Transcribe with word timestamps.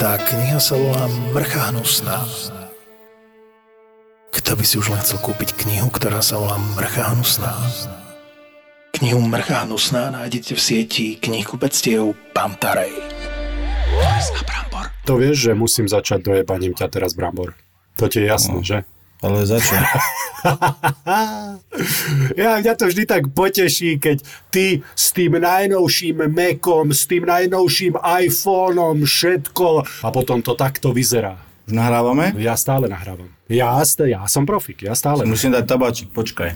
Tá 0.00 0.16
kniha 0.16 0.56
sa 0.56 0.80
volá 0.80 1.12
Mrcha 1.36 1.76
hnusná. 1.76 2.24
Kto 4.32 4.56
by 4.56 4.64
si 4.64 4.80
už 4.80 4.96
len 4.96 5.00
chcel 5.04 5.20
kúpiť 5.20 5.60
knihu, 5.60 5.92
ktorá 5.92 6.24
sa 6.24 6.40
volá 6.40 6.56
Mrcha 6.56 7.12
hnusná? 7.12 7.52
Knihu 8.96 9.20
Mrcha 9.20 9.68
hnusná 9.68 10.08
nájdete 10.08 10.56
v 10.56 10.60
sieti 10.64 11.06
knihkupectiev 11.20 12.16
Pantarej. 12.32 12.96
To 15.04 15.20
vieš, 15.20 15.52
že 15.52 15.52
musím 15.52 15.84
začať 15.84 16.24
dojebaním 16.24 16.72
ťa 16.72 16.88
teraz, 16.88 17.12
Brambor. 17.12 17.52
To 18.00 18.08
ti 18.08 18.24
je 18.24 18.32
jasné, 18.32 18.56
no. 18.56 18.64
že? 18.64 18.88
Ale 19.20 19.44
za 19.44 19.60
čo? 19.60 19.76
ja, 22.40 22.56
mňa 22.56 22.72
to 22.72 22.88
vždy 22.88 23.04
tak 23.04 23.28
poteší, 23.36 24.00
keď 24.00 24.24
ty 24.48 24.80
s 24.96 25.12
tým 25.12 25.36
najnovším 25.36 26.32
Macom, 26.32 26.88
s 26.88 27.04
tým 27.04 27.28
najnovším 27.28 28.00
iPhoneom, 28.00 29.04
všetko 29.04 29.84
a 30.00 30.08
potom 30.08 30.40
to 30.40 30.56
takto 30.56 30.96
vyzerá. 30.96 31.36
Nahrávame? 31.70 32.34
Ja 32.40 32.58
stále 32.58 32.90
nahrávam. 32.90 33.30
Ja, 33.46 33.82
ja 33.82 34.20
som 34.26 34.46
profik, 34.46 34.86
ja 34.86 34.94
stále. 34.94 35.26
Musím 35.26 35.54
dať 35.54 35.66
tabačík, 35.66 36.10
počkaj. 36.10 36.54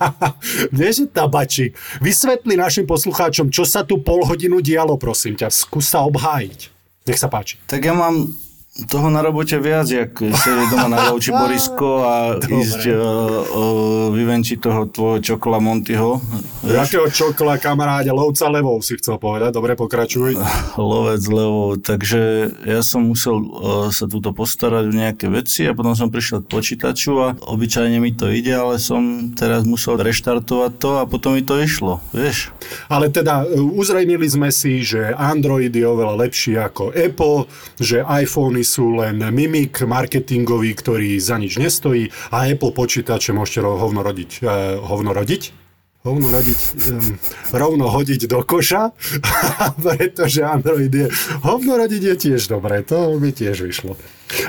Vieš, 0.78 1.04
že 1.04 1.06
tabačík. 1.08 1.72
Vysvetli 2.00 2.56
našim 2.56 2.84
poslucháčom, 2.84 3.48
čo 3.48 3.64
sa 3.64 3.84
tu 3.84 4.00
pol 4.00 4.24
hodinu 4.24 4.60
dialo, 4.60 5.00
prosím 5.00 5.36
ťa. 5.36 5.52
Skús 5.52 5.92
sa 5.92 6.04
obhájiť. 6.04 6.60
Nech 7.04 7.20
sa 7.20 7.28
páči. 7.28 7.60
Tak 7.68 7.84
ja 7.84 7.92
mám 7.92 8.32
toho 8.74 9.06
na 9.06 9.22
robote 9.22 9.54
viac, 9.62 9.86
jak 9.86 10.18
sedieť 10.18 10.66
doma 10.74 10.90
na 10.90 10.98
gauči 11.06 11.30
Borisko 11.38 12.02
a 12.02 12.14
Dobre. 12.42 12.58
ísť 12.58 12.82
uh, 12.90 12.98
uh, 12.98 14.06
vyvenčiť 14.10 14.58
toho 14.58 14.90
tvojho 14.90 15.22
čokla 15.22 15.62
Montyho. 15.62 16.18
Jakého 16.66 17.06
čokla, 17.06 17.62
kamaráde, 17.62 18.10
lovca 18.10 18.50
levou 18.50 18.82
si 18.82 18.98
chcel 18.98 19.22
povedať, 19.22 19.54
dobre, 19.54 19.78
pokračuj. 19.78 20.34
Lovec 20.74 21.22
levou, 21.30 21.78
takže 21.78 22.50
ja 22.66 22.82
som 22.82 23.06
musel 23.06 23.38
uh, 23.38 23.94
sa 23.94 24.10
túto 24.10 24.34
postarať 24.34 24.90
o 24.90 24.94
nejaké 24.94 25.30
veci 25.30 25.70
a 25.70 25.76
potom 25.76 25.94
som 25.94 26.10
prišiel 26.10 26.42
k 26.42 26.50
počítaču 26.50 27.12
a 27.22 27.38
obyčajne 27.46 28.02
mi 28.02 28.10
to 28.10 28.26
ide, 28.26 28.58
ale 28.58 28.82
som 28.82 29.30
teraz 29.38 29.62
musel 29.62 30.02
reštartovať 30.02 30.72
to 30.82 30.90
a 30.98 31.06
potom 31.06 31.38
mi 31.38 31.46
to 31.46 31.62
išlo, 31.62 32.02
vieš. 32.10 32.50
Ale 32.90 33.06
teda 33.06 33.46
uzrejmili 33.54 34.26
sme 34.26 34.50
si, 34.50 34.82
že 34.82 35.14
Android 35.14 35.70
je 35.70 35.86
oveľa 35.86 36.26
lepší 36.26 36.58
ako 36.58 36.90
Apple, 36.90 37.46
že 37.78 38.02
iPhone 38.02 38.63
sú 38.64 38.98
len 38.98 39.20
mimik 39.20 39.84
marketingový, 39.84 40.74
ktorý 40.74 41.20
za 41.20 41.36
nič 41.36 41.60
nestojí 41.60 42.10
a 42.32 42.48
Apple 42.48 42.72
počítače 42.72 43.36
môžete 43.36 43.62
hovno 43.62 44.00
rodiť. 44.02 44.30
Eh, 44.42 44.80
hovno 44.80 45.12
rodiť? 45.12 45.64
hovno 46.04 46.28
rodiť, 46.28 46.60
um, 46.92 47.16
rovno 47.56 47.88
hodiť 47.88 48.28
do 48.28 48.44
koša, 48.44 48.92
pretože 49.84 50.44
Android 50.44 50.92
je, 50.92 51.08
hovno 51.40 51.80
rodiť 51.80 52.02
je 52.04 52.14
tiež 52.28 52.44
dobré, 52.52 52.84
to 52.84 53.16
mi 53.16 53.32
tiež 53.32 53.64
vyšlo. 53.64 53.96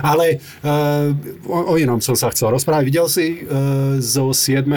Ale 0.03 0.43
uh, 0.67 1.15
o, 1.47 1.59
o 1.71 1.79
inom 1.79 2.03
som 2.03 2.19
sa 2.19 2.27
chcel 2.35 2.51
rozprávať. 2.51 2.83
Videl 2.83 3.07
si 3.07 3.39
uh, 3.39 3.95
zo 4.03 4.35
7.12. 4.35 4.67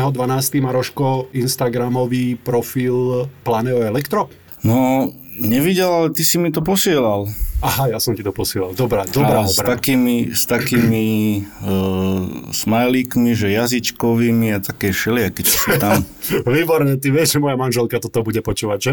Maroško 0.62 1.34
Instagramový 1.34 2.38
profil 2.38 3.26
Planeo 3.42 3.82
Elektro? 3.82 4.30
No, 4.62 5.10
nevidel, 5.38 5.88
ale 5.88 6.08
ty 6.10 6.26
si 6.26 6.36
mi 6.36 6.50
to 6.50 6.60
posielal. 6.60 7.30
Aha, 7.58 7.90
ja 7.90 7.98
som 7.98 8.14
ti 8.14 8.22
to 8.22 8.30
posielal. 8.30 8.70
Dobrá, 8.74 9.02
dobrá 9.06 9.42
a 9.42 9.50
s 9.50 9.58
takými, 9.58 10.30
s 10.30 10.46
takými 10.46 11.06
uh, 11.62 12.52
smajlíkmi, 12.54 13.34
že 13.34 13.50
jazyčkovými 13.50 14.54
a 14.54 14.58
také 14.62 14.94
všelijaké, 14.94 15.42
čo 15.42 15.54
sú 15.54 15.70
tam. 15.82 16.06
Výborné, 16.46 17.02
ty 17.02 17.10
vieš, 17.10 17.38
že 17.38 17.42
moja 17.42 17.58
manželka 17.58 17.98
toto 17.98 18.22
bude 18.22 18.38
počúvať, 18.42 18.78
že? 18.78 18.92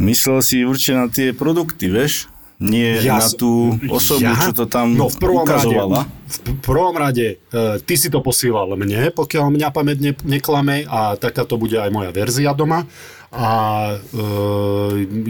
Myslel 0.00 0.38
si 0.42 0.56
určite 0.66 0.94
na 0.96 1.06
tie 1.06 1.30
produkty, 1.30 1.86
vieš? 1.86 2.26
Nie 2.60 3.00
ja, 3.00 3.16
na 3.16 3.24
tú 3.24 3.72
osobu, 3.88 4.20
ja? 4.20 4.36
čo 4.36 4.52
to 4.52 4.68
tam 4.68 4.92
no, 4.92 5.08
v 5.08 5.16
prvom 5.16 5.48
ukazovala. 5.48 6.04
Rade, 6.04 6.12
v 6.28 6.60
prvom 6.60 6.92
rade, 6.92 7.28
uh, 7.56 7.80
ty 7.80 7.96
si 7.96 8.12
to 8.12 8.20
posielal 8.20 8.68
mne, 8.76 9.08
pokiaľ 9.16 9.48
mňa 9.48 9.68
pamäť 9.72 9.96
ne, 10.04 10.12
neklame 10.28 10.84
a 10.84 11.16
taká 11.16 11.48
to 11.48 11.56
bude 11.56 11.72
aj 11.72 11.88
moja 11.88 12.12
verzia 12.12 12.52
doma. 12.52 12.84
A 13.30 13.50
e, 13.94 14.26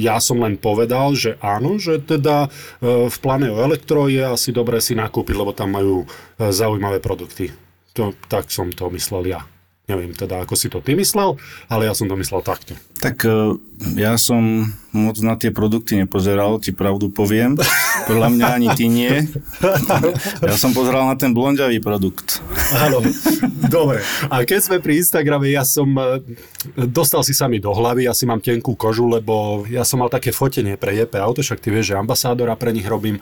ja 0.01 0.17
som 0.25 0.41
len 0.41 0.57
povedal, 0.57 1.13
že 1.13 1.37
áno, 1.45 1.77
že 1.77 2.01
teda 2.01 2.49
e, 2.81 3.09
v 3.13 3.17
Planeo 3.21 3.61
Elektro 3.61 4.09
je 4.09 4.25
asi 4.25 4.57
dobre 4.57 4.81
si 4.81 4.97
nakúpiť, 4.97 5.37
lebo 5.37 5.53
tam 5.53 5.77
majú 5.77 6.05
e, 6.05 6.07
zaujímavé 6.49 7.05
produkty. 7.05 7.53
To, 7.93 8.17
tak 8.33 8.49
som 8.49 8.73
to 8.73 8.89
myslel 8.89 9.29
ja. 9.29 9.45
Neviem 9.91 10.15
teda, 10.15 10.47
ako 10.47 10.55
si 10.55 10.71
to 10.71 10.79
ty 10.79 10.95
myslel, 10.95 11.35
ale 11.67 11.91
ja 11.91 11.95
som 11.99 12.07
to 12.07 12.15
myslel 12.15 12.47
takto. 12.47 12.79
Tak 13.03 13.27
e, 13.27 13.59
ja 13.99 14.15
som 14.15 14.71
moc 14.95 15.19
na 15.19 15.35
tie 15.35 15.51
produkty 15.51 15.99
nepozeral, 15.99 16.63
ti 16.63 16.71
pravdu 16.71 17.11
poviem. 17.11 17.59
Podľa 18.07 18.29
mňa 18.31 18.47
ani 18.55 18.69
ty 18.79 18.87
nie. 18.87 19.27
Ja 20.47 20.55
som 20.55 20.71
pozeral 20.71 21.11
na 21.11 21.19
ten 21.19 21.35
blonďavý 21.35 21.83
produkt. 21.83 22.39
Áno, 22.71 23.03
dobre. 23.67 24.07
A 24.31 24.47
keď 24.47 24.61
sme 24.63 24.77
pri 24.79 25.03
Instagrame, 25.03 25.51
ja 25.51 25.67
som, 25.67 25.91
e, 25.91 26.23
dostal 26.87 27.27
si 27.27 27.35
sa 27.35 27.51
mi 27.51 27.59
do 27.59 27.75
hlavy, 27.75 28.07
ja 28.07 28.15
si 28.15 28.31
mám 28.31 28.39
tenkú 28.39 28.79
kožu, 28.79 29.11
lebo 29.11 29.67
ja 29.67 29.83
som 29.83 29.99
mal 29.99 30.13
také 30.13 30.31
fotenie 30.31 30.79
pre 30.79 30.95
JP 30.95 31.19
Auto, 31.19 31.43
však 31.43 31.59
ty 31.59 31.75
vieš, 31.75 31.91
že 31.91 31.99
ambasádora 31.99 32.55
pre 32.55 32.71
nich 32.71 32.87
robím. 32.87 33.19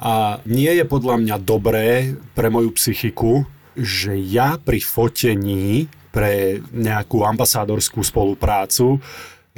A 0.00 0.40
nie 0.48 0.72
je 0.74 0.84
podľa 0.88 1.20
mňa 1.22 1.36
dobré 1.44 2.16
pre 2.32 2.48
moju 2.48 2.72
psychiku, 2.72 3.44
že 3.76 4.16
ja 4.16 4.56
pri 4.56 4.80
fotení 4.80 5.92
pre 6.10 6.62
nejakú 6.74 7.22
ambasádorskú 7.22 8.02
spoluprácu. 8.02 8.98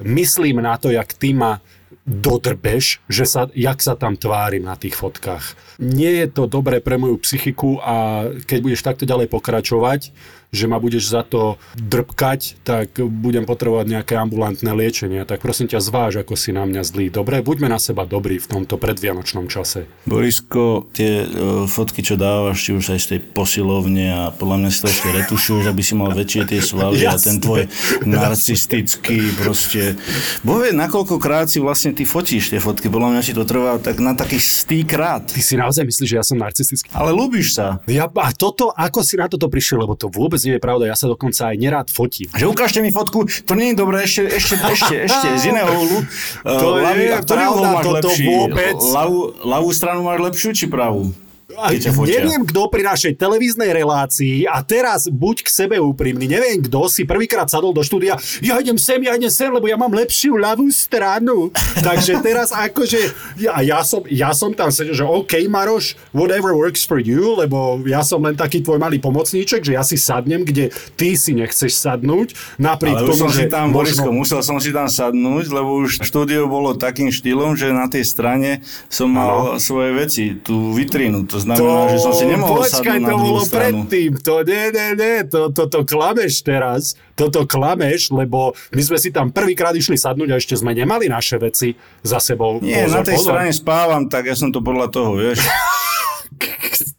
Myslím 0.01 0.61
na 0.65 0.77
to, 0.77 0.93
jak 0.93 1.13
ty 1.17 1.33
ma 1.37 1.61
dodrbeš, 2.03 2.99
že 3.07 3.25
sa, 3.25 3.47
jak 3.55 3.79
sa 3.79 3.95
tam 3.95 4.19
tvárim 4.19 4.67
na 4.67 4.75
tých 4.75 4.99
fotkách. 4.99 5.55
Nie 5.79 6.27
je 6.27 6.29
to 6.35 6.51
dobré 6.51 6.83
pre 6.83 6.99
moju 6.99 7.23
psychiku 7.23 7.79
a 7.79 8.27
keď 8.43 8.59
budeš 8.59 8.83
takto 8.83 9.07
ďalej 9.07 9.31
pokračovať, 9.31 10.11
že 10.53 10.69
ma 10.69 10.77
budeš 10.77 11.09
za 11.09 11.25
to 11.25 11.57
drbkať, 11.81 12.61
tak 12.61 13.01
budem 13.01 13.49
potrebovať 13.49 13.89
nejaké 13.89 14.21
ambulantné 14.21 14.69
liečenie. 14.77 15.25
Tak 15.25 15.41
prosím 15.41 15.73
ťa, 15.73 15.81
zváž, 15.81 16.21
ako 16.21 16.37
si 16.37 16.53
na 16.53 16.69
mňa 16.69 16.85
zlý. 16.85 17.09
Dobre, 17.09 17.41
buďme 17.41 17.73
na 17.73 17.81
seba 17.81 18.05
dobrí 18.05 18.37
v 18.37 18.45
tomto 18.45 18.77
predvianočnom 18.77 19.49
čase. 19.49 19.89
Borisko, 20.05 20.93
tie 20.93 21.25
uh, 21.25 21.65
fotky, 21.65 22.05
čo 22.05 22.21
dávaš, 22.21 22.69
či 22.69 22.77
už 22.77 22.93
aj 22.93 23.01
z 23.01 23.07
tej 23.17 23.21
posilovne 23.33 24.13
a 24.13 24.23
podľa 24.29 24.57
mňa 24.61 24.69
si 24.69 24.79
to 24.85 24.89
ešte 24.93 25.09
retušuješ, 25.25 25.65
aby 25.73 25.83
si 25.83 25.95
mal 25.97 26.13
väčšie 26.13 26.43
tie 26.45 26.61
svaly 26.61 27.01
a 27.09 27.17
ten 27.17 27.41
tvoj 27.41 27.73
narcistický 28.05 29.33
proste... 29.41 29.97
Bohvie, 30.45 30.77
nakoľkokrát 30.77 31.49
si 31.49 31.65
vlastne 31.65 31.97
ty 31.97 32.05
fotíš 32.05 32.53
tie 32.53 32.61
fotky, 32.61 32.93
podľa 32.93 33.17
mňa 33.17 33.23
si 33.25 33.33
to 33.33 33.49
trvá 33.49 33.81
tak 33.81 34.05
na 34.05 34.13
takých 34.13 34.45
stýkrát. 34.45 35.33
Ty 35.33 35.41
si 35.41 35.57
naozaj 35.57 35.89
myslíš, 35.89 36.09
že 36.13 36.17
ja 36.21 36.25
som 36.27 36.37
narcistický? 36.37 36.93
Ale 36.93 37.17
ľúbiš 37.17 37.57
sa. 37.57 37.81
Ja, 37.89 38.05
a 38.05 38.29
toto, 38.37 38.69
ako 38.77 39.01
si 39.01 39.17
na 39.17 39.33
toto 39.33 39.49
prišiel, 39.49 39.81
lebo 39.81 39.97
to 39.97 40.13
vôbec 40.13 40.42
nie 40.49 40.55
je 40.59 40.63
pravda, 40.63 40.85
ja 40.91 40.97
sa 40.97 41.07
dokonca 41.09 41.53
aj 41.53 41.57
nerád 41.57 41.89
fotím. 41.89 42.29
Že 42.35 42.47
ukážte 42.51 42.79
mi 42.83 42.91
fotku, 42.91 43.27
to 43.27 43.53
nie 43.55 43.73
je 43.73 43.77
dobré, 43.79 44.05
ešte, 44.05 44.29
ešte, 44.29 44.55
ešte, 44.59 44.95
ešte, 45.07 45.27
z 45.39 45.45
iného 45.55 45.71
uhlu. 45.71 45.99
To 46.43 46.67
uh, 46.79 46.95
je 46.95 47.11
pravda, 47.25 47.69
toto 47.81 48.11
vôbec. 48.11 48.77
Ľavú, 48.79 49.21
ľavú 49.47 49.71
stranu 49.71 50.01
máš 50.05 50.19
lepšiu, 50.33 50.51
či 50.55 50.65
pravú? 50.67 51.15
Neviem, 52.09 52.43
kto 52.49 52.69
pri 52.73 52.83
našej 52.87 53.13
televíznej 53.21 53.71
relácii 53.75 54.49
a 54.49 54.65
teraz 54.65 55.07
buď 55.11 55.45
k 55.45 55.49
sebe 55.49 55.77
úprimný, 55.77 56.25
neviem, 56.25 56.65
kto 56.65 56.89
si 56.89 57.05
prvýkrát 57.05 57.49
sadol 57.51 57.77
do 57.77 57.85
štúdia, 57.85 58.17
ja 58.41 58.57
idem 58.57 58.81
sem, 58.81 58.99
ja 59.05 59.13
idem 59.15 59.29
sem, 59.29 59.53
lebo 59.53 59.69
ja 59.69 59.77
mám 59.77 59.93
lepšiu 59.93 60.41
ľavú 60.41 60.67
stranu. 60.73 61.53
Takže 61.87 62.25
teraz 62.25 62.51
akože, 62.55 63.01
ja, 63.43 63.61
ja, 63.61 63.85
som, 63.85 64.01
ja 64.09 64.33
som 64.33 64.57
tam 64.57 64.73
sedel, 64.73 64.97
že 64.97 65.05
OK, 65.05 65.45
Maroš, 65.51 65.99
whatever 66.17 66.57
works 66.57 66.87
for 66.87 66.97
you, 66.97 67.37
lebo 67.37 67.83
ja 67.85 68.01
som 68.01 68.25
len 68.25 68.39
taký 68.39 68.65
tvoj 68.65 68.81
malý 68.81 68.97
pomocníček, 69.03 69.67
že 69.67 69.77
ja 69.77 69.85
si 69.85 70.01
sadnem, 70.01 70.47
kde 70.47 70.73
ty 70.97 71.19
si 71.19 71.37
nechceš 71.37 71.75
sadnúť, 71.77 72.33
napriek 72.57 72.97
Ale 72.97 73.09
tomu, 73.13 73.29
že... 73.29 73.51
tam, 73.51 73.75
možno... 73.75 73.83
Borisko, 73.83 74.11
musel 74.15 74.41
som 74.41 74.57
si 74.63 74.71
tam 74.71 74.87
sadnúť, 74.87 75.51
lebo 75.51 75.83
už 75.83 76.07
štúdio 76.07 76.47
bolo 76.47 76.79
takým 76.79 77.11
štýlom, 77.11 77.59
že 77.59 77.75
na 77.75 77.91
tej 77.91 78.07
strane 78.07 78.63
som 78.87 79.11
mal 79.11 79.59
ano. 79.59 79.61
svoje 79.61 79.91
veci, 79.93 80.25
tú 80.39 80.73
vitrínu, 80.73 81.27
to 81.27 81.42
znamená, 81.43 81.59
to, 81.59 81.93
že 81.93 81.99
som 81.99 82.13
si 82.15 82.25
nemohol 82.31 82.63
počkaj, 82.63 82.99
to 83.03 83.17
bolo 83.19 83.43
predtým. 83.47 84.11
To 84.23 84.35
nie, 84.47 84.65
nie, 84.71 84.89
nie, 84.95 85.17
to, 85.27 85.41
to, 85.51 85.65
to 85.67 85.81
klameš 85.83 86.47
teraz. 86.47 86.95
Toto 87.19 87.45
klameš, 87.45 88.15
lebo 88.15 88.55
my 88.73 88.83
sme 88.83 88.99
si 89.03 89.11
tam 89.11 89.35
prvýkrát 89.35 89.75
išli 89.75 89.99
sadnúť 89.99 90.31
a 90.33 90.37
ešte 90.39 90.55
sme 90.57 90.73
nemali 90.73 91.11
naše 91.11 91.37
veci 91.37 91.75
za 92.01 92.23
sebou. 92.23 92.63
Nie, 92.63 92.87
pozor, 92.87 92.97
na 92.97 93.03
tej 93.03 93.17
pozor. 93.19 93.29
strane 93.35 93.51
spávam, 93.53 94.03
tak 94.07 94.31
ja 94.31 94.37
som 94.39 94.55
to 94.55 94.63
podľa 94.63 94.89
toho, 94.89 95.19
vieš. 95.19 95.43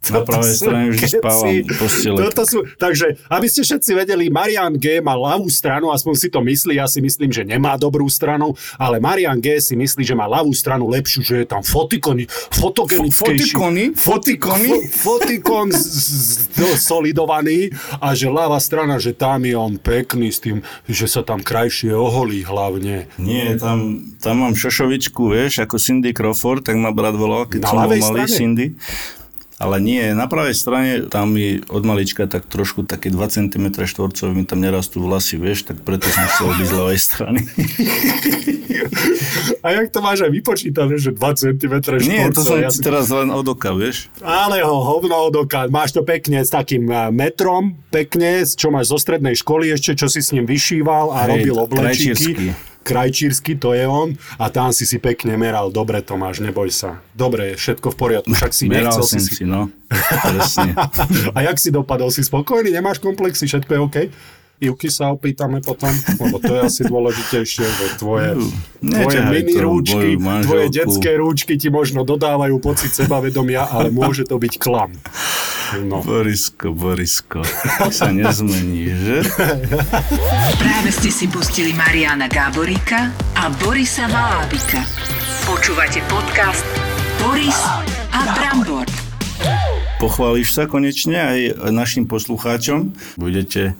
Na 0.16 0.20
pravej 0.28 0.54
strane 0.60 0.86
už 0.92 1.00
spávam 1.00 1.64
postele. 1.80 2.18
Toto 2.28 2.44
sú, 2.44 2.60
takže, 2.76 3.16
aby 3.32 3.48
ste 3.48 3.64
všetci 3.64 3.92
vedeli, 3.96 4.28
Marian 4.28 4.76
G. 4.76 5.00
má 5.00 5.16
ľavú 5.16 5.48
stranu, 5.48 5.96
aspoň 5.96 6.14
si 6.20 6.28
to 6.28 6.44
myslí, 6.44 6.76
ja 6.76 6.88
si 6.92 7.00
myslím, 7.00 7.32
že 7.32 7.48
nemá 7.48 7.80
dobrú 7.80 8.12
stranu, 8.12 8.52
ale 8.76 9.00
Marian 9.00 9.40
G. 9.40 9.64
si 9.64 9.80
myslí, 9.80 10.04
že 10.04 10.12
má 10.12 10.28
ľavú 10.28 10.52
stranu 10.52 10.92
lepšiu, 10.92 11.24
že 11.24 11.36
je 11.44 11.48
tam 11.48 11.64
fotikony, 11.64 12.28
fotogenickejší. 12.52 13.56
Fotikony? 13.56 13.84
Fotikony? 13.96 14.70
Fotikon 14.92 15.68
z, 15.72 15.88
z, 15.88 16.76
solidovaný 16.76 17.72
a 18.04 18.12
že 18.12 18.28
ľavá 18.28 18.60
strana, 18.60 19.00
že 19.00 19.16
tam 19.16 19.48
je 19.48 19.56
on 19.56 19.80
pekný 19.80 20.36
s 20.36 20.44
tým, 20.44 20.60
že 20.86 21.08
sa 21.08 21.24
tam 21.24 21.40
krajšie 21.40 21.96
oholí 21.96 22.44
hlavne. 22.44 23.08
Nie, 23.16 23.56
tam, 23.56 24.04
tam 24.20 24.44
mám 24.44 24.54
šošovičku, 24.60 25.32
vieš, 25.32 25.64
ako 25.64 25.80
Cindy 25.80 26.12
Crawford, 26.12 26.68
tak 26.68 26.76
ma 26.76 26.92
brat 26.92 27.16
volal, 27.16 27.48
keď 27.48 27.72
som 27.72 27.88
bol 27.88 27.96
malý 27.96 28.28
Cindy. 28.28 28.76
Ale 29.64 29.80
nie, 29.80 30.12
na 30.12 30.28
pravej 30.28 30.60
strane 30.60 31.08
tam 31.08 31.32
mi 31.32 31.64
od 31.72 31.84
malička 31.88 32.28
tak 32.28 32.44
trošku 32.52 32.84
také 32.84 33.08
2 33.08 33.16
cm 33.32 33.88
štvorcové 33.88 34.36
mi 34.36 34.44
tam 34.44 34.60
nerastú 34.60 35.00
vlasy, 35.00 35.40
vieš, 35.40 35.72
tak 35.72 35.80
preto 35.88 36.12
som 36.12 36.28
chcel 36.28 36.52
byť 36.52 36.68
z 36.68 36.74
ľavej 36.76 37.00
strany. 37.00 37.40
A 39.64 39.72
jak 39.72 39.96
to 39.96 40.04
máš 40.04 40.28
aj 40.28 40.32
vypočítané, 40.36 41.00
že 41.00 41.16
2 41.16 41.40
cm 41.40 41.74
štvorcové? 41.80 42.04
Nie, 42.04 42.28
to 42.36 42.44
som 42.44 42.60
ja 42.60 42.68
si 42.68 42.84
teraz 42.84 43.08
len 43.08 43.32
od 43.32 43.48
oka, 43.48 43.72
vieš. 43.72 44.12
Ale 44.20 44.60
ho, 44.60 44.84
hovno 44.84 45.32
od 45.32 45.48
oka. 45.48 45.72
Máš 45.72 45.96
to 45.96 46.04
pekne 46.04 46.44
s 46.44 46.52
takým 46.52 46.84
eh, 46.92 47.08
metrom, 47.16 47.80
pekne, 47.88 48.44
čo 48.44 48.68
máš 48.68 48.92
zo 48.92 49.00
strednej 49.00 49.40
školy 49.40 49.72
ešte, 49.72 49.96
čo 49.96 50.12
si 50.12 50.20
s 50.20 50.36
ním 50.36 50.44
vyšíval 50.44 51.16
a 51.16 51.24
Hej, 51.24 51.32
robil 51.32 51.56
oblečíky 51.56 51.80
krajčírsky, 51.80 52.48
to 53.58 53.74
je 53.74 53.88
on, 53.88 54.14
a 54.38 54.52
tam 54.52 54.76
si 54.76 54.84
si 54.84 55.00
pekne 55.00 55.40
meral. 55.40 55.72
Dobre, 55.72 56.04
Tomáš, 56.04 56.44
neboj 56.44 56.70
sa. 56.70 57.00
Dobre, 57.16 57.56
všetko 57.56 57.88
v 57.92 57.98
poriadku, 57.98 58.32
však 58.36 58.54
si 58.54 58.66
meral 58.68 58.94
nechcel 58.94 59.06
si... 59.08 59.20
si 59.20 59.46
no. 59.48 59.72
Presne. 59.90 60.76
a 61.38 61.40
jak 61.48 61.58
si 61.58 61.72
dopadol? 61.72 62.12
Si 62.12 62.22
spokojný? 62.22 62.70
Nemáš 62.70 63.00
komplexy? 63.00 63.48
Všetko 63.48 63.72
je 63.72 63.80
OK? 63.80 63.98
Ivky 64.62 64.88
sa 64.88 65.10
opýtame 65.10 65.60
potom, 65.66 65.90
lebo 66.22 66.38
to 66.38 66.54
je 66.54 66.62
asi 66.62 66.82
dôležitejšie, 66.86 67.66
že 67.66 67.86
tvoje, 67.98 68.38
tvoje 68.80 69.20
mini 69.28 69.58
rúčky, 69.58 70.16
tvoje 70.20 70.66
detské 70.70 71.12
rúčky 71.18 71.54
ti 71.58 71.74
možno 71.74 72.06
dodávajú 72.06 72.62
pocit 72.62 72.94
sebavedomia, 72.94 73.66
ale 73.66 73.90
môže 73.90 74.24
to 74.24 74.38
byť 74.38 74.54
klam. 74.62 74.94
No. 75.74 76.06
Borisko, 76.06 76.70
Borisko, 76.70 77.42
sa 77.90 78.14
nezmení, 78.14 78.94
že? 78.94 79.18
Práve 80.62 80.90
ste 80.94 81.10
si 81.10 81.26
pustili 81.26 81.74
Mariana 81.74 82.30
Gáboríka 82.30 83.10
a 83.34 83.50
Borisa 83.58 84.06
Malábika. 84.06 84.86
Počúvate 85.50 85.98
podcast 86.06 86.62
Boris 87.26 87.58
a 88.14 88.22
Brambor. 88.38 88.86
Pochváliš 89.98 90.54
sa 90.54 90.70
konečne 90.70 91.18
aj 91.18 91.40
našim 91.74 92.06
poslucháčom. 92.06 92.94
Budete 93.18 93.74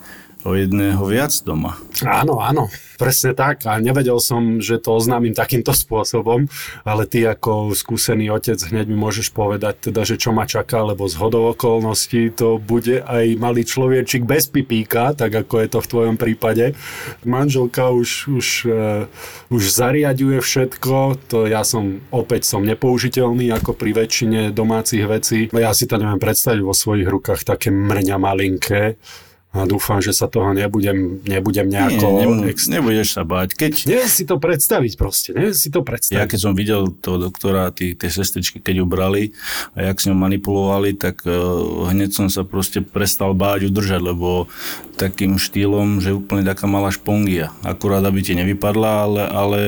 o 0.44 0.52
jedného 0.60 1.00
viac 1.08 1.32
doma. 1.48 1.80
Áno, 2.04 2.44
áno, 2.44 2.68
presne 3.00 3.32
tak. 3.32 3.64
A 3.64 3.80
nevedel 3.80 4.20
som, 4.20 4.60
že 4.60 4.76
to 4.76 5.00
oznámim 5.00 5.32
takýmto 5.32 5.72
spôsobom, 5.84 6.52
ale 6.84 7.08
ty 7.08 7.24
ako 7.24 7.72
skúsený 7.72 8.28
otec 8.32 8.60
hneď 8.60 8.92
mi 8.92 9.00
môžeš 9.00 9.32
povedať 9.32 9.92
teda, 9.92 10.04
že 10.04 10.20
čo 10.20 10.36
ma 10.36 10.44
čaká, 10.44 10.84
lebo 10.84 11.08
z 11.08 11.16
hodov 11.16 11.56
okolností 11.56 12.36
to 12.36 12.60
bude 12.60 13.00
aj 13.04 13.26
malý 13.40 13.64
človečik 13.64 14.28
bez 14.28 14.52
pipíka, 14.52 15.16
tak 15.16 15.32
ako 15.32 15.64
je 15.64 15.68
to 15.72 15.80
v 15.80 15.90
tvojom 15.90 16.16
prípade. 16.20 16.76
Manželka 17.24 17.90
už, 17.90 18.10
už, 18.28 18.48
uh, 18.68 19.08
už 19.48 19.64
zariaduje 19.72 20.44
všetko, 20.44 21.24
to 21.32 21.48
ja 21.48 21.64
som 21.64 22.04
opäť 22.12 22.52
som 22.52 22.68
nepoužiteľný 22.68 23.48
ako 23.56 23.76
pri 23.80 23.96
väčšine 23.96 24.52
domácich 24.52 25.08
vecí. 25.08 25.48
Ja 25.56 25.72
si 25.72 25.88
to 25.88 25.96
neviem 25.96 26.20
predstaviť 26.20 26.62
vo 26.62 26.76
svojich 26.76 27.08
rukách 27.08 27.48
také 27.48 27.72
mrňa 27.72 28.18
malinké 28.20 29.00
a 29.54 29.70
dúfam, 29.70 30.02
že 30.02 30.18
sa 30.18 30.26
toho 30.26 30.50
nebudem, 30.58 31.22
nebudem 31.30 31.70
nejako... 31.70 32.06
Nie, 32.10 32.26
nemu, 32.26 32.34
ex... 32.50 32.66
nebudeš 32.66 33.14
sa 33.14 33.22
báť. 33.22 33.54
Keď... 33.54 33.86
Nie 33.86 34.10
si 34.10 34.26
to 34.26 34.42
predstaviť 34.42 34.98
proste, 34.98 35.30
nie 35.38 35.54
si 35.54 35.70
to 35.70 35.86
predstaviť. 35.86 36.18
Ja 36.18 36.26
keď 36.26 36.40
som 36.42 36.58
videl 36.58 36.90
toho 36.90 37.22
doktora, 37.22 37.70
tí, 37.70 37.94
tie 37.94 38.10
sestričky, 38.10 38.58
keď 38.58 38.82
ju 38.82 38.86
brali 38.90 39.24
a 39.78 39.86
jak 39.94 40.02
s 40.02 40.10
ňou 40.10 40.18
manipulovali, 40.18 40.98
tak 40.98 41.22
uh, 41.30 41.86
hneď 41.94 42.18
som 42.18 42.34
sa 42.34 42.42
proste 42.42 42.82
prestal 42.82 43.38
báť 43.38 43.70
udržať, 43.70 44.02
lebo 44.02 44.50
takým 44.98 45.38
štýlom, 45.38 46.02
že 46.02 46.18
úplne 46.18 46.42
taká 46.46 46.66
malá 46.66 46.90
špongia. 46.90 47.54
Akurát, 47.62 48.02
aby 48.06 48.26
ti 48.26 48.34
nevypadla, 48.34 48.90
ale, 49.06 49.22
ale 49.30 49.60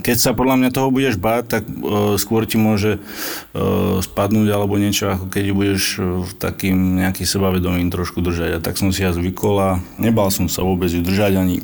keď 0.00 0.16
sa 0.16 0.30
podľa 0.36 0.60
mňa 0.60 0.70
toho 0.76 0.88
budeš 0.92 1.16
báť, 1.16 1.60
tak 1.60 1.64
uh, 1.64 2.20
skôr 2.20 2.44
ti 2.44 2.60
môže 2.60 3.00
uh, 3.00 3.96
spadnúť 4.04 4.48
alebo 4.52 4.76
niečo, 4.76 5.08
ako 5.08 5.32
keď 5.32 5.44
budeš 5.56 5.84
uh, 5.96 6.28
takým 6.36 7.00
nejakým 7.00 7.24
sebavedomím 7.24 7.88
trošku 7.88 8.20
držať. 8.20 8.56
A 8.56 8.62
tak 8.64 8.76
som 8.76 8.92
si 8.92 9.00
ja 9.00 9.12
zvykol 9.22 9.56
a 9.62 9.70
nebal 10.02 10.26
som 10.34 10.50
sa 10.50 10.66
vôbec 10.66 10.90
ju 10.90 10.98
držať 10.98 11.38
ani 11.38 11.62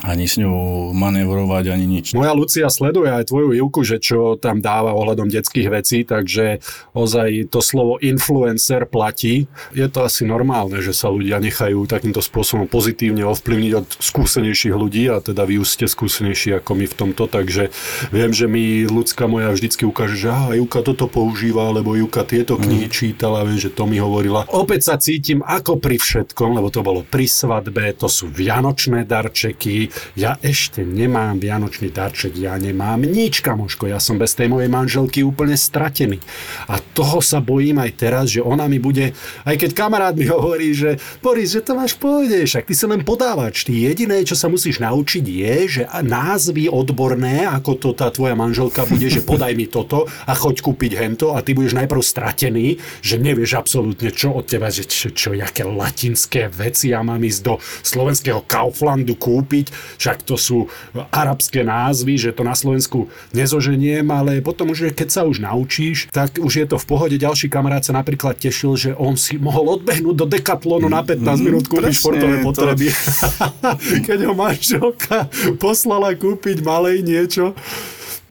ani 0.00 0.24
s 0.24 0.40
ňou 0.40 0.90
manevrovať, 0.96 1.64
ani 1.68 1.84
nič. 1.84 2.06
Moja 2.16 2.32
Lucia 2.32 2.66
sleduje 2.72 3.12
aj 3.12 3.28
tvoju 3.28 3.52
Ivku, 3.52 3.84
že 3.84 4.00
čo 4.00 4.40
tam 4.40 4.64
dáva 4.64 4.96
ohľadom 4.96 5.28
detských 5.28 5.68
vecí, 5.68 6.08
takže 6.08 6.64
ozaj 6.96 7.52
to 7.52 7.60
slovo 7.60 8.00
influencer 8.00 8.88
platí. 8.88 9.46
Je 9.76 9.84
to 9.92 10.08
asi 10.08 10.24
normálne, 10.24 10.80
že 10.80 10.96
sa 10.96 11.12
ľudia 11.12 11.38
nechajú 11.38 11.84
takýmto 11.84 12.24
spôsobom 12.24 12.64
pozitívne 12.66 13.22
ovplyvniť 13.28 13.72
od 13.76 13.86
skúsenejších 14.00 14.74
ľudí 14.74 15.12
a 15.12 15.20
teda 15.20 15.44
vy 15.44 15.60
ste 15.62 15.84
skúsenejší 15.84 16.58
ako 16.58 16.72
my 16.74 16.86
v 16.88 16.94
tomto, 16.96 17.28
takže 17.28 17.68
viem, 18.10 18.32
že 18.32 18.48
mi 18.48 18.88
ľudská 18.88 19.28
moja 19.28 19.52
vždycky 19.52 19.84
ukáže, 19.84 20.16
že 20.16 20.28
aha, 20.32 20.56
Ivka 20.58 20.80
toto 20.82 21.06
používa, 21.06 21.68
alebo 21.68 21.94
Ivka 21.94 22.24
tieto 22.24 22.56
knihy 22.56 22.88
mm. 22.88 22.94
čítala, 22.94 23.44
viem, 23.46 23.60
že 23.60 23.70
to 23.70 23.84
mi 23.86 24.00
hovorila. 24.00 24.48
Opäť 24.50 24.90
sa 24.90 24.94
cítim 24.96 25.44
ako 25.44 25.78
pri 25.78 26.00
všetkom, 26.00 26.56
lebo 26.56 26.72
to 26.72 26.80
bolo 26.80 27.04
pri 27.04 27.28
svadbe, 27.28 27.92
to 27.94 28.08
sú 28.08 28.26
vianočné 28.32 29.04
darčeky, 29.06 29.81
ja 30.18 30.36
ešte 30.44 30.84
nemám 30.84 31.40
vianočný 31.40 31.88
darček, 31.88 32.36
ja 32.36 32.58
nemám 32.60 33.02
nič, 33.02 33.40
kamoško, 33.40 33.88
ja 33.88 33.98
som 33.98 34.20
bez 34.20 34.36
tej 34.36 34.52
mojej 34.52 34.68
manželky 34.68 35.24
úplne 35.24 35.56
stratený. 35.56 36.20
A 36.68 36.78
toho 36.92 37.24
sa 37.24 37.40
bojím 37.40 37.80
aj 37.80 37.90
teraz, 37.96 38.26
že 38.30 38.44
ona 38.44 38.68
mi 38.68 38.76
bude, 38.76 39.16
aj 39.48 39.56
keď 39.56 39.70
kamarát 39.72 40.14
mi 40.14 40.28
hovorí, 40.28 40.76
že 40.76 41.00
Boris, 41.24 41.54
že 41.54 41.64
to 41.64 41.78
máš 41.78 41.96
v 41.96 42.28
však 42.44 42.68
ty 42.68 42.74
sa 42.76 42.90
len 42.90 43.06
podávač, 43.06 43.64
ty 43.64 43.88
jediné, 43.88 44.20
čo 44.26 44.36
sa 44.36 44.50
musíš 44.50 44.82
naučiť 44.82 45.24
je, 45.24 45.56
že 45.80 45.82
názvy 45.88 46.68
odborné, 46.68 47.48
ako 47.48 47.72
to 47.78 47.90
tá 47.96 48.10
tvoja 48.10 48.36
manželka 48.36 48.84
bude, 48.84 49.06
že 49.08 49.24
podaj 49.24 49.54
mi 49.56 49.70
toto 49.70 50.04
a 50.28 50.32
choď 50.36 50.60
kúpiť 50.60 50.92
hento 50.98 51.32
a 51.32 51.40
ty 51.40 51.56
budeš 51.56 51.78
najprv 51.78 52.02
stratený, 52.02 52.76
že 53.00 53.16
nevieš 53.16 53.56
absolútne 53.56 54.12
čo 54.12 54.36
od 54.36 54.44
teba, 54.44 54.68
že 54.68 54.84
čo, 54.84 55.08
čo 55.14 55.30
jaké 55.32 55.64
latinské 55.64 56.52
veci 56.52 56.92
ja 56.92 57.00
mám 57.00 57.22
ísť 57.22 57.40
do 57.40 57.54
slovenského 57.80 58.44
Kauflandu 58.44 59.16
kúpiť, 59.16 59.71
však 59.98 60.24
to 60.26 60.36
sú 60.38 60.68
arabské 61.10 61.64
názvy, 61.66 62.18
že 62.18 62.30
to 62.32 62.42
na 62.44 62.56
Slovensku 62.56 63.08
nezoženiem, 63.32 64.06
ale 64.10 64.44
potom 64.44 64.70
už, 64.70 64.92
keď 64.92 65.08
sa 65.08 65.22
už 65.24 65.42
naučíš, 65.42 66.08
tak 66.10 66.38
už 66.38 66.52
je 66.52 66.66
to 66.68 66.76
v 66.78 66.86
pohode. 66.86 67.16
Ďalší 67.16 67.48
kamarát 67.52 67.82
sa 67.82 67.96
napríklad 67.96 68.38
tešil, 68.38 68.72
že 68.78 68.90
on 68.96 69.16
si 69.18 69.36
mohol 69.36 69.80
odbehnúť 69.80 70.16
do 70.16 70.26
Decathlonu 70.28 70.88
na 70.88 71.04
15 71.04 71.22
mm, 71.22 71.38
minút 71.42 71.64
kúpiť 71.68 71.94
športové 71.94 72.36
potreby. 72.40 72.88
To... 72.90 73.00
keď 74.08 74.18
ho 74.28 74.34
manželka 74.34 75.28
poslala 75.56 76.14
kúpiť 76.16 76.64
malej 76.64 77.04
niečo, 77.04 77.54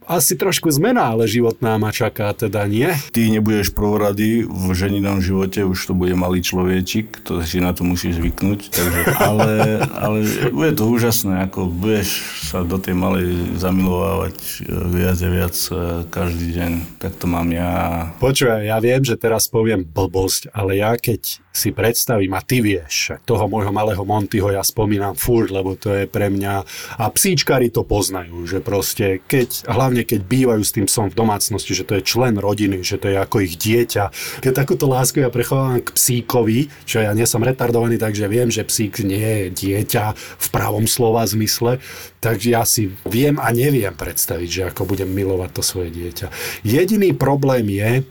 asi 0.09 0.33
trošku 0.33 0.69
zmena, 0.73 1.13
ale 1.13 1.29
životná 1.29 1.77
ma 1.77 1.93
čaká 1.93 2.33
teda 2.33 2.65
nie. 2.65 2.89
Ty 3.13 3.21
nebudeš 3.29 3.73
prvorady 3.73 4.43
v 4.45 4.65
ženinom 4.73 5.21
živote, 5.21 5.61
už 5.61 5.77
to 5.77 5.93
bude 5.93 6.13
malý 6.17 6.41
človečik, 6.41 7.21
to 7.21 7.45
si 7.45 7.61
na 7.61 7.71
to 7.71 7.85
musíš 7.85 8.17
zvyknúť, 8.17 8.73
takže, 8.73 9.01
ale, 9.29 9.49
ale 9.93 10.17
bude 10.49 10.71
to 10.73 10.89
úžasné, 10.89 11.45
ako 11.45 11.69
budeš 11.69 12.25
sa 12.49 12.65
do 12.65 12.81
tej 12.81 12.97
malej 12.97 13.57
zamilovávať 13.61 14.37
e, 14.37 14.53
viac 14.89 15.17
a 15.21 15.29
viac 15.29 15.55
e, 15.69 15.73
každý 16.09 16.47
deň, 16.57 16.71
tak 16.97 17.15
to 17.15 17.25
mám 17.29 17.47
ja. 17.53 17.69
Počúvaj, 18.17 18.65
ja 18.65 18.77
viem, 18.81 19.01
že 19.05 19.15
teraz 19.15 19.47
poviem 19.47 19.85
blbosť, 19.85 20.49
ale 20.51 20.81
ja 20.81 20.97
keď 20.97 21.39
si 21.51 21.75
predstavím, 21.75 22.31
a 22.31 22.39
ty 22.39 22.63
vieš, 22.63 23.19
toho 23.27 23.43
môjho 23.51 23.75
malého 23.75 23.99
Montyho 24.07 24.55
ja 24.55 24.63
spomínam 24.63 25.19
furt, 25.19 25.51
lebo 25.51 25.75
to 25.75 25.91
je 25.91 26.07
pre 26.07 26.31
mňa, 26.31 26.63
a 26.95 27.03
psíčkari 27.11 27.67
to 27.67 27.83
poznajú, 27.83 28.47
že 28.47 28.63
proste 28.63 29.19
keď, 29.27 29.67
hlavne 29.67 30.07
keď 30.07 30.23
bývajú 30.23 30.63
s 30.63 30.71
tým 30.71 30.87
psom 30.87 31.11
v 31.11 31.19
domácnosti, 31.19 31.75
že 31.75 31.83
to 31.83 31.99
je 31.99 32.07
člen 32.07 32.39
rodiny, 32.39 32.79
že 32.87 32.95
to 32.95 33.11
je 33.11 33.19
ako 33.19 33.43
ich 33.43 33.59
dieťa. 33.59 34.03
Keď 34.39 34.51
takúto 34.55 34.87
lásku 34.87 35.19
ja 35.19 35.27
prechovávam 35.27 35.83
k 35.83 35.91
psíkovi, 35.91 36.71
čo 36.87 37.03
ja 37.03 37.11
nie 37.11 37.27
som 37.27 37.43
retardovaný, 37.43 37.99
takže 37.99 38.31
viem, 38.31 38.47
že 38.47 38.63
psík 38.63 39.03
nie 39.03 39.19
je 39.19 39.47
dieťa 39.51 40.15
v 40.15 40.47
pravom 40.55 40.87
slova 40.87 41.27
zmysle, 41.27 41.83
takže 42.23 42.47
ja 42.47 42.63
si 42.63 42.95
viem 43.03 43.35
a 43.35 43.51
neviem 43.51 43.91
predstaviť, 43.91 44.49
že 44.49 44.63
ako 44.71 44.87
budem 44.87 45.11
milovať 45.11 45.51
to 45.51 45.61
svoje 45.67 45.91
dieťa. 45.91 46.31
Jediný 46.63 47.11
problém 47.11 47.67
je, 47.67 48.07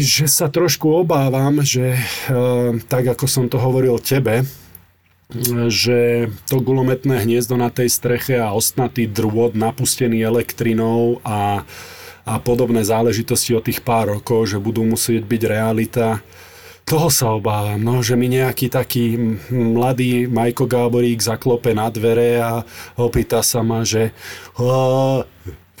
že 0.00 0.26
sa 0.28 0.48
trošku 0.48 0.88
obávam, 1.04 1.60
že 1.60 1.96
eh, 1.96 2.70
tak 2.88 3.04
ako 3.12 3.24
som 3.28 3.44
to 3.48 3.60
hovoril 3.60 4.00
tebe, 4.00 4.48
že 5.68 6.28
to 6.46 6.60
gulometné 6.60 7.24
hniezdo 7.24 7.56
na 7.56 7.72
tej 7.72 7.88
streche 7.88 8.36
a 8.40 8.52
ostnatý 8.52 9.08
drôt 9.08 9.56
napustený 9.56 10.20
elektrinou 10.24 11.18
a 11.24 11.64
a 12.24 12.40
podobné 12.40 12.80
záležitosti 12.80 13.52
od 13.52 13.68
tých 13.68 13.84
pár 13.84 14.16
rokov, 14.16 14.48
že 14.48 14.56
budú 14.56 14.80
musieť 14.80 15.28
byť 15.28 15.42
realita. 15.44 16.24
Toho 16.84 17.08
sa 17.08 17.36
obávam, 17.36 17.80
no, 17.80 18.00
že 18.04 18.16
mi 18.16 18.28
nejaký 18.28 18.68
taký 18.68 19.16
mladý 19.52 20.28
Majko 20.28 20.68
Gáborík 20.68 21.20
zaklope 21.20 21.72
na 21.72 21.88
dvere 21.88 22.40
a 22.40 22.64
opýta 22.96 23.40
sa 23.40 23.64
ma, 23.64 23.84
že 23.84 24.12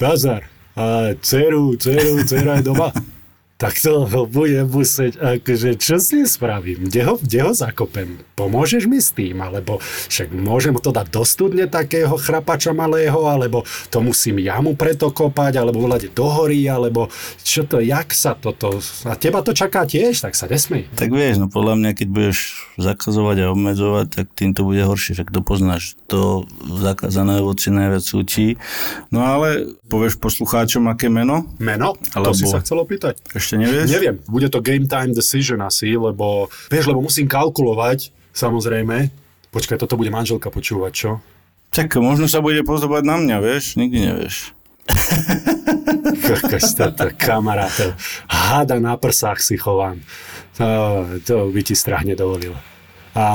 Nazar, 0.00 0.48
a 0.76 1.12
dceru, 1.20 1.76
dceru, 1.76 2.24
dcera 2.24 2.60
je 2.60 2.64
doma 2.64 2.88
tak 3.54 3.78
to 3.78 4.04
ho 4.12 4.22
budem 4.26 4.66
musieť, 4.66 5.18
akože 5.18 5.78
čo 5.78 5.96
s 6.02 6.10
ním 6.10 6.26
spravím? 6.26 6.90
Kde 6.90 7.00
ho, 7.06 7.14
kde 7.16 7.38
ho 7.42 7.52
zakopem? 7.54 8.18
Pomôžeš 8.34 8.90
mi 8.90 8.98
s 8.98 9.14
tým? 9.14 9.38
Alebo 9.38 9.78
však 10.10 10.34
môžem 10.34 10.74
to 10.82 10.90
dať 10.90 11.06
do 11.10 11.22
studne 11.22 11.70
takého 11.70 12.18
chrapača 12.18 12.74
malého, 12.74 13.30
alebo 13.30 13.62
to 13.88 14.02
musím 14.02 14.42
ja 14.42 14.58
mu 14.58 14.74
preto 14.74 15.14
kopať, 15.14 15.62
alebo 15.62 15.78
volať 15.80 16.10
do 16.10 16.26
hory, 16.26 16.66
alebo 16.66 17.06
čo 17.46 17.62
to, 17.64 17.78
jak 17.78 18.10
sa 18.10 18.34
toto... 18.34 18.82
A 19.06 19.14
teba 19.14 19.40
to 19.40 19.54
čaká 19.54 19.86
tiež, 19.86 20.18
tak 20.18 20.34
sa 20.34 20.50
nesmej. 20.50 20.90
Tak 20.98 21.14
vieš, 21.14 21.38
no 21.38 21.46
podľa 21.46 21.78
mňa, 21.78 21.90
keď 21.94 22.08
budeš 22.10 22.38
zakazovať 22.76 23.46
a 23.46 23.52
obmedzovať, 23.54 24.06
tak 24.10 24.26
tým 24.34 24.50
to 24.52 24.66
bude 24.66 24.82
horšie, 24.82 25.14
však 25.14 25.30
to 25.30 25.40
poznáš. 25.40 25.94
To 26.10 26.44
zakázané 26.82 27.38
ovoci 27.38 27.70
najviac 27.70 28.02
súči. 28.02 28.58
No 29.14 29.22
ale 29.22 29.78
povieš 29.86 30.18
poslucháčom, 30.18 30.90
aké 30.90 31.06
meno? 31.06 31.46
Meno? 31.62 31.94
Alebo... 32.12 32.34
To 32.34 32.38
si 32.38 32.50
sa 32.50 32.58
chcel 32.58 32.82
opýtať. 32.82 33.22
Ešte 33.44 33.60
nevieš? 33.60 33.92
Neviem. 33.92 34.16
Bude 34.24 34.48
to 34.48 34.64
game 34.64 34.88
time 34.88 35.12
decision 35.12 35.60
asi, 35.60 35.92
lebo, 35.92 36.48
vieš, 36.72 36.88
lebo 36.88 37.04
musím 37.04 37.28
kalkulovať, 37.28 38.08
samozrejme. 38.32 39.12
Počkaj, 39.52 39.76
toto 39.76 40.00
bude 40.00 40.08
manželka 40.08 40.48
počúvať, 40.48 40.92
čo? 40.96 41.10
Tak 41.76 42.00
možno 42.00 42.24
sa 42.24 42.40
bude 42.40 42.64
pozobať 42.64 43.04
na 43.04 43.20
mňa, 43.20 43.36
vieš? 43.44 43.76
Nikdy 43.76 43.98
nevieš. 44.00 44.56
Kokos, 46.24 46.72
toto 46.72 47.12
kamarátov. 47.20 47.92
Háda 48.32 48.80
na 48.80 48.96
prsách 48.96 49.44
si 49.44 49.60
chovám. 49.60 50.00
To, 50.56 51.04
to 51.20 51.52
by 51.52 51.60
ti 51.60 51.76
strach 51.76 52.08
nedovolil. 52.08 52.56
A 53.14 53.26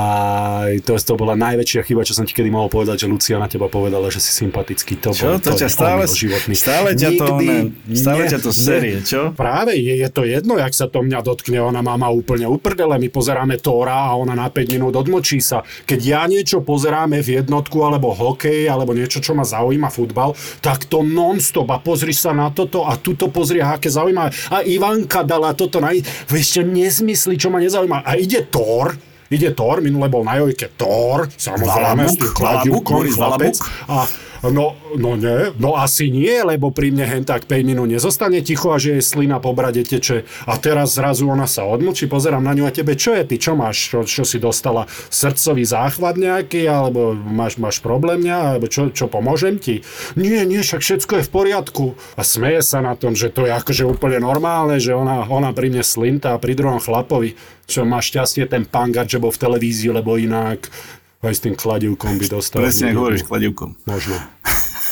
to, 0.83 0.99
to 0.99 1.15
bola 1.15 1.39
najväčšia 1.39 1.87
chyba, 1.87 2.03
čo 2.03 2.11
som 2.11 2.27
ti 2.27 2.35
kedy 2.35 2.51
mohol 2.51 2.67
povedať, 2.67 3.03
že 3.03 3.07
Lucia 3.07 3.39
na 3.39 3.47
teba 3.47 3.71
povedala, 3.71 4.11
že 4.11 4.19
si 4.19 4.35
sympatický. 4.35 4.99
To 4.99 5.15
čo? 5.15 5.25
Bol, 5.31 5.39
to, 5.39 5.55
to 5.55 5.63
ťa 5.63 5.69
stále, 5.71 6.03
životný. 6.03 6.51
stále 6.51 6.89
ťa 6.99 7.09
to, 7.15 7.25
Nikdy, 7.31 7.47
ne, 7.87 7.95
stále 7.95 8.23
ne, 8.27 8.31
ťa 8.35 8.39
to 8.43 8.51
série, 8.51 8.99
čo? 8.99 9.31
Práve 9.31 9.79
je, 9.79 10.03
je 10.03 10.09
to 10.11 10.27
jedno, 10.27 10.59
jak 10.59 10.75
sa 10.75 10.91
to 10.91 10.99
mňa 10.99 11.23
dotkne. 11.23 11.63
Ona 11.63 11.79
má 11.79 11.95
ma 11.95 12.11
úplne 12.11 12.43
uprdele. 12.51 12.99
My 12.99 13.07
pozeráme 13.07 13.55
Tóra 13.63 14.11
a 14.11 14.19
ona 14.19 14.35
na 14.35 14.51
5 14.51 14.67
minút 14.75 14.99
odmočí 14.99 15.39
sa. 15.39 15.63
Keď 15.87 15.99
ja 16.03 16.27
niečo 16.27 16.59
pozeráme 16.59 17.23
v 17.23 17.39
jednotku, 17.39 17.79
alebo 17.79 18.11
hokej, 18.11 18.67
alebo 18.67 18.91
niečo, 18.91 19.23
čo 19.23 19.31
ma 19.31 19.47
zaujíma, 19.47 19.87
futbal, 19.87 20.35
tak 20.59 20.91
to 20.91 21.07
non-stop. 21.07 21.71
A 21.71 21.79
pozri 21.79 22.11
sa 22.11 22.35
na 22.35 22.51
toto 22.51 22.83
a 22.83 22.99
tuto 22.99 23.31
pozri, 23.31 23.63
aké 23.63 23.87
zaujímavé. 23.87 24.35
A 24.51 24.59
Ivanka 24.67 25.23
dala 25.23 25.55
toto 25.55 25.79
na... 25.79 25.95
Vieš, 26.27 26.59
čo 26.59 26.61
nezmysli, 26.67 27.39
čo 27.39 27.47
ma 27.47 27.63
nezaujíma. 27.63 28.03
A 28.03 28.19
ide 28.19 28.43
Thor, 28.43 29.07
ide 29.29 29.53
Thor, 29.53 29.81
minule 29.81 30.09
bol 30.09 30.25
na 30.25 30.41
Jojke 30.41 30.73
Thor, 30.73 31.29
samozrejme, 31.29 32.09
tým 32.17 32.33
kladivkom, 32.33 33.05
chlapec. 33.13 33.55
A 33.85 34.09
No, 34.39 34.79
no 34.95 35.19
nie, 35.19 35.51
no 35.59 35.75
asi 35.75 36.07
nie, 36.07 36.31
lebo 36.47 36.71
pri 36.71 36.95
mne 36.95 37.05
hen 37.05 37.23
tak 37.27 37.43
5 37.43 37.59
minút 37.67 37.91
nezostane 37.91 38.39
ticho 38.39 38.71
a 38.71 38.79
že 38.79 38.99
je 38.99 39.03
slina 39.03 39.43
po 39.43 39.51
brade 39.51 39.83
teče. 39.83 40.23
A 40.47 40.55
teraz 40.55 40.95
zrazu 40.95 41.27
ona 41.27 41.43
sa 41.43 41.67
odmlčí, 41.67 42.07
pozerám 42.07 42.39
na 42.39 42.55
ňu 42.55 42.63
a 42.63 42.71
tebe, 42.71 42.95
čo 42.95 43.11
je 43.11 43.27
ty, 43.27 43.35
čo 43.35 43.59
máš, 43.59 43.91
čo, 43.91 44.07
čo 44.07 44.23
si 44.23 44.39
dostala, 44.39 44.87
srdcový 45.11 45.67
záchvat 45.67 46.15
nejaký, 46.15 46.63
alebo 46.71 47.11
máš, 47.11 47.59
máš 47.59 47.83
problém 47.83 48.23
nejaký, 48.23 48.47
alebo 48.55 48.67
čo, 48.71 48.87
čo 48.95 49.11
pomôžem 49.11 49.59
ti? 49.59 49.83
Nie, 50.15 50.47
nie, 50.47 50.63
však 50.63 50.79
všetko 50.79 51.13
je 51.19 51.27
v 51.27 51.33
poriadku. 51.35 51.85
A 52.15 52.23
smeje 52.23 52.63
sa 52.63 52.79
na 52.79 52.95
tom, 52.95 53.19
že 53.19 53.27
to 53.27 53.43
je 53.43 53.51
akože 53.51 53.83
úplne 53.83 54.23
normálne, 54.23 54.79
že 54.79 54.95
ona, 54.95 55.27
ona 55.27 55.51
pri 55.51 55.67
mne 55.67 55.83
slinta 55.83 56.39
a 56.39 56.41
pri 56.41 56.55
druhom 56.55 56.79
chlapovi, 56.79 57.35
čo 57.67 57.83
má 57.85 57.99
šťastie 58.01 58.47
ten 58.49 58.65
pangar, 58.65 59.05
že 59.05 59.21
bol 59.21 59.29
v 59.29 59.41
televízii, 59.45 59.93
lebo 59.93 60.17
inak 60.17 60.71
aj 61.19 61.35
s 61.35 61.41
tým 61.43 61.55
kladivkom 61.55 62.15
by 62.15 62.25
dostal. 62.31 62.63
Presne, 62.63 62.95
ako 62.95 62.99
hovoríš, 63.03 63.23
kladivkom. 63.27 63.75
Možno. 63.83 64.15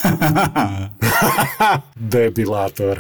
Debilátor. 1.95 2.99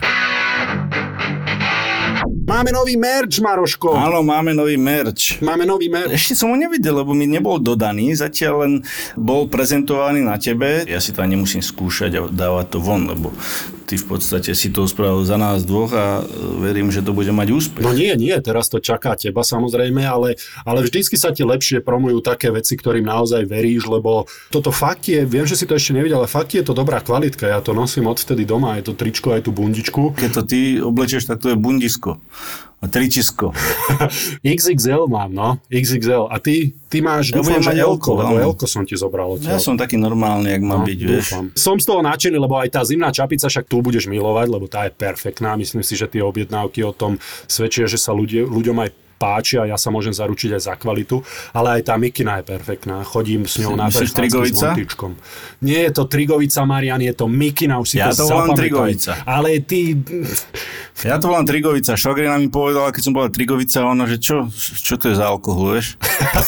Máme 2.47 2.71
nový 2.71 2.95
merch, 2.95 3.43
Maroško. 3.43 3.91
Áno, 3.91 4.23
máme 4.23 4.55
nový 4.55 4.79
merch. 4.79 5.43
Máme 5.43 5.67
nový 5.67 5.91
merch. 5.91 6.15
Ešte 6.15 6.39
som 6.39 6.47
ho 6.47 6.55
nevidel, 6.55 7.03
lebo 7.03 7.11
mi 7.11 7.27
nebol 7.27 7.59
dodaný, 7.59 8.15
zatiaľ 8.15 8.53
len 8.63 8.73
bol 9.19 9.51
prezentovaný 9.51 10.23
na 10.23 10.39
tebe. 10.39 10.87
Ja 10.87 11.03
si 11.03 11.11
to 11.11 11.19
ani 11.19 11.35
nemusím 11.35 11.59
skúšať 11.59 12.11
a 12.15 12.21
dávať 12.31 12.71
to 12.71 12.79
von, 12.79 13.11
lebo 13.11 13.35
ty 13.87 13.95
v 13.95 14.05
podstate 14.05 14.51
si 14.51 14.67
to 14.67 14.83
spravil 14.83 15.23
za 15.23 15.39
nás 15.39 15.63
dvoch 15.63 15.95
a 15.95 16.19
e, 16.19 16.23
verím, 16.59 16.91
že 16.91 16.99
to 16.99 17.15
bude 17.15 17.31
mať 17.31 17.47
úspech. 17.55 17.83
No 17.87 17.95
nie, 17.95 18.11
nie, 18.19 18.35
teraz 18.43 18.67
to 18.67 18.83
čaká 18.83 19.15
teba 19.15 19.47
samozrejme, 19.47 20.03
ale, 20.03 20.35
ale 20.67 20.83
vždycky 20.83 21.15
sa 21.15 21.31
ti 21.31 21.47
lepšie 21.47 21.79
promujú 21.79 22.19
také 22.19 22.51
veci, 22.51 22.75
ktorým 22.75 23.07
naozaj 23.07 23.47
veríš, 23.47 23.87
lebo 23.87 24.27
toto 24.51 24.75
fakt 24.75 25.07
je, 25.07 25.23
viem, 25.23 25.47
že 25.47 25.55
si 25.55 25.63
to 25.63 25.79
ešte 25.79 25.95
nevidel, 25.95 26.19
ale 26.19 26.27
fakt 26.27 26.51
je 26.51 26.67
to 26.67 26.75
dobrá 26.75 26.99
kvalitka, 26.99 27.47
ja 27.47 27.63
to 27.63 27.71
nosím 27.71 28.11
odvtedy 28.11 28.43
doma, 28.43 28.75
je 28.75 28.91
to 28.91 28.93
tričko, 28.93 29.31
aj 29.31 29.47
tú 29.47 29.55
bundičku. 29.55 30.11
Keď 30.19 30.29
to 30.35 30.43
ty 30.43 30.59
oblečieš, 30.83 31.31
tak 31.31 31.39
to 31.39 31.55
je 31.55 31.57
bundisko. 31.57 32.19
A 32.77 32.85
tričisko. 32.85 33.57
XXL 34.45 35.09
mám, 35.09 35.33
no. 35.33 35.57
XXL. 35.65 36.29
A 36.29 36.37
ty, 36.37 36.77
ty 36.93 37.01
máš, 37.01 37.33
ja 37.33 37.41
dúfam, 37.41 37.57
že 37.57 37.73
Elko, 37.73 38.13
lebo 38.13 38.37
Elko 38.37 38.69
som 38.69 38.85
ti 38.85 38.93
zobral. 38.93 39.33
Ja 39.41 39.57
som 39.57 39.73
taký 39.73 39.97
normálny, 39.97 40.53
jak 40.53 40.61
mám 40.61 40.85
no, 40.85 40.87
byť, 40.87 40.99
vieš. 41.01 41.27
Som 41.57 41.81
z 41.81 41.85
toho 41.89 42.05
nadšený, 42.05 42.37
lebo 42.37 42.53
aj 42.61 42.77
tá 42.77 42.85
zimná 42.85 43.09
čapica, 43.09 43.49
však 43.49 43.65
tu 43.65 43.81
budeš 43.81 44.05
milovať, 44.05 44.47
lebo 44.53 44.69
tá 44.69 44.85
je 44.85 44.93
perfektná. 44.93 45.57
Myslím 45.57 45.81
si, 45.81 45.97
že 45.97 46.05
tie 46.05 46.21
objednávky 46.21 46.85
o 46.85 46.93
tom 46.93 47.17
svedčia, 47.49 47.89
že 47.89 47.97
sa 47.97 48.13
ľudia, 48.13 48.45
ľuďom 48.45 48.77
aj 48.85 48.89
páči 49.17 49.57
a 49.57 49.65
ja 49.65 49.77
sa 49.77 49.89
môžem 49.89 50.13
zaručiť 50.13 50.55
aj 50.55 50.61
za 50.61 50.73
kvalitu, 50.77 51.19
ale 51.51 51.81
aj 51.81 51.91
tá 51.91 51.97
mikina 51.97 52.39
je 52.39 52.45
perfektná. 52.45 53.01
Chodím 53.01 53.49
s 53.49 53.57
ňou 53.59 53.73
na 53.73 53.89
Trigovica? 53.89 54.77
s 54.77 54.95
Nie 55.59 55.89
je 55.89 55.91
to 55.91 56.05
Trigovica, 56.05 56.61
Marian, 56.63 57.01
je 57.01 57.13
to 57.17 57.25
mikina, 57.25 57.81
už 57.81 57.87
si 57.89 57.97
ja 57.97 58.13
to, 58.13 58.23
to 58.23 58.31
volám 58.31 58.53
Trigovica. 58.53 59.17
Ale 59.25 59.57
ty... 59.65 59.97
Ja 61.05 61.21
to 61.21 61.29
volám 61.29 61.45
Trigovica. 61.45 61.93
Švagrina 61.97 62.37
mi 62.37 62.49
povedala, 62.49 62.93
keď 62.93 63.01
som 63.01 63.13
bola 63.13 63.29
Trigovica, 63.29 63.85
ona, 63.85 64.05
že 64.05 64.21
čo, 64.21 64.49
čo 64.55 64.97
to 64.97 65.11
je 65.11 65.15
za 65.17 65.29
alkohol, 65.29 65.77
vieš? 65.77 65.97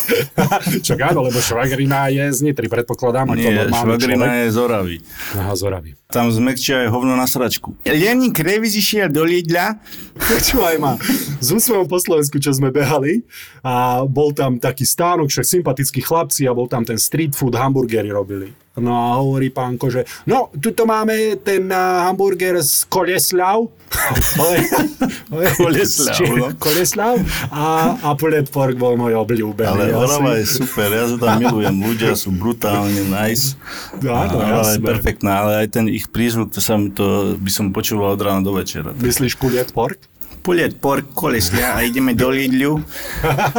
Čo 0.85 0.97
áno, 0.97 1.25
lebo 1.25 1.37
švagrina 1.41 2.09
je 2.09 2.29
z 2.33 2.39
Nitry, 2.45 2.69
predpokladám, 2.69 3.33
Nie, 3.33 3.69
švagrina 3.69 4.25
človek. 4.29 4.41
je 4.41 4.47
z 4.49 4.57
Oravy. 4.57 4.95
Aha, 5.37 5.53
z 5.53 5.61
Oravy. 5.65 5.98
Tam 6.09 6.25
zmekčia 6.25 6.81
aj 6.81 6.89
hovno 6.89 7.13
na 7.13 7.29
sračku. 7.29 7.77
Lenin 7.85 8.33
Kreviz 8.33 8.73
išiel 8.73 9.13
do 9.13 9.21
Lidla. 9.21 9.77
Počúvaj 10.17 10.81
ma, 10.81 10.97
z 11.37 11.53
úsmevom 11.53 11.85
po 11.85 12.01
Slovensku, 12.01 12.41
čo 12.41 12.49
sme 12.49 12.73
behali 12.73 13.21
a 13.61 14.01
bol 14.09 14.33
tam 14.33 14.57
taký 14.57 14.89
stánok, 14.89 15.29
však 15.29 15.61
sympatickí 15.61 16.01
chlapci 16.01 16.49
a 16.49 16.57
bol 16.57 16.65
tam 16.65 16.81
ten 16.81 16.97
street 16.97 17.37
food, 17.37 17.53
hamburgery 17.53 18.09
robili. 18.09 18.49
No 18.79 18.91
a 18.95 19.19
hovorí 19.19 19.51
pánko, 19.51 19.91
že 19.91 20.07
no, 20.25 20.49
tuto 20.55 20.87
máme 20.87 21.39
ten 21.43 21.67
uh, 21.69 22.07
hamburger 22.07 22.59
z 22.63 22.87
koleslav. 22.87 23.67
koleslav, 25.57 26.21
no. 26.21 26.53
koleslav 26.61 27.17
a, 27.49 27.97
a 28.05 28.09
pulled 28.13 28.45
pork 28.53 28.77
bol 28.77 28.93
môj 28.93 29.17
obľúbený. 29.17 29.65
Ale 29.65 29.97
Orava 29.97 30.37
je 30.37 30.45
super, 30.45 30.93
ja 30.93 31.09
sa 31.09 31.17
tam 31.17 31.41
milujem, 31.41 31.73
ľudia 31.73 32.13
sú 32.13 32.29
brutálne 32.29 33.09
nice. 33.09 33.57
Áno, 33.97 34.45
Orava 34.45 34.77
je 34.77 34.81
perfektná, 34.85 35.41
ale 35.41 35.65
aj 35.65 35.67
ten 35.73 35.85
ich 35.89 36.05
prízvuk, 36.05 36.53
to, 36.53 36.61
sa 36.61 36.77
mi 36.77 36.93
to 36.93 37.33
by 37.41 37.49
som 37.49 37.73
počúval 37.73 38.13
od 38.13 38.21
rána 38.21 38.45
do 38.45 38.53
večera. 38.53 38.93
Myslíš 38.93 39.41
pulled 39.41 39.73
pork? 39.73 39.97
Puliet 40.39 40.79
pork 40.79 41.11
kolesňa 41.13 41.75
a 41.75 41.77
ideme 41.83 42.15
do 42.15 42.31
Lidlu. 42.31 42.79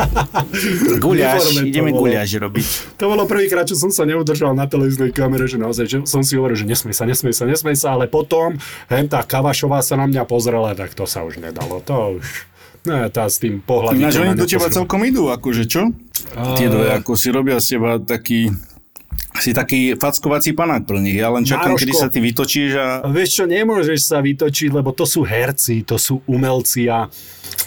guľaš, 1.04 1.62
ideme 1.62 1.92
guľaš 1.92 2.40
robiť. 2.40 2.66
To 2.99 3.12
bolo 3.12 3.28
prvýkrát, 3.28 3.68
čo 3.68 3.76
som 3.76 3.92
sa 3.92 4.08
neudržal 4.08 4.56
na 4.56 4.64
televíznej 4.64 5.12
kamere, 5.12 5.44
že 5.46 5.60
naozaj, 5.60 5.84
že 5.87 5.96
som 6.08 6.25
si 6.25 6.40
hovoril, 6.40 6.56
že 6.56 6.66
nesmej 6.66 6.96
sa, 6.96 7.04
nesmej 7.04 7.34
sa, 7.37 7.44
nesmej 7.44 7.76
sa, 7.76 7.88
ale 7.94 8.08
potom 8.08 8.56
hen 8.88 9.06
tá 9.06 9.22
Kavašová 9.22 9.84
sa 9.84 10.00
na 10.00 10.08
mňa 10.08 10.22
pozrela, 10.25 10.72
tak 10.75 10.96
to 10.96 11.04
sa 11.04 11.22
už 11.22 11.38
nedalo, 11.38 11.84
to 11.84 12.20
už... 12.20 12.26
No, 12.80 12.96
tá 13.12 13.28
s 13.28 13.37
tým 13.37 13.60
pohľadom. 13.60 14.00
Ináč 14.00 14.16
oni 14.16 14.32
do 14.32 14.49
teba 14.49 14.72
celkom 14.72 15.04
idú, 15.04 15.28
akože 15.28 15.68
čo? 15.68 15.92
A... 16.32 16.56
Tie 16.56 16.72
dve, 16.72 16.96
ako 16.96 17.12
si 17.12 17.28
robia 17.28 17.60
z 17.60 17.76
teba 17.76 18.00
taký 18.00 18.49
si 19.38 19.54
taký 19.54 19.94
fackovací 19.94 20.52
panák 20.58 20.82
pre 20.88 20.99
nich. 20.99 21.14
Ja 21.14 21.30
len 21.30 21.46
čakám, 21.46 21.78
Mároško, 21.78 21.82
kedy 21.87 21.94
sa 21.94 22.08
ty 22.10 22.18
vytočíš 22.18 22.70
a... 22.75 22.87
Vieš 23.06 23.30
čo, 23.30 23.44
nemôžeš 23.46 24.00
sa 24.10 24.18
vytočiť, 24.18 24.75
lebo 24.75 24.90
to 24.90 25.06
sú 25.06 25.22
herci, 25.22 25.87
to 25.87 25.94
sú 25.94 26.25
umelci 26.26 26.90
a 26.90 27.06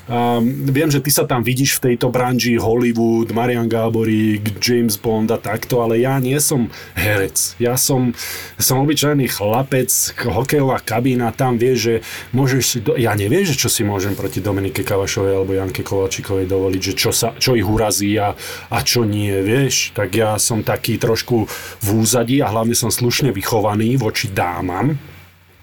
Um, 0.03 0.67
viem, 0.67 0.91
že 0.91 0.99
ty 0.99 1.07
sa 1.07 1.23
tam 1.23 1.47
vidíš 1.47 1.79
v 1.79 1.95
tejto 1.95 2.11
branži 2.11 2.59
Hollywood, 2.59 3.31
Marian 3.31 3.71
Gáborík, 3.71 4.59
James 4.59 4.99
Bond 4.99 5.31
a 5.31 5.39
takto, 5.39 5.79
ale 5.79 6.03
ja 6.03 6.19
nie 6.19 6.35
som 6.43 6.67
herec. 6.91 7.55
Ja 7.55 7.79
som, 7.79 8.11
som 8.59 8.83
obyčajný 8.83 9.31
chlapec, 9.31 9.87
hokejová 10.27 10.83
kabína, 10.83 11.31
tam 11.31 11.55
vieš, 11.55 11.77
že 11.79 11.95
môžeš 12.35 12.63
si... 12.67 12.77
Do... 12.83 12.99
Ja 12.99 13.15
neviem, 13.15 13.47
že 13.47 13.55
čo 13.55 13.71
si 13.71 13.87
môžem 13.87 14.11
proti 14.11 14.43
Dominike 14.43 14.83
Kavašovej 14.83 15.39
alebo 15.39 15.55
Janke 15.55 15.87
Kovačikovej 15.87 16.51
dovoliť, 16.51 16.81
že 16.83 16.93
čo, 16.99 17.11
sa, 17.15 17.31
čo 17.39 17.55
ich 17.55 17.63
urazí 17.63 18.11
a, 18.19 18.35
a 18.75 18.77
čo 18.83 19.07
nie, 19.07 19.31
vieš. 19.39 19.95
Tak 19.95 20.11
ja 20.19 20.35
som 20.35 20.67
taký 20.67 20.99
trošku 20.99 21.47
v 21.83 21.87
úzadí 21.99 22.39
a 22.39 22.51
hlavne 22.51 22.73
som 22.73 22.89
slušne 22.89 23.35
vychovaný 23.35 23.99
voči 23.99 24.31
dámam, 24.31 24.95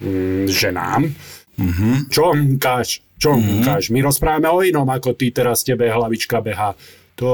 mm, 0.01 0.45
ženám. 0.49 1.09
Mm-hmm. 1.57 1.93
Čo 2.09 2.33
mkáš? 2.33 3.03
Čo 3.21 3.37
mm-hmm. 3.37 3.93
My 3.93 3.99
rozprávame 4.01 4.47
o 4.49 4.65
inom, 4.65 4.87
ako 4.89 5.13
ty 5.13 5.29
teraz 5.29 5.61
tebe 5.61 5.85
hlavička 5.85 6.41
beha. 6.41 6.73
To... 7.21 7.29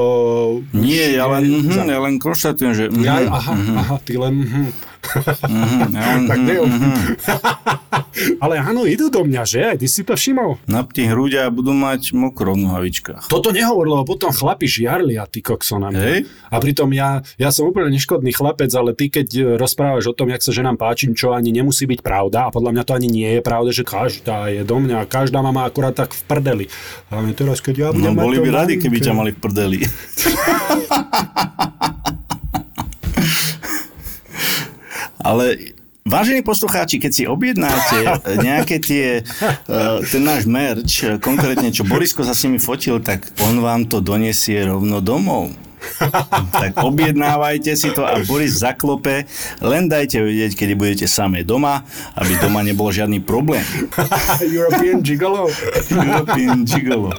Nie, 0.76 1.16
ja 1.16 1.24
len, 1.32 1.48
mm, 1.48 1.88
ja 1.88 1.98
len 2.02 2.20
konštatujem, 2.20 2.72
že... 2.76 2.84
Mm, 2.92 3.04
ja, 3.08 3.14
aha, 3.24 3.54
mm, 3.56 3.76
aha, 3.78 3.96
ty 4.04 4.20
len... 4.20 4.34
Mm. 4.44 4.68
Mm-hmm, 4.98 6.26
tak 6.28 6.38
mm-hmm. 6.38 6.96
Ale 8.44 8.58
áno, 8.58 8.84
idú 8.84 9.08
do 9.08 9.22
mňa, 9.22 9.42
že? 9.46 9.60
Aj 9.62 9.78
ty 9.78 9.86
si 9.86 10.02
to 10.02 10.18
všimol? 10.18 10.58
Napni 10.66 11.06
hruď 11.06 11.46
a 11.46 11.54
budú 11.54 11.70
mať 11.70 12.12
mokro 12.12 12.58
v 12.58 12.66
nohavičkách. 12.66 13.30
Toto 13.30 13.54
nehovor, 13.54 13.86
lebo 13.86 14.04
potom 14.04 14.34
chlapi 14.34 14.66
žiarli 14.66 15.16
a 15.16 15.24
ty 15.24 15.38
kokso 15.38 15.78
na 15.78 15.94
mňa. 15.94 16.02
Hej. 16.02 16.18
A 16.50 16.56
pritom 16.58 16.90
ja, 16.90 17.22
ja 17.38 17.54
som 17.54 17.70
úplne 17.70 17.94
neškodný 17.94 18.34
chlapec, 18.34 18.68
ale 18.74 18.92
ty 18.92 19.08
keď 19.08 19.56
rozprávaš 19.56 20.10
o 20.10 20.16
tom, 20.16 20.34
jak 20.34 20.42
sa 20.42 20.50
ženám 20.50 20.76
páčim, 20.76 21.14
čo 21.14 21.32
ani 21.32 21.54
nemusí 21.54 21.86
byť 21.86 22.00
pravda, 22.02 22.50
a 22.50 22.54
podľa 22.54 22.74
mňa 22.74 22.82
to 22.84 22.92
ani 22.98 23.08
nie 23.08 23.30
je 23.38 23.42
pravda, 23.42 23.70
že 23.70 23.86
každá 23.86 24.50
je 24.50 24.66
do 24.66 24.76
mňa, 24.82 25.06
každá 25.06 25.40
má 25.40 25.64
akurát 25.64 25.94
tak 25.94 26.12
v 26.12 26.22
prdeli. 26.26 26.66
A 27.14 27.22
teraz, 27.32 27.62
keď 27.62 27.74
ja 27.78 27.88
no 27.94 28.14
boli 28.14 28.42
by 28.42 28.50
radi, 28.50 28.74
keby 28.82 28.98
ťa 28.98 29.12
mali 29.14 29.30
v 29.34 29.38
prdeli. 29.38 29.78
Ale 35.22 35.74
Vážení 36.08 36.40
poslucháči, 36.40 36.96
keď 36.96 37.12
si 37.12 37.28
objednáte 37.28 38.00
nejaké 38.48 38.80
tie, 38.80 39.20
uh, 39.68 40.00
ten 40.00 40.24
náš 40.24 40.48
merch, 40.48 41.04
konkrétne 41.20 41.68
čo 41.68 41.84
Borisko 41.84 42.24
sa 42.24 42.32
s 42.32 42.48
nimi 42.48 42.56
fotil, 42.56 42.96
tak 43.04 43.28
on 43.44 43.60
vám 43.60 43.84
to 43.84 44.00
donesie 44.00 44.56
rovno 44.64 45.04
domov. 45.04 45.52
tak 46.62 46.80
objednávajte 46.80 47.76
si 47.76 47.92
to 47.94 48.02
a 48.02 48.18
Boris 48.26 48.60
zaklope, 48.64 49.28
len 49.62 49.86
dajte 49.86 50.24
vedieť, 50.24 50.52
kedy 50.58 50.72
budete 50.74 51.06
samé 51.06 51.46
doma, 51.46 51.86
aby 52.18 52.34
doma 52.40 52.64
nebol 52.64 52.90
žiadny 52.90 53.22
problém. 53.22 53.62
European 54.56 55.04
Gigolo. 55.04 55.46
European 55.92 56.64
Gigolo. 56.66 57.12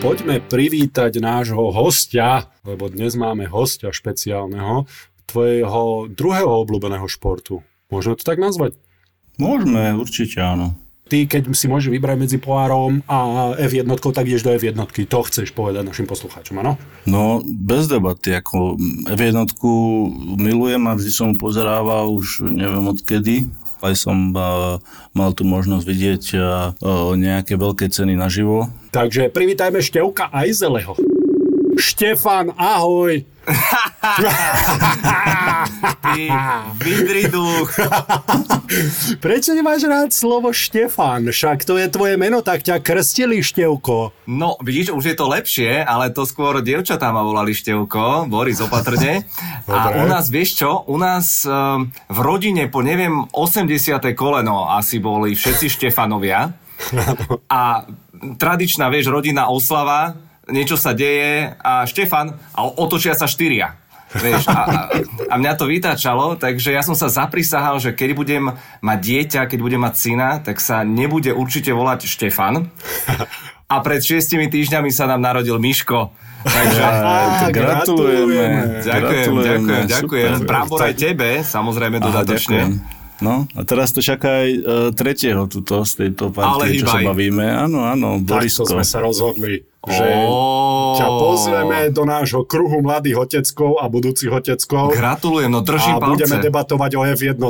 Poďme 0.00 0.40
privítať 0.40 1.20
nášho 1.20 1.60
hostia, 1.76 2.48
lebo 2.64 2.88
dnes 2.88 3.20
máme 3.20 3.44
hostia 3.44 3.92
špeciálneho, 3.92 4.88
tvojho 5.28 6.08
druhého 6.08 6.48
obľúbeného 6.64 7.04
športu. 7.04 7.60
Môžeme 7.92 8.16
to 8.16 8.24
tak 8.24 8.40
nazvať? 8.40 8.80
Môžeme, 9.36 9.92
určite 10.00 10.40
áno. 10.40 10.72
Ty, 11.04 11.28
keď 11.28 11.52
si 11.52 11.68
môžeš 11.68 11.92
vybrať 11.92 12.16
medzi 12.16 12.38
pohárom 12.40 13.04
a 13.04 13.52
F1, 13.60 13.84
tak 13.92 14.24
ideš 14.24 14.48
do 14.48 14.56
F1. 14.56 14.78
To 14.88 15.20
chceš 15.28 15.52
povedať 15.52 15.84
našim 15.84 16.08
poslucháčom, 16.08 16.64
áno? 16.64 16.80
No, 17.04 17.44
bez 17.44 17.84
debaty. 17.84 18.32
Ako 18.40 18.80
F1 19.04 19.52
milujem 20.40 20.80
a 20.88 20.96
vždy 20.96 21.12
som 21.12 21.36
pozerával 21.36 22.08
už 22.08 22.48
neviem 22.48 22.88
odkedy 22.88 23.52
aj 23.82 23.94
som 23.96 24.32
uh, 24.32 24.78
mal 25.12 25.30
tu 25.34 25.42
možnosť 25.44 25.84
vidieť 25.84 26.24
uh, 26.36 26.44
nejaké 27.16 27.56
veľké 27.56 27.88
ceny 27.90 28.14
naživo. 28.16 28.68
Takže 28.90 29.30
privítajme 29.30 29.82
Števka 29.82 30.30
Ajzeleho. 30.30 31.09
Štefan, 31.80 32.52
ahoj! 32.60 33.24
Ty 36.00 36.24
vydriduch. 36.76 37.72
Prečo 39.24 39.56
nemáš 39.56 39.88
rád 39.88 40.12
slovo 40.12 40.52
Štefan? 40.52 41.32
Však 41.32 41.64
to 41.64 41.80
je 41.80 41.88
tvoje 41.88 42.20
meno, 42.20 42.44
tak 42.44 42.60
ťa 42.60 42.84
krstili 42.84 43.40
Števko. 43.40 44.12
No, 44.28 44.60
vidíš, 44.60 44.92
už 44.92 45.04
je 45.08 45.16
to 45.16 45.26
lepšie, 45.32 45.80
ale 45.80 46.12
to 46.12 46.28
skôr 46.28 46.60
dievčatá 46.60 47.08
ma 47.16 47.24
volali 47.24 47.56
Števko, 47.56 48.28
Boris 48.28 48.60
opatrne. 48.60 49.24
A 49.64 50.04
u 50.04 50.04
nás, 50.04 50.28
vieš 50.28 50.60
čo, 50.60 50.84
u 50.84 51.00
nás 51.00 51.48
um, 51.48 51.88
v 52.12 52.18
rodine 52.20 52.68
po, 52.68 52.84
neviem, 52.84 53.24
80. 53.32 53.72
koleno 54.12 54.68
asi 54.68 55.00
boli 55.00 55.32
všetci 55.32 55.66
Štefanovia. 55.80 56.52
A 57.48 57.88
tradičná, 58.36 58.92
vieš, 58.92 59.08
rodinná 59.08 59.48
oslava, 59.48 60.29
niečo 60.50 60.76
sa 60.76 60.92
deje 60.92 61.54
a 61.56 61.86
Štefan 61.86 62.36
a 62.54 62.60
otočia 62.66 63.14
sa 63.14 63.30
štyria. 63.30 63.78
Vieš, 64.10 64.50
a, 64.50 64.58
a, 64.66 64.78
a 65.30 65.34
mňa 65.38 65.54
to 65.54 65.70
vytáčalo, 65.70 66.34
takže 66.34 66.74
ja 66.74 66.82
som 66.82 66.98
sa 66.98 67.06
zaprisahal, 67.06 67.78
že 67.78 67.94
keď 67.94 68.10
budem 68.18 68.44
mať 68.82 68.98
dieťa, 68.98 69.40
keď 69.46 69.58
budem 69.62 69.86
mať 69.86 69.94
syna, 69.94 70.42
tak 70.42 70.58
sa 70.58 70.82
nebude 70.82 71.30
určite 71.30 71.70
volať 71.70 72.10
Štefan. 72.10 72.66
A 73.70 73.78
pred 73.86 74.02
šiestimi 74.02 74.50
týždňami 74.50 74.90
sa 74.90 75.06
nám 75.06 75.22
narodil 75.22 75.54
Miško. 75.62 76.10
Takže 76.42 76.82
Á, 76.82 77.46
gratulujeme. 77.54 78.82
Ďakujem, 78.82 79.30
ďakujem, 79.30 79.84
ďakujem. 79.86 80.32
Brambor 80.42 80.80
aj 80.82 80.94
tebe, 80.98 81.46
samozrejme 81.46 82.02
dodatočne. 82.02 82.66
ďakujem. 82.66 82.98
No 83.20 83.46
a 83.52 83.60
teraz 83.62 83.92
to 83.92 84.00
čaká 84.00 84.42
aj 84.42 84.50
uh, 84.50 84.62
tretieho 84.96 85.44
tuto 85.46 85.84
z 85.84 86.08
tejto 86.08 86.32
partie, 86.34 86.80
čo 86.80 86.88
sa 86.88 87.04
bavíme. 87.04 87.46
Áno, 87.46 87.84
áno, 87.86 88.18
Borisko. 88.18 88.64
Takto 88.64 88.80
sme 88.80 88.84
sa 88.88 88.98
rozhodli 89.04 89.69
že 89.88 90.04
oh. 90.28 90.92
ťa 91.00 91.08
pozveme 91.08 91.78
do 91.88 92.04
nášho 92.04 92.44
kruhu 92.44 92.84
mladých 92.84 93.16
oteckov 93.24 93.80
a 93.80 93.88
budúcich 93.88 94.28
oteckov. 94.28 94.92
Gratulujem, 94.92 95.48
no 95.48 95.64
držím 95.64 95.96
a 95.96 96.00
palce. 96.04 96.12
budeme 96.20 96.36
debatovať 96.44 96.90
o 97.00 97.02
F1. 97.16 97.40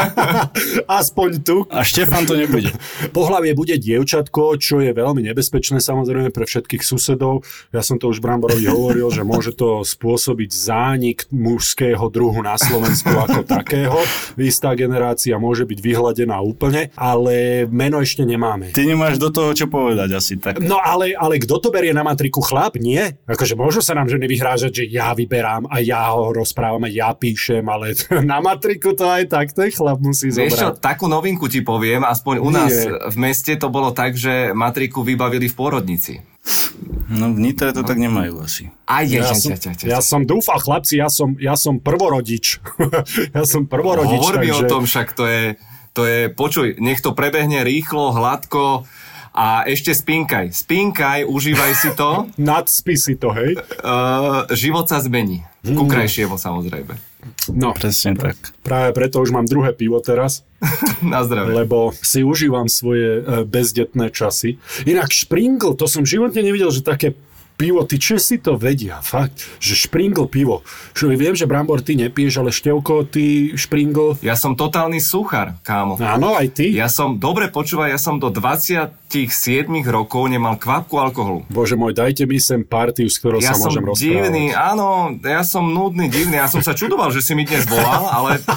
Aspoň 1.00 1.30
tu. 1.44 1.68
A 1.68 1.84
Štefan 1.84 2.24
to 2.24 2.40
nebude. 2.40 2.72
Pohlavie 3.12 3.52
bude 3.52 3.76
dievčatko, 3.76 4.56
čo 4.56 4.80
je 4.80 4.96
veľmi 4.96 5.20
nebezpečné 5.28 5.84
samozrejme 5.84 6.32
pre 6.32 6.48
všetkých 6.48 6.80
susedov. 6.80 7.44
Ja 7.68 7.84
som 7.84 8.00
to 8.00 8.08
už 8.08 8.24
Bramborovi 8.24 8.64
hovoril, 8.64 9.12
že 9.12 9.20
môže 9.20 9.52
to 9.52 9.84
spôsobiť 9.84 10.50
zánik 10.56 11.28
mužského 11.28 12.08
druhu 12.08 12.40
na 12.40 12.56
Slovensku 12.56 13.12
ako 13.12 13.44
takého. 13.44 14.00
Istá 14.40 14.72
generácia 14.72 15.36
môže 15.36 15.68
byť 15.68 15.78
vyhladená 15.84 16.40
úplne, 16.40 16.88
ale 16.96 17.68
meno 17.68 18.00
ešte 18.00 18.24
nemáme. 18.24 18.72
Ty 18.72 18.88
nemáš 18.88 19.20
do 19.20 19.28
toho 19.28 19.52
čo 19.52 19.68
povedať 19.68 20.16
asi 20.16 20.40
tak. 20.40 20.62
No 20.64 20.80
ale 20.80 21.09
ale, 21.14 21.40
kto 21.40 21.58
to 21.62 21.68
berie 21.70 21.94
na 21.94 22.02
matriku? 22.02 22.42
Chlap? 22.42 22.76
Nie? 22.80 23.18
Akože 23.26 23.54
môžu 23.54 23.80
sa 23.80 23.96
nám 23.96 24.10
ženy 24.10 24.26
vyhrážať, 24.26 24.82
že 24.82 24.84
ja 24.90 25.14
vyberám 25.14 25.70
a 25.70 25.80
ja 25.82 26.10
ho 26.12 26.34
rozprávam 26.34 26.86
a 26.86 26.90
ja 26.90 27.14
píšem, 27.14 27.64
ale 27.66 27.94
na 28.26 28.42
matriku 28.42 28.92
to 28.92 29.06
aj 29.06 29.30
tak 29.30 29.52
ten 29.54 29.70
chlap 29.70 29.98
musí 30.02 30.30
zobrať. 30.30 30.50
Vieš 30.50 30.58
čo, 30.58 30.68
takú 30.76 31.06
novinku 31.06 31.46
ti 31.46 31.64
poviem, 31.64 32.02
aspoň 32.02 32.34
u 32.42 32.50
nás 32.50 32.72
Nie. 32.72 33.10
v 33.10 33.16
meste 33.16 33.52
to 33.56 33.68
bolo 33.70 33.94
tak, 33.94 34.18
že 34.18 34.50
matriku 34.56 35.02
vybavili 35.06 35.46
v 35.50 35.54
pôrodnici. 35.54 36.22
No 37.10 37.34
v 37.34 37.38
Nitre 37.42 37.74
to 37.74 37.82
tak 37.82 37.98
nemajú 37.98 38.38
asi. 38.40 38.70
Aj, 38.86 39.02
je, 39.02 39.18
ja, 39.18 39.34
som, 39.34 39.52
ja 39.82 40.00
som 40.00 40.22
dúfal, 40.22 40.62
chlapci, 40.62 41.02
ja 41.02 41.10
som, 41.10 41.34
ja 41.36 41.58
som 41.58 41.82
prvorodič. 41.82 42.62
ja 43.36 43.42
som 43.44 43.66
prvorodič. 43.66 44.22
Hovor 44.22 44.38
mi 44.38 44.48
takže... 44.48 44.64
o 44.64 44.70
tom, 44.70 44.82
však 44.86 45.08
to 45.18 45.24
je, 45.26 45.42
to 45.90 46.06
je, 46.06 46.30
počuj, 46.30 46.78
nech 46.78 47.02
to 47.02 47.12
prebehne 47.12 47.66
rýchlo, 47.66 48.14
hladko, 48.14 48.86
a 49.40 49.64
ešte 49.64 49.96
spinkaj. 49.96 50.52
Spinkaj, 50.52 51.24
užívaj 51.24 51.72
si 51.80 51.90
to. 51.96 52.28
Nadspí 52.36 52.92
si 53.00 53.16
to, 53.16 53.32
hej? 53.32 53.56
Uh, 53.80 54.44
život 54.52 54.84
sa 54.84 55.00
zmení. 55.00 55.40
Mm. 55.64 55.76
Ku 55.80 55.88
krajšiemu 55.88 56.36
samozrejme. 56.36 56.92
No, 57.52 57.72
presne 57.76 58.16
tak. 58.16 58.36
Práve 58.64 58.96
preto 58.96 59.20
už 59.20 59.32
mám 59.32 59.48
druhé 59.48 59.72
pivo 59.72 60.00
teraz. 60.00 60.44
Na 61.04 61.24
zdravie. 61.24 61.56
Lebo 61.56 61.92
si 61.92 62.24
užívam 62.24 62.68
svoje 62.68 63.20
e, 63.20 63.44
bezdetné 63.44 64.08
časy. 64.12 64.56
Inak 64.88 65.12
Springle, 65.12 65.76
to 65.76 65.84
som 65.84 66.04
v 66.04 66.16
živote 66.16 66.40
nevidel, 66.40 66.72
že 66.72 66.84
také 66.84 67.12
pivo, 67.60 67.84
ty 67.84 68.00
čo 68.00 68.16
si 68.16 68.40
to 68.40 68.56
vedia, 68.56 69.04
fakt, 69.04 69.44
že 69.60 69.76
špringl 69.76 70.24
pivo. 70.32 70.64
Čo 70.96 71.12
viem, 71.12 71.36
že 71.36 71.44
Brambor 71.44 71.84
ty 71.84 71.92
nepiješ, 71.92 72.40
ale 72.40 72.56
Števko, 72.56 73.04
ty 73.04 73.52
špringl. 73.52 74.16
Ja 74.24 74.32
som 74.32 74.56
totálny 74.56 74.96
suchar, 74.96 75.60
kámo. 75.60 76.00
Áno, 76.00 76.32
aj 76.40 76.56
ty. 76.56 76.72
Ja 76.72 76.88
som, 76.88 77.20
dobre 77.20 77.52
počúvaj, 77.52 77.92
ja 77.92 78.00
som 78.00 78.16
do 78.16 78.32
27 78.32 79.12
rokov 79.92 80.32
nemal 80.32 80.56
kvapku 80.56 80.96
alkoholu. 80.96 81.44
Bože 81.52 81.76
môj, 81.76 81.92
dajte 81.92 82.24
mi 82.24 82.40
sem 82.40 82.64
partiu, 82.64 83.12
s 83.12 83.20
ktorou 83.20 83.44
ja 83.44 83.52
sa 83.52 83.60
môžem 83.60 83.84
rozprávať. 83.84 84.08
divný, 84.08 84.44
áno, 84.56 85.12
ja 85.20 85.44
som 85.44 85.68
nudný, 85.68 86.08
divný, 86.08 86.40
ja 86.40 86.48
som 86.48 86.64
sa 86.64 86.72
čudoval, 86.72 87.12
že 87.12 87.20
si 87.20 87.36
mi 87.36 87.44
dnes 87.44 87.68
volal, 87.68 88.08
ale 88.08 88.40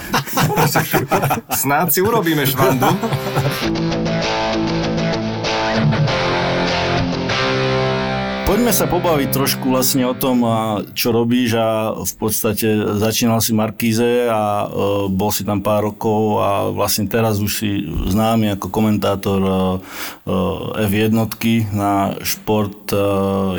snáď 1.61 1.87
si 1.91 1.99
urobíme 1.99 2.47
švandu. 2.47 2.87
Poďme 8.53 8.69
sa 8.69 8.85
pobaviť 8.85 9.33
trošku 9.33 9.65
vlastne 9.73 10.05
o 10.05 10.13
tom, 10.13 10.45
čo 10.93 11.09
robíš 11.09 11.57
a 11.57 11.97
v 11.97 12.13
podstate 12.21 13.01
začínal 13.01 13.41
si 13.41 13.49
Markíze 13.49 14.29
a 14.29 14.41
e, 14.61 14.65
bol 15.09 15.33
si 15.33 15.41
tam 15.41 15.65
pár 15.65 15.89
rokov 15.89 16.37
a 16.37 16.69
vlastne 16.69 17.09
teraz 17.09 17.41
už 17.41 17.49
si 17.49 17.81
známy 18.13 18.53
ako 18.53 18.69
komentátor 18.69 19.41
e, 19.41 19.49
e, 19.49 19.57
F1 20.85 21.17
na 21.73 22.13
Šport 22.21 22.93
1. 22.93 23.57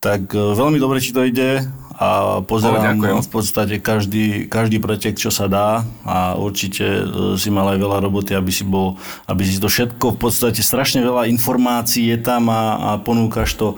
Tak 0.00 0.22
veľmi 0.32 0.80
dobre 0.80 1.04
ti 1.04 1.12
to 1.12 1.28
ide 1.28 1.68
a 1.98 2.38
pozerám 2.46 2.94
v 3.18 3.26
podstate 3.26 3.82
každý, 3.82 4.46
každý 4.46 4.78
pretek, 4.78 5.18
čo 5.18 5.34
sa 5.34 5.50
dá. 5.50 5.82
A 6.06 6.38
určite 6.38 6.86
e, 6.86 7.04
si 7.34 7.50
mal 7.50 7.74
aj 7.74 7.78
veľa 7.82 7.98
roboty, 8.06 8.38
aby 8.38 8.54
si 8.54 8.62
bol, 8.62 8.94
aby 9.26 9.42
si 9.42 9.58
to 9.58 9.66
všetko 9.66 10.14
v 10.14 10.18
podstate 10.22 10.62
strašne 10.62 11.02
veľa 11.02 11.26
informácií 11.26 12.14
je 12.14 12.18
tam 12.22 12.54
a, 12.54 12.62
a 12.78 12.90
ponúkaš 13.02 13.58
to 13.58 13.74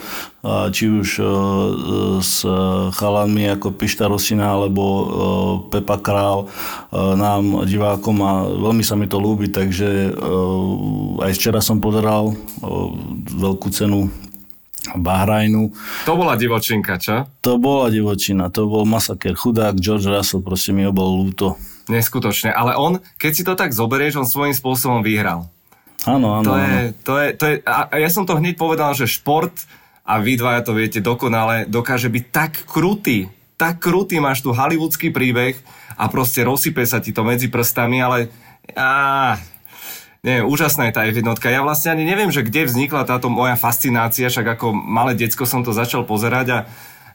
či 0.72 0.88
už 0.88 1.08
e, 1.20 1.24
s 2.20 2.44
chalanmi 2.96 3.56
ako 3.56 3.72
Pišta 3.72 4.04
Rosina 4.04 4.52
alebo 4.52 4.84
e, 4.84 5.04
Pepa 5.72 5.96
Král 5.96 6.44
nám 6.92 7.64
divákom. 7.64 8.20
A 8.20 8.44
veľmi 8.52 8.84
sa 8.84 9.00
mi 9.00 9.08
to 9.08 9.16
ľúbi, 9.16 9.48
takže 9.48 10.12
aj 11.24 11.32
včera 11.40 11.64
som 11.64 11.80
pozeral 11.80 12.36
veľkú 13.32 13.72
cenu 13.72 14.12
Bahrajnu. 14.96 15.70
To 16.08 16.12
bola 16.18 16.34
divočinka, 16.34 16.98
čo? 16.98 17.28
To 17.44 17.60
bola 17.60 17.90
divočina, 17.92 18.48
to 18.50 18.66
bol 18.66 18.82
masaker. 18.88 19.36
Chudák 19.36 19.78
George 19.78 20.08
Russell, 20.08 20.42
proste 20.42 20.74
mi 20.74 20.86
ho 20.86 20.92
bol 20.94 21.20
ľúto. 21.22 21.60
Neskutočne, 21.90 22.54
ale 22.54 22.78
on, 22.78 23.02
keď 23.18 23.32
si 23.34 23.42
to 23.42 23.58
tak 23.58 23.74
zoberieš, 23.74 24.22
on 24.22 24.28
svojím 24.28 24.54
spôsobom 24.54 25.02
vyhral. 25.02 25.50
Áno, 26.08 26.40
áno. 26.40 26.46
To 26.48 26.54
je, 26.56 26.78
to 27.04 27.12
je, 27.20 27.26
to 27.36 27.44
je, 27.50 27.54
a 27.66 27.92
ja 27.98 28.08
som 28.08 28.24
to 28.24 28.38
hneď 28.38 28.56
povedal, 28.56 28.96
že 28.96 29.10
šport, 29.10 29.52
a 30.10 30.18
vy 30.18 30.34
dvaja 30.34 30.66
to 30.66 30.72
viete 30.74 30.98
dokonale, 30.98 31.70
dokáže 31.70 32.10
byť 32.10 32.24
tak 32.34 32.52
krutý, 32.66 33.30
tak 33.54 33.78
krutý, 33.78 34.18
máš 34.18 34.42
tu 34.42 34.50
hollywoodský 34.50 35.14
príbeh 35.14 35.54
a 35.94 36.10
proste 36.10 36.42
rozsype 36.42 36.82
sa 36.82 36.98
ti 36.98 37.14
to 37.14 37.22
medzi 37.22 37.46
prstami, 37.46 38.02
ale 38.02 38.32
á, 38.74 39.36
nie, 40.20 40.44
úžasná 40.44 40.92
je 40.92 40.96
tá 41.00 41.02
jednotka. 41.08 41.48
Ja 41.48 41.64
vlastne 41.64 41.96
ani 41.96 42.04
neviem, 42.04 42.28
že 42.28 42.44
kde 42.44 42.68
vznikla 42.68 43.08
táto 43.08 43.32
moja 43.32 43.56
fascinácia, 43.56 44.28
však 44.28 44.60
ako 44.60 44.76
malé 44.76 45.16
decko 45.16 45.48
som 45.48 45.64
to 45.64 45.72
začal 45.72 46.04
pozerať 46.04 46.46
a 46.52 46.58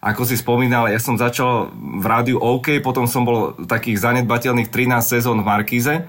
ako 0.05 0.21
si 0.25 0.37
spomínal, 0.37 0.89
ja 0.89 1.01
som 1.01 1.17
začal 1.17 1.73
v 1.73 2.05
rádiu 2.05 2.37
OK, 2.37 2.77
potom 2.81 3.09
som 3.09 3.25
bol 3.25 3.57
takých 3.65 4.05
zanedbateľných 4.05 4.69
13 4.69 5.01
sezón 5.01 5.41
v 5.41 5.49
Markíze 5.49 6.05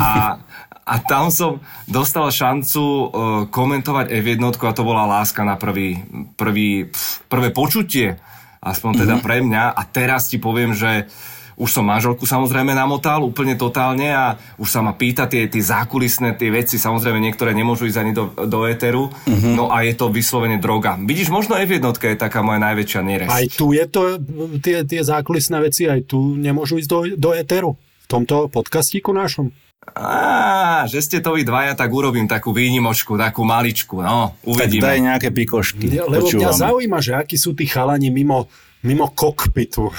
a, 0.00 0.36
a 0.84 0.94
tam 1.00 1.32
som 1.32 1.60
dostal 1.88 2.28
šancu 2.28 2.80
uh, 2.84 3.04
komentovať 3.48 4.12
F1 4.12 4.40
a 4.40 4.76
to 4.76 4.84
bola 4.84 5.08
láska 5.08 5.48
na 5.48 5.56
prvý, 5.56 6.00
prvý, 6.36 6.92
pf, 6.92 7.24
prvé 7.28 7.48
počutie, 7.56 8.20
aspoň 8.60 9.04
teda 9.04 9.16
mm-hmm. 9.16 9.24
pre 9.24 9.36
mňa 9.40 9.64
a 9.80 9.82
teraz 9.88 10.28
ti 10.28 10.36
poviem, 10.36 10.76
že 10.76 11.08
uh, 11.08 11.31
už 11.56 11.68
som 11.68 11.84
manželku 11.84 12.24
samozrejme 12.24 12.72
namotal 12.72 13.20
úplne 13.24 13.54
totálne 13.58 14.08
a 14.12 14.36
už 14.56 14.68
sa 14.68 14.80
ma 14.80 14.96
pýta 14.96 15.28
tie, 15.28 15.48
tie 15.48 15.60
zákulisné 15.60 16.34
tie 16.36 16.48
veci, 16.48 16.80
samozrejme 16.80 17.20
niektoré 17.20 17.52
nemôžu 17.52 17.88
ísť 17.88 17.98
ani 18.00 18.12
do, 18.16 18.32
do 18.32 18.64
éteru, 18.64 19.12
uh-huh. 19.12 19.52
no 19.52 19.68
a 19.68 19.84
je 19.84 19.92
to 19.96 20.08
vyslovene 20.08 20.56
droga. 20.56 20.96
Vidíš, 20.96 21.28
možno 21.28 21.58
F1 21.60 21.82
je 21.82 22.16
taká 22.16 22.40
moja 22.40 22.60
najväčšia 22.62 23.00
neres. 23.04 23.28
Aj 23.28 23.44
tu 23.52 23.76
je 23.76 23.84
to, 23.88 24.16
tie, 24.64 24.84
tie 24.86 25.00
zákulisné 25.04 25.58
veci, 25.60 25.88
aj 25.88 26.08
tu 26.08 26.34
nemôžu 26.38 26.80
ísť 26.80 26.88
do, 26.88 26.98
do 27.16 27.30
éteru 27.36 27.76
v 27.76 28.06
tomto 28.08 28.48
podcastíku 28.48 29.12
našom. 29.12 29.52
Á, 29.82 30.86
že 30.86 31.02
ste 31.02 31.18
to 31.18 31.34
vy 31.34 31.42
dvaja, 31.42 31.74
tak 31.74 31.90
urobím 31.90 32.30
takú 32.30 32.54
výnimočku, 32.54 33.18
takú 33.18 33.42
maličku, 33.42 33.98
no, 33.98 34.38
uvidíme. 34.46 34.78
Tak 34.78 34.88
daj 34.94 35.00
nejaké 35.02 35.28
pikošky. 35.34 35.86
Lebo 35.98 36.30
Počúvam. 36.30 36.38
mňa 36.46 36.50
zaujíma, 36.54 36.98
že 37.02 37.12
akí 37.18 37.34
sú 37.34 37.50
tí 37.58 37.66
chalani 37.66 38.14
mimo 38.14 38.46
mimo 38.82 39.10
kokpitu. 39.14 39.90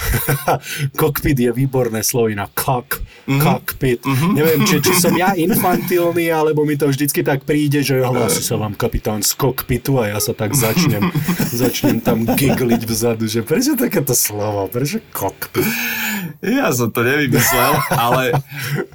Kokpit 1.00 1.40
je 1.40 1.52
výborné 1.56 2.04
slovina. 2.04 2.52
Kok, 2.52 2.88
mm-hmm. 3.00 3.40
kokpit. 3.40 4.04
Mm-hmm. 4.04 4.32
Neviem, 4.36 4.62
či, 4.68 4.76
či 4.84 4.94
som 5.00 5.16
ja 5.16 5.32
infantilný, 5.48 6.28
alebo 6.30 6.68
mi 6.68 6.76
to 6.76 6.92
vždycky 6.92 7.24
tak 7.24 7.48
príde, 7.48 7.80
že 7.80 8.04
hlási 8.04 8.44
sa 8.44 8.60
vám 8.60 8.76
kapitán 8.76 9.24
z 9.24 9.34
kokpitu 9.40 10.04
a 10.04 10.12
ja 10.12 10.20
sa 10.20 10.36
tak 10.36 10.52
začnem, 10.52 11.10
začnem 11.64 12.04
tam 12.04 12.28
gigliť 12.28 12.84
vzadu, 12.84 13.26
že 13.26 13.42
prečo 13.42 13.80
takéto 13.80 14.12
slovo, 14.12 14.68
prečo 14.68 15.00
kokpit? 15.16 15.66
Ja 16.44 16.72
som 16.76 16.92
to 16.92 17.08
nevymyslel, 17.08 17.72
ale, 17.96 18.36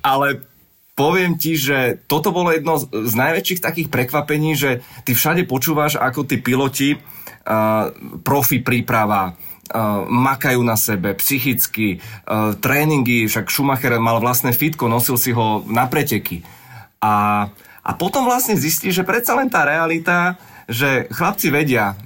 ale 0.05 0.45
poviem 0.93 1.41
ti, 1.41 1.57
že 1.57 2.03
toto 2.05 2.29
bolo 2.29 2.53
jedno 2.53 2.77
z 2.83 3.15
najväčších 3.15 3.65
takých 3.65 3.89
prekvapení, 3.89 4.53
že 4.53 4.85
ty 5.09 5.17
všade 5.17 5.49
počúvaš, 5.49 5.97
ako 5.97 6.29
tí 6.29 6.37
piloti, 6.37 6.99
uh, 6.99 7.95
profi 8.21 8.61
príprava, 8.61 9.39
makajú 10.09 10.61
na 10.65 10.77
sebe 10.77 11.13
psychicky, 11.19 12.01
tréningy, 12.61 13.29
však 13.29 13.53
Schumacher 13.53 13.97
mal 14.01 14.21
vlastné 14.21 14.57
fitko, 14.57 14.89
nosil 14.89 15.21
si 15.21 15.31
ho 15.33 15.65
na 15.69 15.85
preteky. 15.87 16.45
A, 16.99 17.47
a 17.85 17.91
potom 17.95 18.27
vlastne 18.27 18.59
zistí, 18.59 18.91
že 18.91 19.07
predsa 19.07 19.37
len 19.39 19.47
tá 19.47 19.63
realita, 19.63 20.41
že 20.69 21.09
chlapci 21.09 21.49
vedia, 21.49 21.97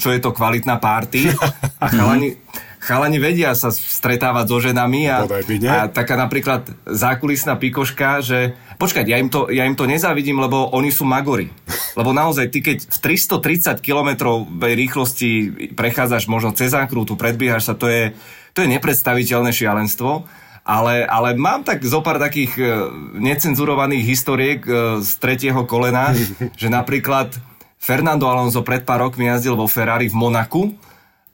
čo 0.00 0.10
je 0.10 0.18
to 0.18 0.34
kvalitná 0.34 0.82
party. 0.82 1.30
A 1.78 1.86
chalani, 1.86 2.34
chalani 2.82 3.18
vedia 3.22 3.54
sa 3.54 3.70
stretávať 3.70 4.44
so 4.50 4.58
ženami 4.58 5.06
a, 5.06 5.22
a 5.70 5.76
taká 5.86 6.18
napríklad 6.18 6.66
zákulisná 6.82 7.54
pikoška, 7.54 8.18
že 8.18 8.58
počkať, 8.78 9.04
ja 9.10 9.18
im, 9.18 9.28
to, 9.28 9.50
ja 9.50 9.66
im 9.66 9.74
to 9.74 9.84
nezávidím, 9.84 10.38
lebo 10.38 10.70
oni 10.70 10.94
sú 10.94 11.02
magori. 11.02 11.50
Lebo 11.98 12.14
naozaj, 12.14 12.54
ty 12.54 12.62
keď 12.62 12.86
v 12.86 12.98
330 13.18 13.82
km 13.82 14.10
rýchlosti 14.62 15.30
prechádzaš 15.74 16.30
možno 16.30 16.54
cez 16.54 16.70
zákrútu, 16.70 17.18
predbiehaš 17.18 17.68
sa, 17.68 17.74
to 17.74 17.90
je, 17.90 18.14
to 18.54 18.62
je 18.62 18.70
nepredstaviteľné 18.70 19.50
šialenstvo. 19.50 20.24
Ale, 20.68 21.08
ale 21.08 21.32
mám 21.32 21.64
tak 21.64 21.80
zo 21.80 22.04
pár 22.04 22.20
takých 22.20 22.52
e, 22.60 22.64
necenzurovaných 23.16 24.04
historiek 24.04 24.60
e, 24.68 25.00
z 25.00 25.10
tretieho 25.16 25.64
kolena, 25.64 26.12
že 26.60 26.68
napríklad 26.68 27.32
Fernando 27.80 28.28
Alonso 28.28 28.60
pred 28.60 28.84
pár 28.84 29.08
rokmi 29.08 29.32
jazdil 29.32 29.56
vo 29.56 29.64
Ferrari 29.64 30.12
v 30.12 30.18
Monaku 30.20 30.76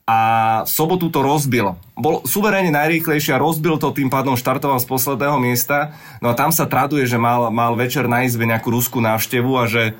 a 0.05 0.19
v 0.65 0.71
sobotu 0.71 1.09
to 1.09 1.25
rozbil. 1.25 1.81
Bol 1.97 2.21
suverénne 2.29 2.73
najrýchlejší 2.77 3.33
a 3.33 3.41
rozbil 3.41 3.81
to, 3.81 3.89
tým 3.93 4.13
pádom 4.13 4.37
štartoval 4.37 4.77
z 4.77 4.87
posledného 4.89 5.41
miesta. 5.41 5.97
No 6.21 6.29
a 6.29 6.37
tam 6.37 6.53
sa 6.53 6.69
traduje, 6.69 7.09
že 7.09 7.17
mal, 7.17 7.49
mal 7.49 7.73
večer 7.73 8.05
na 8.05 8.29
izbe 8.29 8.45
nejakú 8.45 8.69
ruskú 8.69 9.01
návštevu 9.01 9.53
a 9.57 9.65
že 9.65 9.97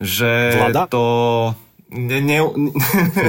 že 0.00 0.60
Vlada? 0.60 0.84
to... 0.88 1.02
Ne, 1.86 2.18
ne, 2.18 2.42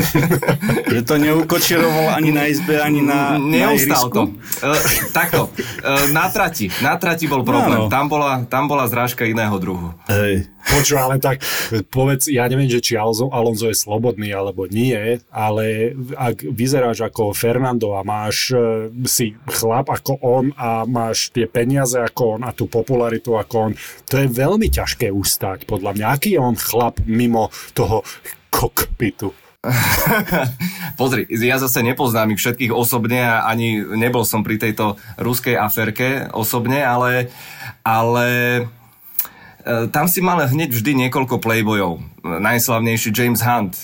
že 0.92 1.06
to 1.06 1.22
neukočiroval 1.22 2.18
ani 2.18 2.34
na 2.34 2.50
izbe, 2.50 2.82
ani 2.82 3.06
na, 3.06 3.38
Neustal 3.38 4.10
na 4.10 4.16
to. 4.18 4.22
Uh, 4.66 4.82
takto, 5.14 5.54
uh, 5.54 6.10
na 6.10 6.26
trati. 6.26 6.66
Na 6.82 6.98
trati 6.98 7.30
bol 7.30 7.46
problém. 7.46 7.86
No, 7.86 7.86
no. 7.86 7.94
Tam, 7.94 8.10
bola, 8.10 8.50
tam 8.50 8.66
bola 8.66 8.90
zrážka 8.90 9.30
iného 9.30 9.54
druhu. 9.62 9.94
Hej. 10.10 10.50
Počuj, 10.68 11.00
ale 11.00 11.16
tak 11.24 11.40
povedz, 11.88 12.28
ja 12.28 12.44
neviem, 12.52 12.68
že 12.68 12.84
či 12.84 13.00
Alonso, 13.00 13.32
Alonso 13.32 13.72
je 13.72 13.78
slobodný 13.78 14.36
alebo 14.36 14.68
nie, 14.68 15.20
ale 15.32 15.96
ak 16.14 16.44
vyzeráš 16.44 17.08
ako 17.08 17.32
Fernando 17.32 17.96
a 17.96 18.04
máš 18.04 18.52
uh, 18.52 18.92
si 19.08 19.40
chlap 19.48 19.88
ako 19.88 20.20
on 20.20 20.46
a 20.60 20.84
máš 20.84 21.32
tie 21.32 21.48
peniaze 21.48 21.96
ako 21.96 22.40
on 22.40 22.42
a 22.44 22.52
tú 22.52 22.68
popularitu 22.68 23.40
ako 23.40 23.72
on, 23.72 23.72
to 24.12 24.20
je 24.20 24.28
veľmi 24.28 24.68
ťažké 24.68 25.08
ustať 25.08 25.64
podľa 25.64 25.96
mňa. 25.96 26.06
Aký 26.12 26.36
je 26.36 26.44
on 26.44 26.60
chlap 26.60 27.00
mimo 27.08 27.48
toho 27.72 28.04
kokpitu? 28.52 29.32
Pozri, 31.00 31.28
ja 31.28 31.60
zase 31.60 31.84
nepoznám 31.84 32.32
ich 32.36 32.40
všetkých 32.40 32.72
osobne 32.72 33.20
a 33.20 33.48
ani 33.48 33.84
nebol 33.84 34.24
som 34.24 34.44
pri 34.44 34.60
tejto 34.60 34.96
ruskej 35.20 35.60
aferke 35.60 36.32
osobne, 36.32 36.80
ale, 36.80 37.34
ale 37.84 38.28
E, 38.64 38.87
tam 39.92 40.08
si 40.08 40.24
mal 40.24 40.40
hneď 40.48 40.72
vždy 40.72 41.08
niekoľko 41.08 41.44
playboyov. 41.44 42.00
Najslavnejší 42.24 43.10
James 43.12 43.44
Hunt. 43.44 43.76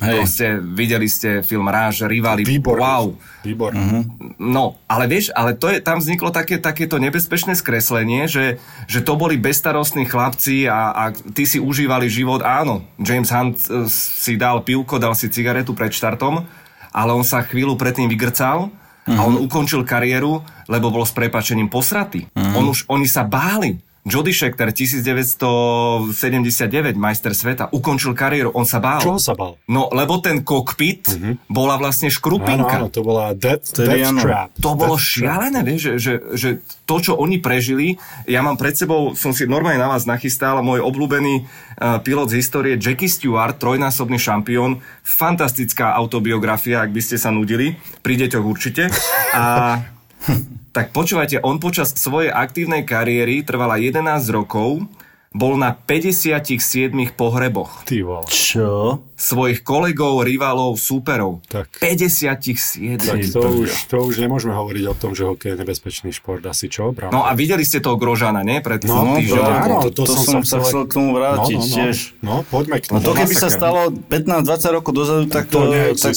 Hej. 0.00 0.16
Proste 0.16 0.46
videli 0.64 1.12
ste 1.12 1.44
film 1.44 1.68
Ráž, 1.68 2.08
Rivali. 2.08 2.40
Výborný. 2.40 2.80
Wow. 2.80 3.06
Výborný. 3.44 3.76
Uh-huh. 3.76 4.02
No, 4.40 4.80
ale 4.88 5.04
vieš, 5.04 5.28
ale 5.36 5.52
to 5.52 5.68
je, 5.68 5.84
tam 5.84 6.00
vzniklo 6.00 6.32
také, 6.32 6.56
takéto 6.56 6.96
nebezpečné 6.96 7.52
skreslenie, 7.52 8.24
že, 8.24 8.56
že 8.88 9.04
to 9.04 9.20
boli 9.20 9.36
bestarostní 9.36 10.08
chlapci 10.08 10.64
a, 10.72 10.96
a 10.96 11.04
ty 11.12 11.44
si 11.44 11.60
užívali 11.60 12.08
život. 12.08 12.40
Áno, 12.40 12.88
James 12.96 13.28
Hunt 13.28 13.60
e, 13.68 13.84
si 13.92 14.40
dal 14.40 14.64
pivko, 14.64 14.96
dal 14.96 15.12
si 15.12 15.28
cigaretu 15.28 15.76
pred 15.76 15.92
štartom, 15.92 16.48
ale 16.96 17.10
on 17.12 17.24
sa 17.24 17.44
chvíľu 17.44 17.76
predtým 17.76 18.08
vygrcal 18.08 18.72
uh-huh. 18.72 19.16
a 19.16 19.20
on 19.28 19.36
mhm. 19.36 19.44
ukončil 19.52 19.84
kariéru, 19.84 20.40
lebo 20.64 20.88
bol 20.88 21.04
s 21.04 21.12
prepačením 21.12 21.68
posratý. 21.68 22.24
Uh-huh. 22.32 22.56
On 22.56 22.64
už, 22.72 22.88
oni 22.88 23.04
sa 23.04 23.20
báli 23.28 23.89
Jody 24.00 24.32
Scheckter 24.32 24.72
1979, 24.72 26.96
majster 26.96 27.36
sveta, 27.36 27.68
ukončil 27.68 28.16
kariéru, 28.16 28.48
on 28.56 28.64
sa 28.64 28.80
bál. 28.80 29.04
Čo 29.04 29.20
sa 29.20 29.36
bál? 29.36 29.60
No, 29.68 29.92
lebo 29.92 30.24
ten 30.24 30.40
kokpit 30.40 31.12
uh-huh. 31.12 31.36
bola 31.52 31.76
vlastne 31.76 32.08
škrupinka. 32.08 32.80
Áno, 32.80 32.88
áno, 32.88 32.90
to 32.94 33.04
bola 33.04 33.36
death, 33.36 33.76
death 33.76 34.16
trap. 34.16 34.56
To 34.64 34.72
bolo 34.72 34.96
death 34.96 35.04
šialené, 35.04 35.60
vieš, 35.60 36.00
že, 36.00 36.00
že, 36.00 36.12
že 36.32 36.64
to, 36.88 36.96
čo 36.96 37.12
oni 37.20 37.44
prežili, 37.44 38.00
ja 38.24 38.40
mám 38.40 38.56
pred 38.56 38.72
sebou, 38.72 39.12
som 39.12 39.36
si 39.36 39.44
normálne 39.44 39.84
na 39.84 39.92
vás 39.92 40.08
nachystal, 40.08 40.64
môj 40.64 40.80
obľúbený 40.80 41.44
uh, 41.44 42.00
pilot 42.00 42.32
z 42.32 42.40
histórie 42.40 42.80
Jackie 42.80 43.12
Stewart, 43.12 43.60
trojnásobný 43.60 44.16
šampión, 44.16 44.80
fantastická 45.04 45.92
autobiografia, 45.92 46.80
ak 46.80 46.88
by 46.88 47.04
ste 47.04 47.20
sa 47.20 47.28
nudili, 47.28 47.76
pri 48.00 48.16
deťoch 48.16 48.48
určite. 48.48 48.88
A 49.36 49.76
tak 50.70 50.90
počúvajte, 50.90 51.40
on 51.40 51.56
počas 51.56 51.92
svojej 51.92 52.28
aktívnej 52.28 52.82
kariéry 52.82 53.40
trvala 53.40 53.76
11 53.76 54.00
rokov, 54.30 54.86
bol 55.30 55.54
na 55.54 55.70
57 55.70 56.90
pohreboch 57.14 57.86
Ty 57.86 58.02
vole. 58.02 58.26
Čo? 58.26 58.98
svojich 59.14 59.62
kolegov, 59.62 60.26
rivalov, 60.26 60.74
súperov. 60.74 61.38
Tak. 61.46 61.70
57. 61.78 62.98
Tak 62.98 63.20
to 63.28 63.38
už, 63.38 63.70
to 63.86 63.96
už 64.00 64.18
nemôžeme 64.18 64.50
hovoriť 64.50 64.84
o 64.86 64.94
tom, 64.96 65.14
že 65.14 65.22
hokej 65.22 65.54
je 65.54 65.56
nebezpečný 65.56 66.10
šport. 66.10 66.42
Asi 66.42 66.66
čo, 66.66 66.90
Bram? 66.90 67.10
No 67.10 67.22
a 67.22 67.30
videli 67.32 67.62
ste 67.62 67.78
toho 67.78 67.94
Grožana, 67.94 68.42
nie? 68.42 68.58
Pred 68.58 68.82
No, 68.82 69.14
týždňom. 69.14 69.38
to 69.38 69.54
áno, 69.54 69.76
to, 69.84 69.90
to, 69.92 70.02
to 70.04 70.14
som 70.18 70.42
sa 70.42 70.58
chcel 70.58 70.82
k 70.84 70.98
tomu 70.98 71.14
vrátiť 71.14 71.54
no, 71.54 71.62
no, 71.62 71.68
no. 71.68 71.74
tiež. 71.78 71.96
No, 72.18 72.34
poďme 72.42 72.76
k 72.76 72.84
No 72.88 72.98
tomu. 72.98 73.04
to 73.04 73.12
keby 73.14 73.34
sa 73.36 73.46
Masaker. 73.46 73.54
stalo 73.54 73.80
15-20 74.10 74.74
rokov 74.74 74.92
dozadu, 74.92 75.24
tak, 75.26 75.44
To 75.46 75.58
to, 75.62 75.94
tak 75.94 76.14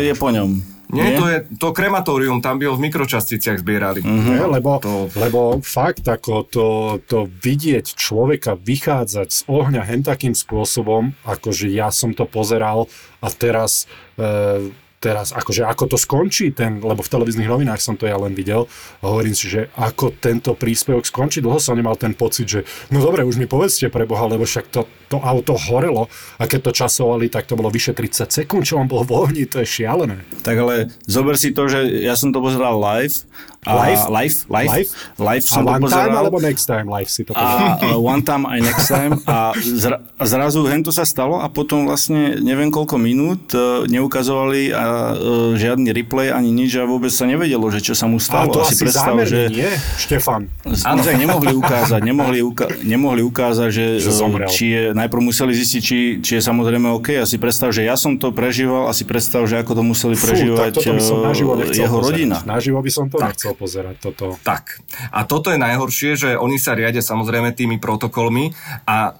je 0.00 0.14
po 0.16 0.28
ňom. 0.28 0.50
Nie, 0.86 1.18
to 1.18 1.24
je 1.26 1.38
to 1.58 1.74
krematórium, 1.74 2.38
tam 2.38 2.62
by 2.62 2.70
ho 2.70 2.78
v 2.78 2.86
mikročasticiach 2.86 3.58
zbierali. 3.58 4.06
Mhm. 4.06 4.30
Nie, 4.30 4.46
lebo, 4.46 4.78
To- 4.78 5.10
lebo 5.18 5.58
fakt 5.58 6.06
ako 6.06 6.46
to, 6.46 6.66
to 7.06 7.26
vidieť 7.26 7.98
človeka 7.98 8.54
vychádzať 8.54 9.28
z 9.28 9.40
ohňa 9.50 9.82
hen 9.82 10.06
takým 10.06 10.32
spôsobom, 10.32 11.14
akože 11.26 11.66
ja 11.68 11.90
som 11.90 12.14
to 12.14 12.22
pozeral 12.22 12.86
a 13.18 13.26
teraz, 13.34 13.90
e, 14.14 14.70
teraz 15.00 15.32
akože 15.36 15.68
ako 15.68 15.84
to 15.92 15.96
skončí 16.00 16.52
ten, 16.56 16.80
lebo 16.80 17.04
v 17.04 17.12
televíznych 17.12 17.48
novinách 17.48 17.80
som 17.80 17.94
to 17.94 18.08
ja 18.08 18.16
len 18.16 18.32
videl 18.32 18.66
hovorím 19.04 19.34
si, 19.36 19.46
že 19.48 19.68
ako 19.76 20.16
tento 20.18 20.56
príspevok 20.56 21.04
skončí, 21.04 21.44
dlho 21.44 21.60
som 21.60 21.76
nemal 21.76 21.94
ten 21.94 22.12
pocit, 22.16 22.46
že 22.48 22.60
no 22.90 23.00
dobre, 23.00 23.22
už 23.22 23.38
mi 23.38 23.46
povedzte 23.46 23.92
pre 23.92 24.08
Boha, 24.08 24.26
lebo 24.26 24.44
však 24.44 24.72
to, 24.72 24.88
to 25.08 25.20
auto 25.20 25.54
horelo 25.56 26.08
a 26.40 26.44
keď 26.48 26.70
to 26.70 26.72
časovali, 26.84 27.30
tak 27.30 27.46
to 27.46 27.54
bolo 27.54 27.70
vyše 27.70 27.94
30 27.94 28.28
sekúnd, 28.32 28.64
čo 28.66 28.80
on 28.80 28.88
bol 28.90 29.06
v 29.06 29.12
ohni, 29.14 29.44
to 29.46 29.62
je 29.62 29.68
šialené. 29.82 30.26
Tak 30.42 30.56
ale 30.56 30.90
zober 31.06 31.38
si 31.38 31.52
to, 31.52 31.68
že 31.70 32.02
ja 32.02 32.18
som 32.18 32.34
to 32.34 32.42
pozeral 32.42 32.76
live. 32.76 33.24
A 33.66 33.72
Live? 33.76 34.02
Live? 34.08 34.36
Live? 34.46 34.70
Live? 34.70 34.90
live 35.18 35.42
A 35.42 35.50
som 35.50 35.60
to 35.60 35.68
one 35.68 35.82
time 35.84 36.14
alebo 36.14 36.38
next 36.38 36.64
time 36.64 36.86
live 36.86 37.06
si 37.06 37.22
to 37.22 37.34
pozeral? 37.34 37.82
a 37.82 37.88
uh, 37.88 37.98
one 37.98 38.22
time 38.22 38.44
aj 38.44 38.58
next 38.60 38.86
time 38.86 39.12
a 39.26 39.50
zra, 39.58 39.96
a 39.98 40.24
zrazu 40.24 40.62
hento 40.64 40.88
sa 40.88 41.02
stalo 41.02 41.36
a 41.36 41.48
potom 41.48 41.84
vlastne 41.84 42.38
neviem 42.38 42.68
koľko 42.68 42.94
minút 42.96 43.50
uh, 43.50 43.82
neukazovali 43.84 44.70
a, 44.70 44.84
uh, 45.10 45.52
žiadny 45.52 45.90
replay 45.92 46.30
ani 46.30 46.48
nič 46.48 46.74
a 46.74 46.84
vôbec 46.84 47.10
sa 47.10 47.24
nevedelo, 47.24 47.66
že 47.66 47.82
čo 47.82 47.92
sa 47.92 48.06
mu 48.06 48.16
A 48.16 48.22
stalo. 48.22 48.52
to 48.52 48.62
si 48.62 48.72
asi 48.72 48.82
predstav, 48.82 49.12
zámerne, 49.12 49.26
že 49.26 49.40
nie, 49.50 49.70
Štefan? 49.96 50.42
Áno. 50.82 51.00
Tak 51.00 51.16
nemohli 51.16 51.50
ukázať, 51.52 52.00
nemohli, 52.00 52.38
uka- 52.40 52.70
nemohli 52.80 53.20
ukázať, 53.20 53.68
že, 53.68 53.86
Že 53.98 54.10
zomrel. 54.12 54.46
či 54.46 54.64
je, 54.68 54.82
najprv 54.92 55.22
museli 55.24 55.52
zistiť, 55.52 55.80
či, 55.80 55.98
či 56.20 56.30
je 56.36 56.42
samozrejme 56.42 56.86
OK. 56.92 57.16
A 57.16 57.24
si 57.24 57.36
predstav, 57.36 57.70
že 57.70 57.82
ja 57.82 57.96
som 57.96 58.14
to 58.14 58.30
prežíval 58.30 58.86
a 58.86 58.92
si 58.92 59.02
predstav, 59.02 59.42
že 59.42 59.56
ako 59.56 59.72
to 59.72 59.82
museli 59.82 60.14
Fú, 60.14 60.22
prežívať 60.22 60.70
tak 60.70 60.74
toto 60.76 60.92
by 60.92 61.00
som 61.00 61.16
naživo 61.20 61.50
jeho 61.64 61.72
pozerať. 61.90 62.04
rodina. 62.04 62.36
Naživo 62.44 62.78
by 62.78 62.90
som 62.92 63.04
to 63.06 63.16
nechcel 63.18 63.52
pozerať, 63.56 63.96
toto. 63.98 64.36
Tak. 64.44 64.84
A 65.10 65.24
toto 65.24 65.48
je 65.48 65.58
najhoršie, 65.58 66.10
že 66.14 66.30
oni 66.36 66.60
sa 66.60 66.76
riadia 66.76 67.00
samozrejme 67.00 67.56
tými 67.56 67.80
protokolmi 67.80 68.52
a 68.84 69.16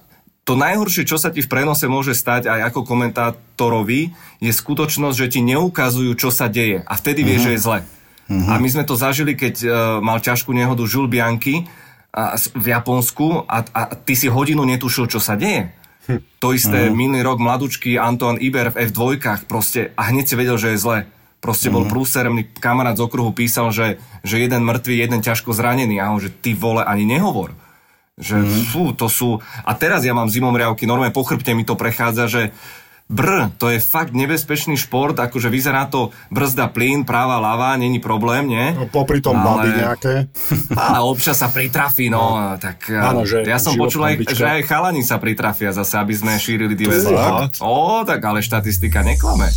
to 0.47 0.55
najhoršie, 0.55 1.03
čo 1.03 1.19
sa 1.19 1.27
ti 1.27 1.43
v 1.43 1.51
prenose 1.51 1.91
môže 1.91 2.15
stať 2.15 2.47
aj 2.47 2.71
ako 2.71 2.87
komentátorovi, 2.87 4.15
je 4.39 4.51
skutočnosť, 4.55 5.17
že 5.19 5.27
ti 5.27 5.39
neukazujú, 5.43 6.15
čo 6.15 6.31
sa 6.31 6.47
deje. 6.47 6.87
A 6.87 6.95
vtedy 6.95 7.27
vieš, 7.27 7.51
že 7.51 7.53
je 7.57 7.63
zle. 7.67 7.79
A 8.27 8.55
my 8.59 8.67
sme 8.71 8.87
to 8.87 8.99
zažili, 8.99 9.35
keď 9.35 9.55
uh, 9.63 9.71
mal 9.99 10.23
ťažkú 10.23 10.51
nehodu 10.51 10.83
Jules 10.83 11.11
Bianchi 11.11 11.67
a, 12.11 12.35
v 12.35 12.65
Japonsku 12.75 13.47
a, 13.47 13.63
a 13.63 13.81
ty 13.95 14.19
si 14.19 14.27
hodinu 14.27 14.67
netušil, 14.67 15.07
čo 15.07 15.19
sa 15.19 15.39
deje. 15.39 15.71
To 16.39 16.55
isté 16.55 16.87
minulý 16.87 17.19
rok 17.27 17.43
mladučký 17.43 17.99
Antoine 17.99 18.39
Iber 18.39 18.71
v 18.71 18.87
F2 18.87 19.19
proste 19.43 19.91
a 19.99 20.07
hneď 20.07 20.25
si 20.31 20.35
vedel, 20.39 20.55
že 20.55 20.71
je 20.75 20.79
zle. 20.79 20.97
Proste 21.47 21.71
bol 21.71 21.87
prúseremný 21.87 22.51
kamarát 22.59 22.99
z 22.99 23.07
okruhu 23.07 23.31
písal, 23.31 23.71
že, 23.71 24.03
že 24.27 24.43
jeden 24.43 24.67
mŕtvý, 24.67 24.99
jeden 24.99 25.23
ťažko 25.23 25.55
zranený 25.55 25.95
a 26.03 26.11
on, 26.11 26.19
že 26.19 26.27
ty 26.27 26.51
vole, 26.51 26.83
ani 26.83 27.07
nehovor. 27.07 27.55
Že 28.19 28.43
fú, 28.67 28.91
to 28.91 29.07
sú... 29.07 29.39
A 29.63 29.71
teraz 29.71 30.03
ja 30.03 30.11
mám 30.11 30.27
zimomriavky, 30.27 30.83
normálne 30.83 31.15
po 31.15 31.23
chrbte 31.23 31.55
mi 31.55 31.63
to 31.63 31.79
prechádza, 31.79 32.27
že 32.27 32.41
Br, 33.07 33.55
to 33.55 33.71
je 33.71 33.79
fakt 33.79 34.11
nebezpečný 34.11 34.75
šport, 34.75 35.15
akože 35.15 35.47
vyzerá 35.47 35.87
to 35.87 36.11
brzda 36.27 36.67
plyn, 36.67 37.07
práva, 37.07 37.39
ľava, 37.39 37.79
není 37.79 38.03
problém, 38.03 38.51
nie? 38.51 38.75
No, 38.75 38.83
popri 38.91 39.23
tom 39.23 39.39
Ale- 39.39 39.47
baby 39.47 39.71
nejaké. 39.79 40.13
Ale 40.75 41.07
občas 41.07 41.39
sa 41.39 41.47
pritrafí, 41.47 42.11
no, 42.11 42.35
tak 42.59 42.91
Áno, 42.91 43.23
že 43.23 43.47
ja 43.47 43.63
som 43.63 43.79
počul 43.79 44.03
aj, 44.03 44.27
že 44.35 44.43
aj 44.43 44.67
chalani 44.67 45.07
sa 45.07 45.23
pritrafia 45.23 45.71
zase, 45.71 45.95
aby 45.95 46.11
sme 46.19 46.35
šírili 46.35 46.75
diverzitu. 46.75 47.15
Ó, 47.63 48.03
tak 48.03 48.19
ale 48.27 48.43
štatistika 48.43 48.99
neklame. 48.99 49.47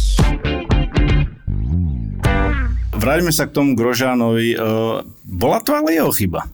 Vráťme 3.01 3.33
sa 3.33 3.49
k 3.49 3.57
tomu 3.57 3.73
Grožánovi. 3.73 4.61
Uh, 4.61 5.01
bola 5.25 5.65
to 5.65 5.73
ale 5.73 5.97
jeho 5.97 6.13
chyba. 6.13 6.45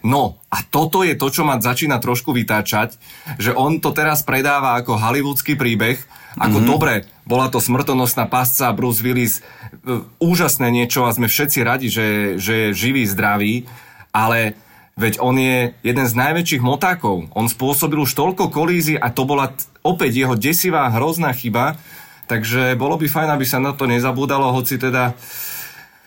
No, 0.00 0.40
a 0.48 0.64
toto 0.64 1.04
je 1.04 1.12
to, 1.12 1.28
čo 1.28 1.44
ma 1.44 1.60
začína 1.60 2.00
trošku 2.00 2.32
vytáčať, 2.32 2.96
že 3.36 3.52
on 3.52 3.84
to 3.84 3.92
teraz 3.92 4.24
predáva 4.24 4.80
ako 4.80 4.96
hollywoodský 4.96 5.60
príbeh, 5.60 6.00
ako 6.40 6.60
mm-hmm. 6.60 6.72
dobre, 6.72 6.94
bola 7.28 7.52
to 7.52 7.60
smrtonosná 7.60 8.28
pasca, 8.28 8.72
Bruce 8.76 9.00
Willis, 9.00 9.40
e, 9.40 10.04
úžasné 10.20 10.68
niečo 10.72 11.08
a 11.08 11.14
sme 11.14 11.28
všetci 11.28 11.58
radi, 11.64 11.88
že, 11.88 12.36
že 12.36 12.52
je 12.52 12.76
živý, 12.76 13.04
zdravý, 13.08 13.64
ale 14.12 14.56
veď 15.00 15.20
on 15.24 15.36
je 15.40 15.72
jeden 15.80 16.06
z 16.08 16.14
najväčších 16.16 16.64
motákov. 16.64 17.32
On 17.32 17.48
spôsobil 17.48 17.96
už 18.00 18.12
toľko 18.12 18.52
kolízií 18.52 19.00
a 19.00 19.08
to 19.08 19.24
bola 19.24 19.56
opäť 19.80 20.20
jeho 20.20 20.36
desivá, 20.36 20.92
hrozná 20.92 21.32
chyba, 21.32 21.80
takže 22.28 22.76
bolo 22.76 23.00
by 23.00 23.08
fajn, 23.08 23.28
aby 23.36 23.46
sa 23.48 23.56
na 23.56 23.72
to 23.72 23.88
nezabúdalo, 23.88 24.52
hoci 24.52 24.76
teda 24.76 25.16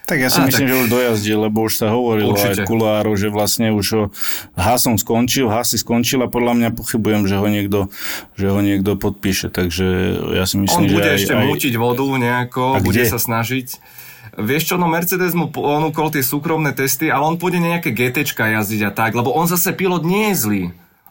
Tak 0.08 0.18
ja 0.18 0.32
si 0.32 0.40
Á, 0.40 0.48
myslím, 0.48 0.64
tak- 0.64 0.72
že 0.72 0.80
už 0.80 0.90
dojazdil, 0.90 1.38
lebo 1.42 1.58
už 1.62 1.74
sa 1.76 1.92
hovorilo 1.92 2.32
Určite. 2.32 2.48
aj 2.54 2.56
v 2.58 2.66
kuláru, 2.66 3.12
že 3.14 3.28
vlastne 3.28 3.68
už 3.70 3.88
ho 3.92 4.04
Hasom 4.56 4.96
skončil, 4.96 5.46
Hasi 5.46 5.76
skončil 5.76 6.24
a 6.24 6.28
podľa 6.28 6.56
mňa 6.56 6.70
pochybujem, 6.72 7.24
že 7.24 7.36
ho 7.36 7.44
niekto, 7.46 7.92
že 8.34 8.48
ho 8.48 8.60
niekto 8.60 8.96
podpíše, 8.96 9.50
takže 9.50 9.84
ja 10.32 10.44
si 10.44 10.56
myslím, 10.58 10.80
On 10.82 10.88
že 10.88 10.96
bude 10.96 11.10
aj, 11.10 11.18
ešte 11.18 11.34
aj, 11.34 11.44
mútiť 11.46 11.74
vodu 11.76 12.08
nejako, 12.08 12.64
A 12.72 12.80
bude 12.80 12.98
kde? 12.98 13.06
sa 13.06 13.20
snažiť. 13.20 13.68
Vieš 14.38 14.64
čo, 14.64 14.76
no 14.76 14.88
Mercedes 14.88 15.34
mu 15.34 15.50
ponúkol 15.50 16.08
tie 16.10 16.22
súkromné 16.22 16.72
testy, 16.72 17.10
ale 17.10 17.26
on 17.26 17.36
pôjde 17.36 17.60
nejaké 17.60 17.92
GTčka 17.92 18.48
jazdiť 18.54 18.82
a 18.86 18.92
tak, 18.92 19.12
lebo 19.12 19.30
on 19.30 19.44
zase 19.44 19.74
pilot 19.74 20.02
nie 20.02 20.32
je 20.32 20.36
zlý. 20.38 20.64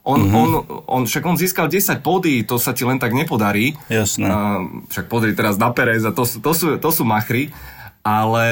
On, 0.02 0.16
Mhm. 0.16 0.24
mm-hmm. 0.24 0.38
on, 0.38 0.50
on, 0.86 1.02
však 1.02 1.24
on 1.26 1.34
získal 1.34 1.66
10 1.66 1.98
pódy, 1.98 2.40
to 2.42 2.56
sa 2.56 2.70
ti 2.70 2.80
len 2.80 2.96
tak 2.96 3.10
nepodarí. 3.10 3.76
Jasné. 3.88 4.24
A, 4.24 4.62
však 4.86 5.04
pozri 5.04 5.34
teraz 5.34 5.54
na 5.54 5.68
Perez 5.68 6.00
a 6.00 6.14
to, 6.14 6.22
to, 6.22 6.52
sú, 6.52 6.78
to 6.78 6.88
sú 6.88 7.02
machry, 7.02 7.50
ale, 8.06 8.46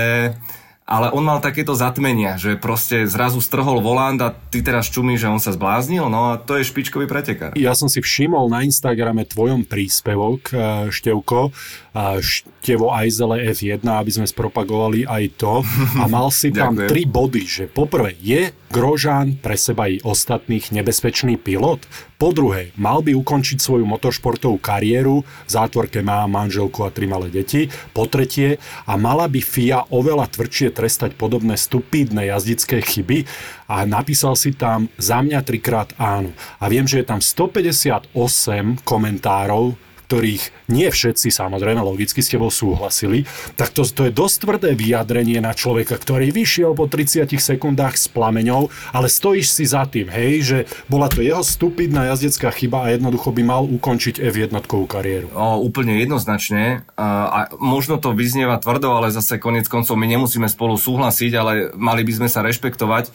ale 0.83 1.07
on 1.15 1.23
mal 1.23 1.39
takéto 1.39 1.79
zatmenia, 1.79 2.35
že 2.35 2.59
proste 2.59 3.07
zrazu 3.07 3.39
strhol 3.39 3.79
volant 3.79 4.19
a 4.19 4.35
ty 4.35 4.67
teraz 4.67 4.91
čumí, 4.91 5.15
že 5.15 5.31
on 5.31 5.39
sa 5.39 5.55
zbláznil, 5.55 6.11
no 6.11 6.35
a 6.35 6.43
to 6.43 6.59
je 6.59 6.67
špičkový 6.67 7.07
pretekár. 7.07 7.55
Ja 7.55 7.79
som 7.79 7.87
si 7.87 8.03
všimol 8.03 8.51
na 8.51 8.67
Instagrame 8.67 9.23
tvojom 9.23 9.63
príspevok, 9.63 10.51
eh, 10.51 10.59
Števko, 10.91 11.55
a 11.95 12.19
Števo 12.19 12.91
Ajzele 12.91 13.55
F1, 13.55 13.87
aby 13.87 14.11
sme 14.11 14.27
spropagovali 14.27 15.07
aj 15.07 15.25
to. 15.39 15.63
A 16.03 16.11
mal 16.11 16.27
si 16.35 16.51
tam 16.51 16.75
tri 16.75 17.07
body, 17.07 17.47
že 17.47 17.65
poprvé, 17.71 18.19
je 18.19 18.51
Grožán 18.75 19.39
pre 19.39 19.55
seba 19.55 19.87
i 19.87 20.03
ostatných 20.03 20.75
nebezpečný 20.75 21.39
pilot? 21.39 21.87
Po 22.25 22.33
druhé, 22.33 22.73
mal 22.81 23.05
by 23.05 23.13
ukončiť 23.21 23.61
svoju 23.61 23.85
motoršportovú 23.85 24.57
kariéru, 24.57 25.21
v 25.21 25.51
zátvorke 25.53 26.01
má 26.01 26.25
manželku 26.25 26.81
a 26.81 26.89
tri 26.89 27.05
malé 27.05 27.29
deti. 27.29 27.69
Po 27.93 28.09
tretie, 28.09 28.57
a 28.89 28.97
mala 28.97 29.29
by 29.29 29.45
FIA 29.45 29.93
oveľa 29.93 30.33
tvrdšie 30.33 30.73
trestať 30.73 31.21
podobné 31.21 31.61
stupidné 31.61 32.33
jazdické 32.33 32.81
chyby 32.81 33.29
a 33.69 33.85
napísal 33.85 34.41
si 34.41 34.57
tam 34.57 34.89
za 34.97 35.21
mňa 35.21 35.45
trikrát 35.45 35.93
áno. 36.01 36.33
A 36.57 36.73
viem, 36.73 36.89
že 36.89 37.05
je 37.05 37.13
tam 37.13 37.21
158 37.21 38.09
komentárov, 38.89 39.77
ktorých 40.07 40.71
nie 40.71 40.89
všetci 40.89 41.33
samozrejme 41.33 41.81
logicky 41.81 42.21
s 42.21 42.31
tebou 42.31 42.53
súhlasili, 42.53 43.25
tak 43.57 43.73
to, 43.73 43.83
to 43.89 44.09
je 44.09 44.13
dosť 44.13 44.37
tvrdé 44.45 44.71
vyjadrenie 44.77 45.41
na 45.41 45.57
človeka, 45.57 45.97
ktorý 45.97 46.31
vyšiel 46.31 46.77
po 46.77 46.87
30 46.87 47.29
sekundách 47.35 47.97
s 47.97 48.07
plameňou, 48.13 48.69
ale 48.93 49.09
stojíš 49.09 49.49
si 49.51 49.65
za 49.65 49.89
tým, 49.89 50.13
hej, 50.13 50.33
že 50.45 50.59
bola 50.87 51.09
to 51.09 51.25
jeho 51.25 51.41
stupidná 51.41 52.13
jazdecká 52.13 52.53
chyba 52.53 52.89
a 52.89 52.93
jednoducho 52.93 53.33
by 53.33 53.43
mal 53.43 53.63
ukončiť 53.65 54.21
F1 54.21 54.53
kariéru. 54.65 55.29
O, 55.33 55.65
úplne 55.65 55.99
jednoznačne. 56.01 56.85
A, 56.95 57.09
a 57.29 57.39
možno 57.59 57.97
to 57.97 58.13
vyznieva 58.13 58.61
tvrdo, 58.61 58.95
ale 58.95 59.15
zase 59.15 59.41
konec 59.41 59.67
koncov 59.69 59.97
my 59.97 60.07
nemusíme 60.07 60.47
spolu 60.47 60.77
súhlasiť, 60.77 61.33
ale 61.35 61.53
mali 61.75 62.03
by 62.05 62.13
sme 62.23 62.29
sa 62.29 62.45
rešpektovať. 62.45 63.05
E, 63.09 63.13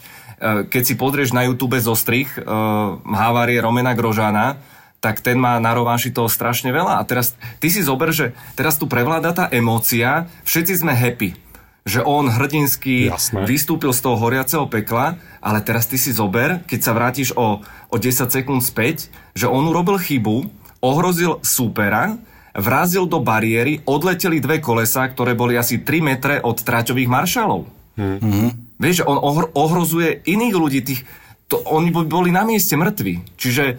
Keď 0.66 0.82
si 0.82 0.94
pozrieš 0.98 1.30
na 1.36 1.46
YouTube 1.46 1.78
zostrih 1.80 2.28
uh, 2.36 2.98
havárie 3.06 3.62
Romena 3.62 3.94
Grožána, 3.94 4.58
tak 5.00 5.24
ten 5.24 5.40
má 5.40 5.56
na 5.56 5.72
rováši 5.72 6.12
toho 6.12 6.28
strašne 6.28 6.70
veľa. 6.70 7.00
A 7.00 7.02
teraz 7.08 7.34
ty 7.58 7.72
si 7.72 7.80
zober, 7.80 8.12
že 8.12 8.36
teraz 8.52 8.76
tu 8.76 8.84
prevláda 8.84 9.32
tá 9.32 9.44
emócia, 9.48 10.28
všetci 10.44 10.84
sme 10.84 10.92
happy 10.92 11.50
že 11.80 12.04
on 12.04 12.28
hrdinsky 12.28 13.08
Jasné. 13.08 13.48
vystúpil 13.48 13.90
z 13.96 14.04
toho 14.04 14.16
horiaceho 14.20 14.68
pekla, 14.68 15.16
ale 15.40 15.64
teraz 15.64 15.88
ty 15.88 15.96
si 15.96 16.12
zober, 16.12 16.60
keď 16.68 16.80
sa 16.80 16.92
vrátiš 16.92 17.32
o, 17.32 17.64
o 17.64 17.96
10 17.96 18.28
sekúnd 18.28 18.60
späť, 18.60 19.08
že 19.32 19.48
on 19.48 19.64
urobil 19.64 19.96
chybu, 19.96 20.44
ohrozil 20.84 21.40
súpera, 21.40 22.20
vrazil 22.52 23.08
do 23.08 23.22
bariéry, 23.22 23.80
odleteli 23.88 24.42
dve 24.42 24.60
kolesa, 24.60 25.08
ktoré 25.08 25.32
boli 25.32 25.56
asi 25.56 25.80
3 25.80 26.04
metre 26.04 26.34
od 26.44 26.60
tráťových 26.60 27.08
maršalov. 27.08 27.64
Mhm. 27.96 28.76
Vieš, 28.80 29.04
že 29.04 29.08
on 29.08 29.20
ohr- 29.20 29.52
ohrozuje 29.52 30.24
iných 30.24 30.54
ľudí, 30.56 30.80
tých, 30.80 31.04
to, 31.52 31.60
oni 31.68 31.92
by 31.92 32.08
boli 32.08 32.32
na 32.32 32.48
mieste 32.48 32.76
mŕtvi. 32.80 33.36
Čiže 33.36 33.76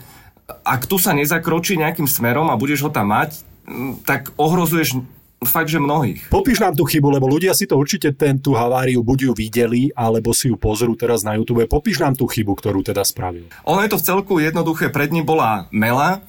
ak 0.48 0.88
tu 0.90 1.00
sa 1.02 1.16
nezakročí 1.16 1.80
nejakým 1.80 2.06
smerom 2.06 2.50
a 2.52 2.60
budeš 2.60 2.88
ho 2.88 2.92
tam 2.92 3.14
mať, 3.14 3.42
tak 4.04 4.34
ohrozuješ 4.36 5.00
fakt, 5.42 5.74
že 5.74 5.82
mnohých. 5.82 6.30
Popíš 6.30 6.62
nám 6.62 6.78
tú 6.78 6.86
chybu, 6.86 7.18
lebo 7.18 7.26
ľudia 7.26 7.58
si 7.58 7.66
to 7.66 7.74
určite 7.74 8.14
ten, 8.14 8.38
tú 8.38 8.54
haváriu 8.54 9.02
buď 9.02 9.30
ju 9.30 9.34
videli, 9.34 9.82
alebo 9.98 10.38
si 10.38 10.54
ju 10.54 10.56
pozrú 10.58 10.94
teraz 10.94 11.26
na 11.26 11.34
YouTube. 11.34 11.66
Popíš 11.66 11.98
nám 11.98 12.14
tú 12.14 12.30
chybu, 12.30 12.54
ktorú 12.54 12.86
teda 12.86 13.02
spravil. 13.02 13.50
Ono 13.66 13.82
je 13.82 13.90
to 13.90 13.98
v 13.98 14.06
celku 14.06 14.34
jednoduché. 14.38 14.94
Pred 14.94 15.10
ním 15.10 15.26
bola 15.26 15.66
Mela, 15.74 16.22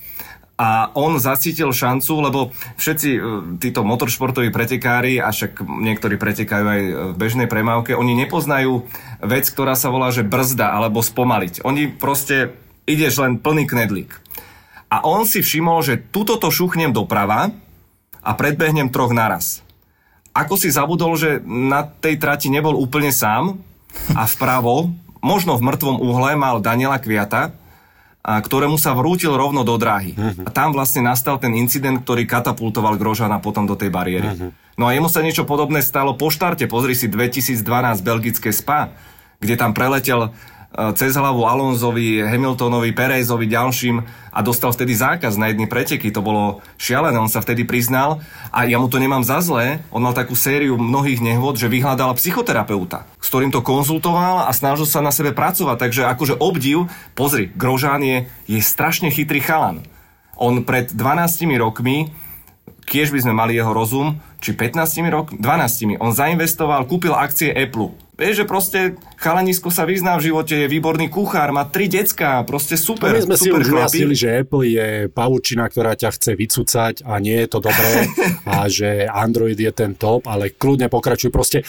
a 0.62 0.94
on 0.94 1.18
zacítil 1.18 1.74
šancu, 1.74 2.12
lebo 2.22 2.40
všetci 2.78 3.08
e, 3.10 3.20
títo 3.58 3.82
motoršportoví 3.82 4.54
pretekári, 4.54 5.18
a 5.18 5.34
však 5.34 5.58
niektorí 5.58 6.20
pretekajú 6.20 6.66
aj 6.68 6.82
v 7.10 7.14
bežnej 7.18 7.48
premávke, 7.50 7.98
oni 7.98 8.14
nepoznajú 8.14 8.86
vec, 9.26 9.48
ktorá 9.50 9.74
sa 9.74 9.90
volá, 9.90 10.14
že 10.14 10.22
brzda 10.22 10.70
alebo 10.70 11.02
spomaliť. 11.02 11.66
Oni 11.66 11.90
proste 11.90 12.54
ideš 12.86 13.22
len 13.22 13.38
plný 13.38 13.68
knedlík. 13.68 14.10
A 14.92 15.04
on 15.08 15.24
si 15.24 15.40
všimol, 15.40 15.80
že 15.80 16.00
tuto 16.00 16.36
to 16.36 16.52
šuchnem 16.52 16.92
doprava 16.92 17.48
a 18.20 18.30
predbehnem 18.36 18.92
troch 18.92 19.14
naraz. 19.16 19.64
Ako 20.32 20.56
si 20.56 20.72
zabudol, 20.72 21.16
že 21.16 21.40
na 21.44 21.84
tej 21.84 22.16
trati 22.16 22.48
nebol 22.48 22.76
úplne 22.76 23.12
sám 23.12 23.60
a 24.16 24.24
vpravo, 24.24 24.92
možno 25.20 25.56
v 25.56 25.64
mŕtvom 25.68 26.00
uhle, 26.00 26.36
mal 26.36 26.60
Daniela 26.60 26.96
Kviata, 27.00 27.52
a 28.22 28.38
ktorému 28.38 28.78
sa 28.78 28.94
vrútil 28.94 29.34
rovno 29.34 29.66
do 29.66 29.74
dráhy. 29.74 30.14
Uh-huh. 30.14 30.46
A 30.46 30.50
tam 30.54 30.70
vlastne 30.70 31.02
nastal 31.02 31.42
ten 31.42 31.58
incident, 31.58 32.06
ktorý 32.06 32.22
katapultoval 32.22 32.94
Grožana 32.94 33.42
potom 33.42 33.66
do 33.66 33.74
tej 33.74 33.90
bariéry. 33.90 34.30
Uh-huh. 34.30 34.54
No 34.78 34.86
a 34.86 34.94
jemu 34.94 35.10
sa 35.10 35.26
niečo 35.26 35.42
podobné 35.42 35.82
stalo 35.82 36.14
po 36.14 36.30
štarte. 36.30 36.70
Pozri 36.70 36.94
si 36.94 37.10
2012 37.10 37.58
belgické 38.06 38.54
SPA, 38.54 38.94
kde 39.42 39.58
tam 39.58 39.74
preletel 39.74 40.30
cez 40.72 41.12
hlavu 41.12 41.44
Alonzovi, 41.44 42.24
Hamiltonovi, 42.24 42.96
Perezovi, 42.96 43.44
ďalším 43.44 44.00
a 44.32 44.38
dostal 44.40 44.72
vtedy 44.72 44.96
zákaz 44.96 45.36
na 45.36 45.52
jedny 45.52 45.68
preteky. 45.68 46.08
To 46.16 46.24
bolo 46.24 46.64
šialené, 46.80 47.20
on 47.20 47.28
sa 47.28 47.44
vtedy 47.44 47.68
priznal 47.68 48.24
a 48.48 48.64
ja 48.64 48.80
mu 48.80 48.88
to 48.88 48.96
nemám 48.96 49.20
za 49.20 49.44
zlé. 49.44 49.84
On 49.92 50.00
mal 50.00 50.16
takú 50.16 50.32
sériu 50.32 50.80
mnohých 50.80 51.20
nehôd, 51.20 51.60
že 51.60 51.68
vyhľadal 51.68 52.16
psychoterapeuta, 52.16 53.04
s 53.20 53.28
ktorým 53.28 53.52
to 53.52 53.60
konzultoval 53.60 54.48
a 54.48 54.50
snažil 54.56 54.88
sa 54.88 55.04
na 55.04 55.12
sebe 55.12 55.36
pracovať. 55.36 55.76
Takže 55.76 56.02
akože 56.08 56.40
obdiv, 56.40 56.88
pozri, 57.12 57.52
Grožán 57.52 58.00
je, 58.00 58.24
je 58.48 58.58
strašne 58.64 59.12
chytrý 59.12 59.44
chalan. 59.44 59.84
On 60.40 60.64
pred 60.64 60.88
12 60.88 61.44
rokmi 61.60 62.08
kiež 62.82 63.14
by 63.14 63.22
sme 63.22 63.34
mali 63.34 63.56
jeho 63.56 63.70
rozum, 63.70 64.18
či 64.42 64.58
15 64.58 65.06
rok, 65.08 65.26
12. 65.38 66.02
On 66.02 66.10
zainvestoval, 66.10 66.84
kúpil 66.90 67.14
akcie 67.14 67.54
Apple. 67.54 67.94
Vieš, 68.12 68.44
že 68.44 68.46
proste 68.46 68.80
chalanisko 69.16 69.72
sa 69.72 69.88
vyzná 69.88 70.20
v 70.20 70.28
živote, 70.28 70.52
je 70.52 70.68
výborný 70.68 71.08
kuchár, 71.08 71.48
má 71.48 71.64
tri 71.64 71.88
decka, 71.88 72.44
proste 72.44 72.76
super. 72.76 73.08
My 73.08 73.24
sme 73.24 73.40
super 73.40 73.64
si 73.64 73.72
už 73.72 73.72
vyjasnili, 73.72 74.12
že 74.12 74.28
Apple 74.44 74.68
je 74.68 74.88
pavučina, 75.08 75.64
ktorá 75.64 75.96
ťa 75.96 76.12
chce 76.12 76.36
vycúcať 76.36 76.94
a 77.08 77.16
nie 77.24 77.40
je 77.40 77.48
to 77.48 77.64
dobré 77.64 78.04
a 78.52 78.68
že 78.68 79.08
Android 79.08 79.56
je 79.56 79.72
ten 79.72 79.96
top, 79.96 80.28
ale 80.28 80.52
kľudne 80.52 80.92
pokračuj. 80.92 81.32
Proste 81.32 81.64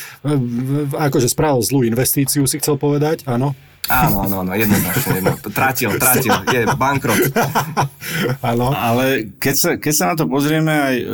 akože 0.92 1.32
spravil 1.32 1.64
zlú 1.64 1.88
investíciu, 1.88 2.44
si 2.44 2.60
chcel 2.60 2.76
povedať, 2.76 3.24
áno? 3.24 3.56
Áno, 3.92 4.24
áno, 4.24 4.48
áno, 4.48 4.56
jednoznačne. 4.56 5.20
Jedno. 5.20 5.36
Tratil, 5.52 5.92
tratil, 6.00 6.32
je 6.56 6.64
bankrot. 6.80 7.20
Áno. 8.50 8.72
Ale 8.72 9.36
keď 9.40 9.56
sa, 9.56 9.70
keď 9.76 9.94
sa 9.94 10.06
na 10.12 10.16
to 10.16 10.24
pozrieme 10.28 10.72
aj 10.72 10.96
uh, 11.04 11.12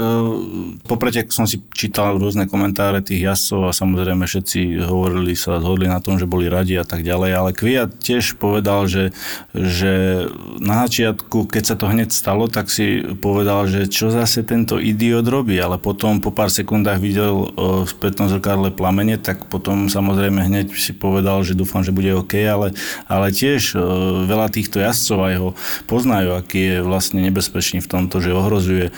poprete, 0.86 1.26
som 1.34 1.50
si 1.50 1.66
čítal 1.74 2.22
rôzne 2.22 2.46
komentáre 2.46 3.02
tých 3.02 3.26
jazdcov 3.26 3.70
a 3.70 3.72
samozrejme 3.74 4.22
všetci 4.26 4.86
hovorili 4.86 5.34
sa, 5.34 5.58
zhodli 5.58 5.90
na 5.90 5.98
tom, 5.98 6.22
že 6.22 6.30
boli 6.30 6.46
radi 6.46 6.78
a 6.78 6.86
tak 6.86 7.02
ďalej, 7.02 7.32
ale 7.34 7.58
Kvia 7.58 7.90
tiež 7.90 8.38
povedal, 8.38 8.86
že, 8.86 9.18
že 9.54 10.26
na 10.62 10.86
začiatku, 10.86 11.50
keď 11.50 11.64
sa 11.74 11.76
to 11.78 11.90
hneď 11.90 12.14
stalo, 12.14 12.46
tak 12.46 12.70
si 12.70 13.02
povedal, 13.18 13.66
že 13.66 13.90
čo 13.90 14.14
zase 14.14 14.46
tento 14.46 14.78
idiot 14.78 15.26
robí, 15.26 15.58
ale 15.58 15.82
potom 15.82 16.22
po 16.22 16.30
pár 16.30 16.54
sekundách 16.54 17.02
videl 17.02 17.50
uh, 17.50 17.82
v 17.82 17.90
spätnom 17.90 18.30
zrkadle 18.30 18.70
plamene, 18.74 19.18
tak 19.18 19.50
potom 19.50 19.90
samozrejme 19.90 20.46
hneď 20.46 20.70
si 20.78 20.94
povedal, 20.94 21.42
že 21.42 21.58
dúfam, 21.58 21.82
že 21.82 21.96
bude 21.96 22.14
OK, 22.14 22.38
ale 22.46 22.59
ale, 22.60 22.68
ale 23.08 23.32
tiež 23.32 23.74
e, 23.74 23.80
veľa 24.28 24.52
týchto 24.52 24.84
jazdcov 24.84 25.20
aj 25.24 25.36
ho 25.40 25.50
poznajú, 25.88 26.36
aký 26.36 26.60
je 26.60 26.78
vlastne 26.84 27.24
nebezpečný 27.24 27.80
v 27.80 27.88
tomto, 27.88 28.20
že 28.20 28.36
ohrozuje 28.36 28.92
e, 28.92 28.94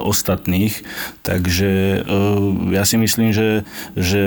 ostatných. 0.00 0.80
Takže 1.20 1.70
e, 1.70 1.98
ja 2.72 2.88
si 2.88 2.96
myslím, 2.96 3.36
že, 3.36 3.68
že 3.92 4.24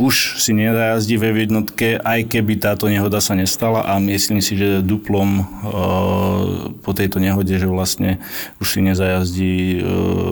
už 0.00 0.40
si 0.40 0.56
nezajazdí 0.56 1.20
ve 1.20 1.28
jednotke, 1.44 2.00
aj 2.00 2.32
keby 2.32 2.56
táto 2.56 2.88
nehoda 2.88 3.20
sa 3.20 3.36
nestala 3.36 3.84
a 3.84 4.00
myslím 4.00 4.40
si, 4.40 4.56
že 4.56 4.80
duplom 4.80 5.44
po 6.80 6.92
tejto 6.96 7.20
nehode, 7.20 7.52
že 7.52 7.68
vlastne 7.68 8.22
už 8.62 8.78
si 8.78 8.80
nezajazdí 8.80 9.82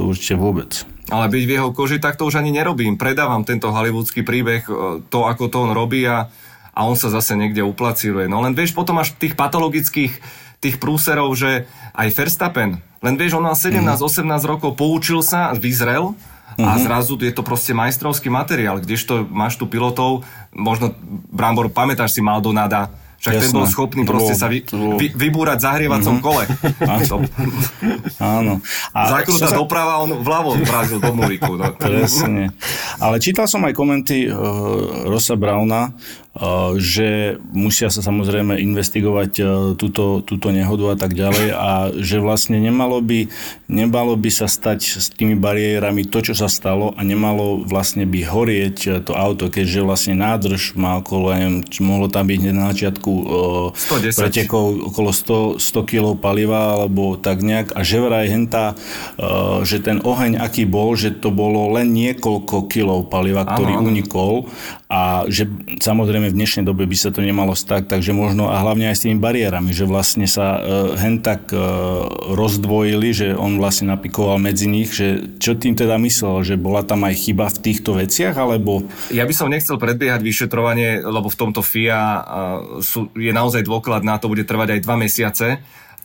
určite 0.07 0.39
vôbec. 0.39 0.87
Ale 1.09 1.33
byť 1.33 1.45
v 1.49 1.55
jeho 1.57 1.71
koži, 1.73 1.97
tak 1.97 2.21
to 2.21 2.29
už 2.29 2.37
ani 2.37 2.53
nerobím. 2.53 3.01
Predávam 3.01 3.41
tento 3.41 3.73
hollywoodský 3.73 4.21
príbeh, 4.29 4.69
to, 5.09 5.19
ako 5.25 5.49
to 5.49 5.57
on 5.65 5.73
robí 5.73 6.05
a 6.05 6.29
a 6.79 6.87
on 6.87 6.95
sa 6.95 7.11
zase 7.11 7.35
niekde 7.35 7.67
uplacíruje. 7.67 8.31
No 8.31 8.39
len 8.39 8.55
vieš, 8.55 8.71
potom 8.71 9.03
až 9.03 9.11
tých 9.19 9.35
patologických 9.35 10.15
tých 10.59 10.77
prúserov, 10.83 11.31
že 11.39 11.71
aj 11.95 12.09
Verstappen, 12.15 12.83
len 12.99 13.15
vieš, 13.15 13.39
on 13.39 13.47
mal 13.47 13.55
17-18 13.55 14.27
mm. 14.27 14.35
rokov, 14.43 14.75
poučil 14.75 15.23
sa, 15.23 15.55
vyzrel 15.55 16.19
a 16.59 16.75
mm-hmm. 16.75 16.83
zrazu 16.83 17.15
je 17.23 17.31
to 17.31 17.47
proste 17.47 17.71
majstrovský 17.71 18.27
materiál, 18.27 18.83
kdežto 18.83 19.23
máš 19.31 19.55
tu 19.55 19.71
pilotov, 19.71 20.27
možno 20.51 20.99
Brambor, 21.31 21.71
pamätáš 21.71 22.19
si 22.19 22.21
Maldonada, 22.27 22.91
však 23.19 23.35
Jasné. 23.35 23.43
ten 23.51 23.55
bol 23.55 23.67
schopný 23.67 24.03
proste 24.07 24.35
sa 24.39 24.47
vy, 24.47 24.63
vy, 24.71 25.11
vybúrať 25.11 25.59
zahrievacom 25.59 26.23
mm-hmm. 26.23 26.27
kole. 26.27 26.45
Áno. 28.39 28.63
A 28.95 28.99
Zakrúta 29.11 29.51
sa... 29.51 29.59
doprava, 29.59 29.99
on 30.07 30.23
vľavo 30.23 30.55
vrazil 30.63 31.03
do 31.03 31.11
múriku. 31.19 31.59
No. 31.59 31.75
Presne. 31.75 32.55
Ale 33.03 33.19
čítal 33.19 33.51
som 33.51 33.67
aj 33.67 33.75
komenty 33.75 34.31
uh, 34.31 35.11
Rosa 35.11 35.35
Brauna, 35.35 35.99
že 36.79 37.41
musia 37.51 37.89
sa 37.89 38.05
samozrejme 38.05 38.61
investigovať 38.61 39.33
uh, 39.41 39.47
túto, 39.75 40.21
túto 40.23 40.53
nehodu 40.53 40.95
a 40.95 40.97
tak 40.99 41.17
ďalej 41.17 41.49
a 41.55 41.71
že 41.97 42.23
vlastne 42.23 42.61
nemalo 42.61 43.01
by, 43.01 43.27
nemalo 43.67 44.15
by 44.15 44.31
sa 44.31 44.47
stať 44.47 45.01
s 45.01 45.09
tými 45.11 45.35
bariérami 45.35 46.07
to, 46.07 46.23
čo 46.23 46.35
sa 46.37 46.47
stalo 46.47 46.95
a 46.95 47.01
nemalo 47.03 47.63
vlastne 47.65 48.05
by 48.05 48.21
horieť 48.23 49.07
to 49.07 49.13
auto, 49.17 49.51
keďže 49.51 49.81
vlastne 49.87 50.15
nádrž 50.19 50.77
má 50.79 51.01
okolo, 51.01 51.35
neviem, 51.35 51.65
mohlo 51.83 52.07
tam 52.07 52.29
byť 52.29 52.41
na 52.53 52.71
začiatku 52.75 52.89
začiatku 52.89 53.13
110. 53.75 54.19
pretekov 54.19 54.65
okolo 54.93 55.11
100, 55.13 55.61
100 55.61 55.91
kg 55.91 56.05
paliva 56.19 56.81
alebo 56.81 57.17
tak 57.17 57.41
nejak 57.45 57.77
a 57.77 57.81
že 57.85 57.99
vraj 58.01 58.27
henta, 58.29 58.75
že 59.63 59.79
ten 59.81 60.03
oheň 60.03 60.41
aký 60.41 60.65
bol, 60.65 60.97
že 60.99 61.15
to 61.15 61.31
bolo 61.31 61.73
len 61.77 61.93
niekoľko 61.93 62.67
kilov 62.69 63.13
paliva, 63.13 63.45
ktorý 63.45 63.79
ano. 63.79 63.87
unikol 63.89 64.33
a 64.89 65.29
že 65.29 65.45
samozrejme 65.81 66.28
v 66.29 66.39
dnešnej 66.39 66.65
dobe 66.65 66.85
by 66.85 66.97
sa 66.97 67.11
to 67.11 67.25
nemalo 67.25 67.57
stať, 67.57 67.89
takže 67.89 68.17
možno 68.17 68.53
a 68.53 68.61
hlavne 68.61 68.89
aj 68.93 68.97
s 68.97 69.05
tými 69.09 69.17
bariérami, 69.19 69.73
že 69.73 69.89
vlastne 69.89 70.29
sa 70.29 70.61
uh, 70.61 70.61
hen 70.97 71.25
tak 71.25 71.51
uh, 71.51 72.05
rozdvojili, 72.33 73.09
že 73.13 73.27
on 73.33 73.57
vlastne 73.57 73.93
napikoval 73.93 74.37
medzi 74.39 74.69
nich, 74.69 74.93
že 74.93 75.39
čo 75.41 75.57
tým 75.57 75.75
teda 75.75 75.97
myslel, 75.99 76.45
že 76.45 76.55
bola 76.61 76.85
tam 76.85 77.09
aj 77.09 77.15
chyba 77.17 77.49
v 77.49 77.59
týchto 77.65 77.97
veciach, 77.97 78.37
alebo... 78.37 78.85
Ja 79.11 79.25
by 79.25 79.35
som 79.35 79.49
nechcel 79.49 79.81
predbiehať 79.81 80.21
vyšetrovanie, 80.21 81.03
lebo 81.03 81.33
v 81.33 81.39
tomto 81.39 81.61
FIA 81.65 81.99
uh, 81.99 82.21
sú, 82.85 83.09
je 83.17 83.33
naozaj 83.33 83.65
dôklad 83.67 84.05
na 84.05 84.21
to, 84.21 84.31
bude 84.31 84.45
trvať 84.45 84.79
aj 84.79 84.85
dva 84.85 84.97
mesiace, 84.97 85.49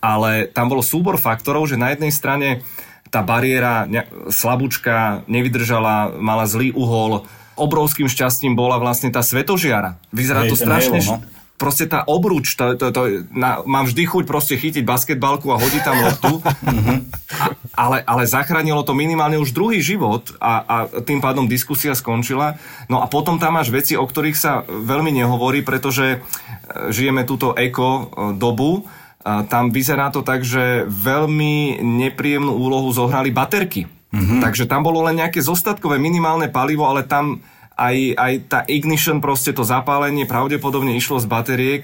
ale 0.04 0.52
tam 0.52 0.68
bol 0.68 0.84
súbor 0.84 1.16
faktorov, 1.16 1.68
že 1.72 1.80
na 1.80 1.96
jednej 1.96 2.12
strane 2.12 2.66
tá 3.14 3.22
bariéra 3.22 3.86
slabúčka 4.34 5.22
nevydržala, 5.30 6.18
mala 6.18 6.50
zlý 6.50 6.74
uhol, 6.74 7.30
obrovským 7.56 8.10
šťastím 8.10 8.58
bola 8.58 8.82
vlastne 8.82 9.10
tá 9.14 9.22
svetožiara. 9.22 10.00
Vyzerá 10.10 10.46
Hej, 10.46 10.50
to 10.50 10.56
strašne... 10.58 11.00
Halo, 11.02 11.22
no? 11.24 11.42
Proste 11.54 11.86
tá 11.88 12.04
obruč, 12.04 12.60
to, 12.60 12.76
to, 12.76 12.92
to, 12.92 13.02
na, 13.32 13.64
mám 13.64 13.88
vždy 13.88 14.04
chuť 14.10 14.24
proste 14.28 14.58
chytiť 14.58 14.84
basketbalku 14.84 15.48
a 15.54 15.62
hodiť 15.62 15.84
tam 15.86 15.96
loptu, 16.02 16.34
a, 16.44 17.46
ale, 17.78 17.98
ale 18.04 18.28
zachránilo 18.28 18.84
to 18.84 18.98
minimálne 18.98 19.40
už 19.40 19.56
druhý 19.56 19.80
život 19.80 20.34
a, 20.44 20.66
a 20.66 20.76
tým 21.06 21.24
pádom 21.24 21.48
diskusia 21.48 21.96
skončila. 21.96 22.60
No 22.92 23.00
a 23.00 23.08
potom 23.08 23.40
tam 23.40 23.56
máš 23.56 23.72
veci, 23.72 23.96
o 23.96 24.04
ktorých 24.04 24.36
sa 24.36 24.66
veľmi 24.66 25.14
nehovorí, 25.14 25.64
pretože 25.64 26.18
e, 26.18 26.90
žijeme 26.90 27.24
túto 27.24 27.56
eko 27.56 27.88
e, 27.88 28.04
dobu, 28.36 28.84
tam 29.24 29.72
vyzerá 29.72 30.12
to 30.12 30.20
tak, 30.20 30.44
že 30.44 30.84
veľmi 30.84 31.80
nepríjemnú 31.80 32.52
úlohu 32.52 32.92
zohrali 32.92 33.32
baterky. 33.32 33.88
Mm-hmm. 34.14 34.40
Takže 34.46 34.70
tam 34.70 34.86
bolo 34.86 35.02
len 35.10 35.18
nejaké 35.18 35.42
zostatkové 35.42 35.98
minimálne 35.98 36.46
palivo, 36.46 36.86
ale 36.86 37.02
tam 37.02 37.42
aj, 37.74 37.98
aj 38.14 38.34
tá 38.46 38.60
ignition, 38.70 39.18
proste 39.18 39.50
to 39.50 39.66
zapálenie 39.66 40.30
pravdepodobne 40.30 40.94
išlo 40.94 41.18
z 41.18 41.26
batériek. 41.26 41.84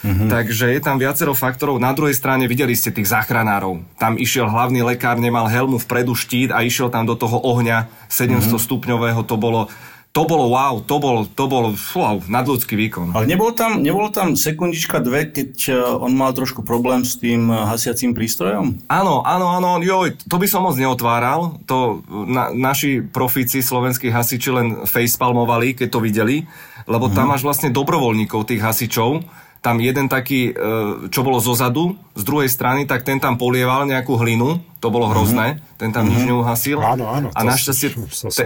Mm-hmm. 0.00 0.28
Takže 0.28 0.76
je 0.76 0.80
tam 0.80 0.96
viacero 0.96 1.32
faktorov. 1.36 1.82
Na 1.82 1.90
druhej 1.92 2.14
strane 2.16 2.46
videli 2.46 2.72
ste 2.76 2.92
tých 2.92 3.08
záchranárov. 3.10 3.80
Tam 3.96 4.16
išiel 4.16 4.48
hlavný 4.48 4.84
lekár, 4.84 5.20
nemal 5.20 5.48
helmu 5.48 5.80
vpredu 5.82 6.16
štít 6.16 6.52
a 6.52 6.62
išiel 6.62 6.92
tam 6.92 7.04
do 7.04 7.16
toho 7.16 7.40
ohňa 7.42 7.90
700 8.08 8.40
mm-hmm. 8.40 8.60
stupňového. 8.60 9.20
To 9.26 9.36
bolo, 9.36 9.68
to 10.16 10.24
bolo 10.24 10.48
wow, 10.48 10.80
to 10.80 10.96
bol, 10.96 11.28
to 11.28 11.44
bol 11.44 11.76
wow, 11.76 12.16
nadľudský 12.24 12.72
výkon. 12.72 13.12
Ale 13.12 13.28
nebolo 13.28 13.52
tam, 13.52 13.84
nebolo 13.84 14.08
tam 14.08 14.32
sekundička 14.32 15.04
dve, 15.04 15.28
keď 15.28 15.52
eh, 15.68 15.76
on 15.76 16.16
mal 16.16 16.32
trošku 16.32 16.64
problém 16.64 17.04
s 17.04 17.20
tým 17.20 17.52
eh, 17.52 17.68
hasiacím 17.68 18.16
prístrojom? 18.16 18.80
Áno, 18.88 19.20
áno, 19.28 19.52
áno, 19.52 19.76
joj, 19.84 20.16
to 20.24 20.40
by 20.40 20.48
som 20.48 20.64
moc 20.64 20.80
neotváral. 20.80 21.60
To 21.68 22.00
na, 22.08 22.48
naši 22.48 23.04
profíci, 23.04 23.60
slovenskí 23.60 24.08
hasiči 24.08 24.48
len 24.48 24.88
facepalmovali, 24.88 25.76
keď 25.76 25.88
to 25.92 26.00
videli, 26.00 26.48
lebo 26.88 27.12
tam 27.12 27.28
mhm. 27.28 27.30
máš 27.36 27.42
vlastne 27.44 27.68
dobrovoľníkov 27.68 28.48
tých 28.48 28.64
hasičov, 28.64 29.20
tam 29.66 29.82
jeden 29.82 30.06
taký, 30.06 30.54
e, 30.54 31.10
čo 31.10 31.26
bolo 31.26 31.42
zozadu, 31.42 31.98
z 32.14 32.22
druhej 32.22 32.46
strany, 32.46 32.86
tak 32.86 33.02
ten 33.02 33.18
tam 33.18 33.34
polieval 33.34 33.82
nejakú 33.82 34.14
hlinu, 34.14 34.62
to 34.78 34.94
bolo 34.94 35.10
hrozné, 35.10 35.58
mm-hmm. 35.58 35.78
ten 35.82 35.90
tam 35.90 36.06
mm-hmm. 36.06 36.14
nič 36.14 36.22
mhm. 36.22 36.28
neuhasil. 36.30 36.78
Áno, 36.78 37.10
áno. 37.10 37.28
A 37.34 37.40
našťastie 37.42 37.98
te, 38.30 38.44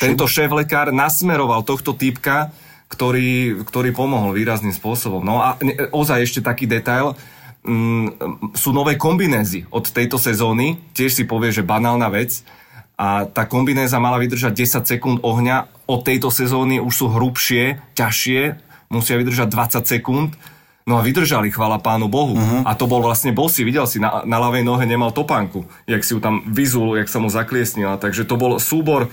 tento 0.00 0.24
šéf-lekár 0.24 0.88
nasmeroval 0.88 1.68
tohto 1.68 1.92
typka, 1.92 2.48
ktorý, 2.88 3.60
ktorý 3.68 3.92
pomohol 3.92 4.32
výrazným 4.32 4.72
spôsobom. 4.72 5.20
No 5.20 5.44
a 5.44 5.60
ne, 5.60 5.76
ozaj 5.92 6.24
ešte 6.24 6.40
taký 6.40 6.64
detail, 6.64 7.12
mm, 7.68 8.56
sú 8.56 8.72
nové 8.72 8.96
kombinézy 8.96 9.68
od 9.68 9.84
tejto 9.84 10.16
sezóny, 10.16 10.80
tiež 10.96 11.12
si 11.12 11.28
povie, 11.28 11.52
že 11.52 11.60
banálna 11.60 12.08
vec, 12.08 12.40
a 12.94 13.26
tá 13.26 13.50
kombinéza 13.50 13.98
mala 13.98 14.22
vydržať 14.22 14.54
10 14.54 14.86
sekúnd 14.86 15.18
ohňa, 15.26 15.66
od 15.90 16.06
tejto 16.06 16.30
sezóny 16.30 16.78
už 16.78 16.94
sú 16.94 17.06
hrubšie, 17.10 17.82
ťažšie, 17.98 18.40
musia 18.86 19.18
vydržať 19.18 19.50
20 19.50 19.82
sekúnd 19.98 20.30
No 20.84 21.00
a 21.00 21.04
vydržali, 21.04 21.48
chvala 21.48 21.80
pánu 21.80 22.12
Bohu. 22.12 22.36
Uh-huh. 22.36 22.60
A 22.68 22.76
to 22.76 22.84
bol 22.84 23.00
vlastne 23.00 23.32
bosy, 23.32 23.64
videl 23.64 23.88
si, 23.88 23.96
na, 23.96 24.20
na 24.28 24.36
ľavej 24.36 24.68
nohe 24.68 24.84
nemal 24.84 25.16
topánku, 25.16 25.64
jak 25.88 26.04
si 26.04 26.12
ju 26.12 26.20
tam 26.20 26.44
vyzul, 26.44 27.00
jak 27.00 27.08
sa 27.08 27.24
mu 27.24 27.32
zakliesnila. 27.32 27.96
Takže 27.96 28.28
to 28.28 28.36
bol 28.36 28.60
súbor 28.60 29.08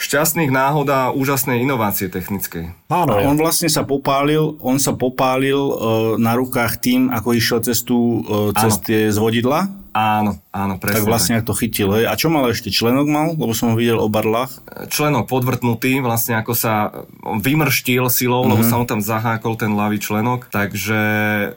šťastných 0.00 0.48
náhod 0.48 0.88
a 0.88 1.12
úžasnej 1.12 1.60
inovácie 1.60 2.08
technickej. 2.08 2.72
Áno, 2.88 3.12
on 3.20 3.36
vlastne 3.36 3.68
sa 3.68 3.84
popálil, 3.84 4.56
on 4.64 4.80
sa 4.80 4.96
popálil 4.96 5.60
uh, 5.60 5.74
na 6.16 6.32
rukách 6.40 6.80
tým, 6.80 7.12
ako 7.12 7.36
išiel 7.36 7.60
cez, 7.60 7.84
tú, 7.84 8.24
uh, 8.24 8.56
cez 8.56 8.80
tie 8.80 9.12
zvodidla 9.12 9.79
Áno, 9.90 10.38
áno, 10.54 10.78
presne. 10.78 11.02
Tak 11.02 11.10
vlastne 11.10 11.36
tak. 11.42 11.50
to 11.50 11.54
chytil. 11.58 11.90
Hej. 11.98 12.06
A 12.06 12.14
čo 12.14 12.30
mal 12.30 12.46
ešte? 12.46 12.70
Členok 12.70 13.06
mal? 13.10 13.34
Lebo 13.34 13.50
som 13.50 13.74
ho 13.74 13.76
videl 13.76 13.98
o 13.98 14.06
barlách. 14.06 14.62
Členok 14.86 15.26
podvrtnutý, 15.26 15.98
vlastne 15.98 16.38
ako 16.38 16.54
sa 16.54 16.94
vymrštil 17.22 18.06
silou, 18.06 18.46
mm-hmm. 18.46 18.52
lebo 18.54 18.62
mhm. 18.62 18.70
sa 18.70 18.76
mu 18.78 18.84
tam 18.86 19.00
zahákol 19.02 19.58
ten 19.58 19.74
ľavý 19.74 19.98
členok. 19.98 20.46
Takže 20.54 21.00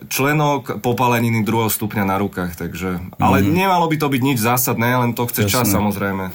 členok 0.10 0.82
popáleniny 0.82 1.46
druhého 1.46 1.70
stupňa 1.70 2.04
na 2.10 2.18
rukách. 2.18 2.58
Takže, 2.58 2.90
mm-hmm. 2.98 3.22
Ale 3.22 3.46
nemalo 3.46 3.86
by 3.86 4.02
to 4.02 4.08
byť 4.10 4.22
nič 4.26 4.40
zásadné, 4.42 4.98
len 4.98 5.14
to 5.14 5.30
chce 5.30 5.46
Jasne. 5.46 5.54
čas 5.54 5.66
samozrejme. 5.70 6.34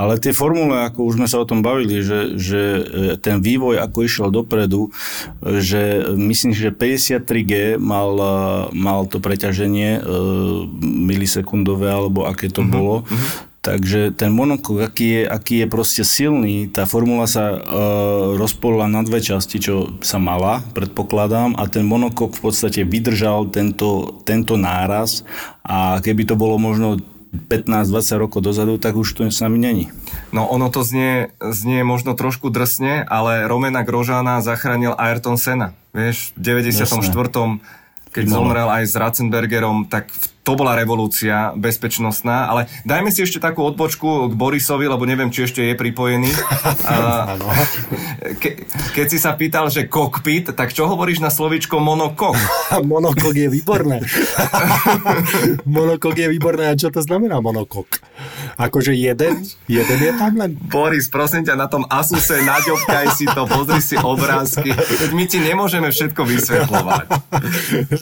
Ale 0.00 0.16
tie 0.16 0.32
formule, 0.32 0.86
ako 0.86 1.12
už 1.12 1.14
sme 1.20 1.28
sa 1.28 1.42
o 1.42 1.48
tom 1.48 1.60
bavili, 1.60 2.00
že, 2.00 2.38
že 2.40 2.60
e, 2.62 2.82
ten 3.20 3.44
vývoj, 3.44 3.84
ako 3.84 3.98
išiel 4.08 4.28
dopredu, 4.32 4.88
že 5.44 6.08
myslím, 6.16 6.56
že 6.56 6.72
53G 6.72 7.76
mal, 7.76 8.16
e, 8.16 8.36
mal 8.72 9.04
to 9.04 9.20
preťaženie 9.20 10.00
uh, 10.00 10.64
milisekundové, 11.40 11.88
alebo 11.88 12.28
aké 12.28 12.52
to 12.52 12.60
uh-huh, 12.60 12.70
bolo. 12.70 12.96
Uh-huh. 13.08 13.48
Takže 13.60 14.16
ten 14.16 14.32
monokok, 14.32 14.88
aký 14.88 15.20
je, 15.20 15.22
aký 15.28 15.54
je 15.60 15.66
proste 15.68 16.00
silný, 16.00 16.64
tá 16.72 16.88
formula 16.88 17.28
sa 17.28 17.52
e, 17.52 17.58
rozpolila 18.40 18.88
na 18.88 19.04
dve 19.04 19.20
časti, 19.20 19.60
čo 19.60 20.00
sa 20.00 20.16
mala, 20.16 20.64
predpokladám, 20.72 21.60
a 21.60 21.68
ten 21.68 21.84
monokok 21.84 22.40
v 22.40 22.48
podstate 22.48 22.88
vydržal 22.88 23.52
tento, 23.52 24.16
tento 24.24 24.56
náraz 24.56 25.28
a 25.60 26.00
keby 26.00 26.24
to 26.24 26.40
bolo 26.40 26.56
možno 26.56 27.04
15-20 27.52 28.16
rokov 28.16 28.40
dozadu, 28.40 28.80
tak 28.80 28.96
už 28.96 29.12
to 29.12 29.28
s 29.28 29.44
nami 29.44 29.60
není. 29.60 29.84
No 30.32 30.48
ono 30.48 30.72
to 30.72 30.80
znie, 30.80 31.28
znie 31.36 31.84
možno 31.84 32.16
trošku 32.16 32.48
drsne, 32.48 33.04
ale 33.04 33.44
Romena 33.44 33.84
Grožána 33.84 34.40
zachránil 34.40 34.96
Ayrton 34.96 35.36
Senna. 35.36 35.76
Vieš, 35.92 36.32
v 36.32 36.64
94. 36.72 36.96
Jasne 36.96 37.60
keď 38.10 38.24
no. 38.26 38.34
zomrel 38.42 38.68
aj 38.68 38.84
s 38.90 38.94
Ratzenbergerom, 38.98 39.86
tak 39.86 40.10
to 40.40 40.56
bola 40.56 40.72
revolúcia 40.72 41.52
bezpečnostná, 41.52 42.48
ale 42.48 42.64
dajme 42.88 43.12
si 43.12 43.20
ešte 43.20 43.36
takú 43.36 43.60
odbočku 43.60 44.32
k 44.32 44.34
Borisovi, 44.34 44.88
lebo 44.88 45.04
neviem, 45.04 45.28
či 45.28 45.44
ešte 45.44 45.60
je 45.60 45.74
pripojený. 45.76 46.32
A, 46.90 47.36
ke, 48.40 48.64
keď 48.96 49.06
si 49.06 49.18
sa 49.20 49.36
pýtal, 49.36 49.68
že 49.68 49.84
kokpit, 49.84 50.56
tak 50.56 50.72
čo 50.72 50.88
hovoríš 50.88 51.20
na 51.20 51.28
slovičko 51.28 51.76
monokok? 51.76 52.34
monokok 52.92 53.34
je 53.36 53.48
výborné. 53.52 54.00
monokok 55.76 56.16
je 56.16 56.26
výborné. 56.32 56.72
A 56.72 56.74
čo 56.74 56.88
to 56.88 57.04
znamená 57.04 57.38
monokok? 57.44 58.00
Akože 58.56 58.96
jeden? 58.96 59.44
Jeden 59.68 59.98
je 60.00 60.12
tam 60.16 60.40
len? 60.40 60.56
Boris, 60.56 61.12
prosím 61.12 61.44
ťa, 61.44 61.54
na 61.56 61.68
tom 61.68 61.84
Asuse 61.88 62.40
naďobkaj 62.40 63.06
si 63.12 63.28
to, 63.28 63.44
pozri 63.44 63.80
si 63.84 63.96
obrázky. 64.00 64.72
My 65.12 65.24
ti 65.28 65.40
nemôžeme 65.40 65.92
všetko 65.92 66.20
vysvetľovať. 66.24 67.06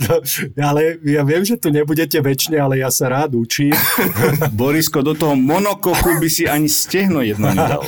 No, 0.07 0.14
ale 0.62 1.03
ja 1.03 1.22
viem, 1.26 1.43
že 1.43 1.59
tu 1.59 1.70
nebudete 1.70 2.18
väčšine, 2.29 2.57
ale 2.61 2.85
ja 2.85 2.93
sa 2.93 3.09
rád 3.09 3.33
učím. 3.33 3.72
Borisko, 4.61 5.01
do 5.01 5.16
toho 5.16 5.33
monokoku 5.33 6.20
by 6.20 6.29
si 6.29 6.45
ani 6.45 6.68
stehno 6.68 7.24
jedno 7.24 7.49
nedal. 7.49 7.81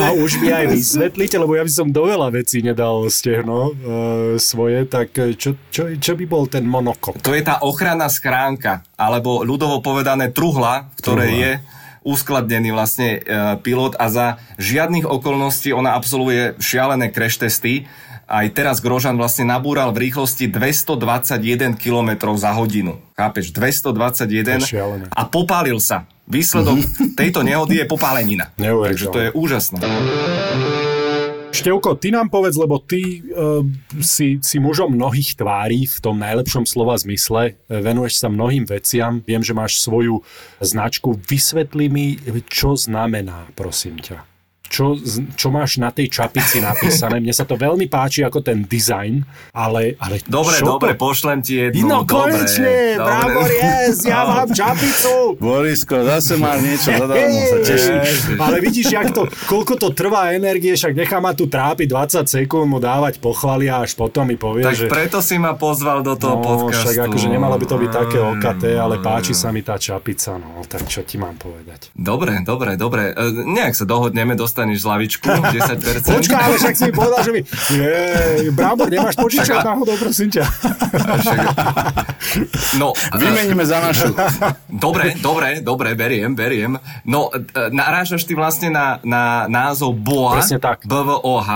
A 0.00 0.08
už 0.16 0.40
mi 0.40 0.48
aj 0.48 0.72
vysvetlíte, 0.72 1.36
lebo 1.36 1.52
ja 1.52 1.64
by 1.64 1.72
som 1.72 1.92
do 1.92 2.08
veľa 2.08 2.32
vecí 2.32 2.64
nedal 2.64 3.04
stehno 3.12 3.70
uh, 3.70 3.74
svoje, 4.40 4.88
tak 4.88 5.12
čo, 5.36 5.56
čo, 5.68 5.92
čo 6.00 6.12
by 6.16 6.24
bol 6.24 6.48
ten 6.48 6.64
monokok? 6.64 7.20
To 7.20 7.36
je 7.36 7.44
tá 7.44 7.60
ochranná 7.60 8.08
schránka, 8.08 8.80
alebo 8.96 9.44
ľudovo 9.44 9.84
povedané 9.84 10.32
truhla, 10.32 10.88
ktoré 10.96 11.28
truhla. 11.28 11.42
je 11.42 11.52
uskladnený 12.04 12.70
vlastne 12.76 13.18
e, 13.18 13.20
pilot 13.64 13.96
a 13.96 14.06
za 14.12 14.26
žiadnych 14.60 15.08
okolností 15.08 15.72
ona 15.72 15.96
absolvuje 15.96 16.52
šialené 16.60 17.08
crash 17.10 17.40
testy, 17.40 17.88
aj 18.24 18.46
teraz 18.56 18.80
Grožan 18.80 19.20
vlastne 19.20 19.44
nabúral 19.48 19.92
v 19.92 20.08
rýchlosti 20.08 20.48
221 20.48 21.76
km 21.76 22.10
za 22.34 22.56
hodinu. 22.56 23.00
Chápeš? 23.14 23.52
221 23.52 24.64
a 25.12 25.22
popálil 25.28 25.78
sa. 25.78 26.08
Výsledok 26.24 26.80
mhm. 26.80 27.14
tejto 27.20 27.44
nehody 27.44 27.84
je 27.84 27.86
popálenina. 27.86 28.48
Takže 28.56 29.06
to 29.12 29.18
je 29.20 29.28
úžasné. 29.36 29.80
Števko, 31.54 31.94
ty 31.94 32.10
nám 32.10 32.34
povedz, 32.34 32.58
lebo 32.58 32.82
ty 32.82 33.22
uh, 33.30 33.62
si, 34.02 34.42
si 34.42 34.58
mužom 34.58 34.90
mnohých 34.90 35.38
tvári 35.38 35.86
v 35.86 35.96
tom 36.02 36.18
najlepšom 36.18 36.66
slova 36.66 36.98
zmysle, 36.98 37.54
venuješ 37.70 38.18
sa 38.18 38.26
mnohým 38.26 38.66
veciam, 38.66 39.22
viem, 39.22 39.38
že 39.38 39.54
máš 39.54 39.78
svoju 39.78 40.26
značku. 40.58 41.14
Vysvetli 41.14 41.86
mi, 41.86 42.18
čo 42.50 42.74
znamená, 42.74 43.46
prosím 43.54 44.02
ťa 44.02 44.33
čo, 44.74 44.98
čo 45.38 45.54
máš 45.54 45.78
na 45.78 45.94
tej 45.94 46.10
čapici 46.10 46.58
napísané. 46.58 47.22
Mne 47.22 47.30
sa 47.30 47.46
to 47.46 47.54
veľmi 47.54 47.86
páči 47.86 48.26
ako 48.26 48.42
ten 48.42 48.66
dizajn, 48.66 49.22
ale, 49.54 49.94
ale 50.02 50.18
Dobre, 50.26 50.58
čo 50.58 50.66
dobre, 50.66 50.98
to? 50.98 51.06
pošlem 51.06 51.38
ti 51.46 51.62
jednu. 51.62 51.86
No 51.86 52.02
konečne, 52.02 52.98
bravo, 52.98 53.46
yes, 53.46 54.02
ja 54.02 54.26
no. 54.26 54.34
mám 54.34 54.48
čapicu. 54.50 55.38
Borisko, 55.38 56.02
zase 56.02 56.34
máš 56.42 56.58
niečo 56.66 56.90
zadarmo, 56.90 57.38
sa 57.38 57.58
teším. 57.62 57.98
Ale 58.42 58.56
vidíš, 58.58 58.86
jak 58.90 59.14
to, 59.14 59.30
koľko 59.46 59.78
to 59.78 59.88
trvá 59.94 60.34
energie, 60.34 60.74
však 60.74 60.98
nechá 60.98 61.22
ma 61.22 61.30
tu 61.38 61.46
trápiť 61.46 61.86
20 61.86 62.26
sekúnd, 62.26 62.66
mu 62.66 62.82
dávať 62.82 63.22
pochvaly 63.22 63.70
a 63.70 63.86
až 63.86 63.94
potom 63.94 64.26
mi 64.26 64.34
povie, 64.34 64.66
tak 64.66 64.74
že... 64.74 64.86
preto 64.90 65.22
si 65.22 65.38
ma 65.38 65.54
pozval 65.54 66.02
do 66.02 66.18
toho 66.18 66.40
no, 66.40 66.42
podcastu. 66.42 66.90
Však 66.90 67.06
akože 67.06 67.28
nemalo 67.30 67.54
by 67.60 67.66
to 67.70 67.76
byť 67.78 67.90
také 67.94 68.18
mm. 68.18 68.30
okaté, 68.34 68.70
ale 68.74 68.98
páči 68.98 69.36
sa 69.36 69.54
mi 69.54 69.62
tá 69.62 69.78
čapica, 69.78 70.34
no 70.34 70.64
tak 70.66 70.90
čo 70.90 71.06
ti 71.06 71.20
mám 71.20 71.38
povedať. 71.38 71.94
Dobre, 71.94 72.42
dobre, 72.42 72.74
dobre. 72.74 73.14
E, 73.14 73.44
nejak 73.44 73.76
sa 73.76 73.84
dohodneme, 73.86 74.34
dostaneš 74.64 74.80
zľavičku, 74.80 75.28
10%. 76.08 76.16
Počkaj, 76.16 76.40
ale 76.40 76.56
však 76.56 76.74
si 76.74 76.82
mi 76.88 76.92
povedal, 76.96 77.20
že 77.20 77.30
mi... 77.36 77.40
Je, 77.76 78.48
Brambor, 78.50 78.88
nemáš 78.88 79.16
požičať 79.20 79.60
náhodou, 79.60 79.94
prosím 80.00 80.32
ťa. 80.32 80.44
No, 82.80 82.96
Vymeníme 83.12 83.64
za 83.68 83.78
našu. 83.84 84.16
Dobre, 84.72 85.14
dobre, 85.20 85.60
dobre, 85.60 85.92
beriem, 85.92 86.32
beriem. 86.32 86.80
No, 87.04 87.28
e, 87.28 87.44
narážaš 87.70 88.24
ty 88.24 88.32
vlastne 88.32 88.72
na, 88.72 88.98
na 89.04 89.44
názov 89.46 89.92
BOA. 90.00 90.40
BVOH, 90.88 91.50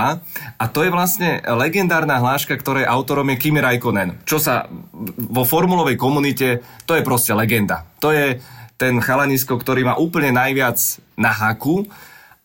a 0.55 0.65
to 0.69 0.85
je 0.85 0.93
vlastne 0.93 1.41
legendárna 1.41 2.21
hláška, 2.21 2.53
ktorej 2.53 2.85
autorom 2.85 3.25
je 3.33 3.41
Kimi 3.41 3.59
Raikkonen. 3.59 4.21
Čo 4.23 4.37
sa 4.37 4.69
vo 5.17 5.43
formulovej 5.43 5.97
komunite, 5.97 6.61
to 6.85 6.93
je 6.93 7.01
proste 7.01 7.33
legenda. 7.33 7.89
To 7.99 8.13
je 8.13 8.37
ten 8.79 9.01
chalanisko, 9.03 9.59
ktorý 9.59 9.83
má 9.83 9.99
úplne 9.99 10.31
najviac 10.31 10.77
na 11.19 11.33
haku 11.35 11.89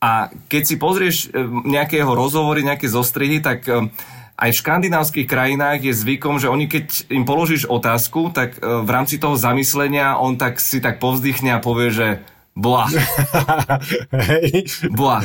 a 0.05 0.29
keď 0.53 0.63
si 0.69 0.77
pozrieš 0.77 1.17
e, 1.33 1.41
nejakého 1.65 2.13
rozhovory, 2.13 2.61
nejaké 2.61 2.93
zostrihy, 2.93 3.41
tak 3.41 3.65
e, 3.65 3.89
aj 4.37 4.51
v 4.53 4.61
škandinávskych 4.61 5.25
krajinách 5.25 5.81
je 5.81 5.97
zvykom, 5.97 6.37
že 6.37 6.53
oni 6.53 6.69
keď 6.69 7.09
im 7.09 7.25
položíš 7.25 7.65
otázku, 7.65 8.29
tak 8.37 8.61
e, 8.61 8.85
v 8.85 8.91
rámci 8.93 9.17
toho 9.17 9.41
zamyslenia 9.41 10.21
on 10.21 10.37
tak 10.37 10.61
si 10.61 10.85
tak 10.85 11.01
povzdychne 11.01 11.57
a 11.57 11.65
povie, 11.65 11.89
že 11.89 12.09
Boa. 12.55 12.87
Boa. 15.01 15.19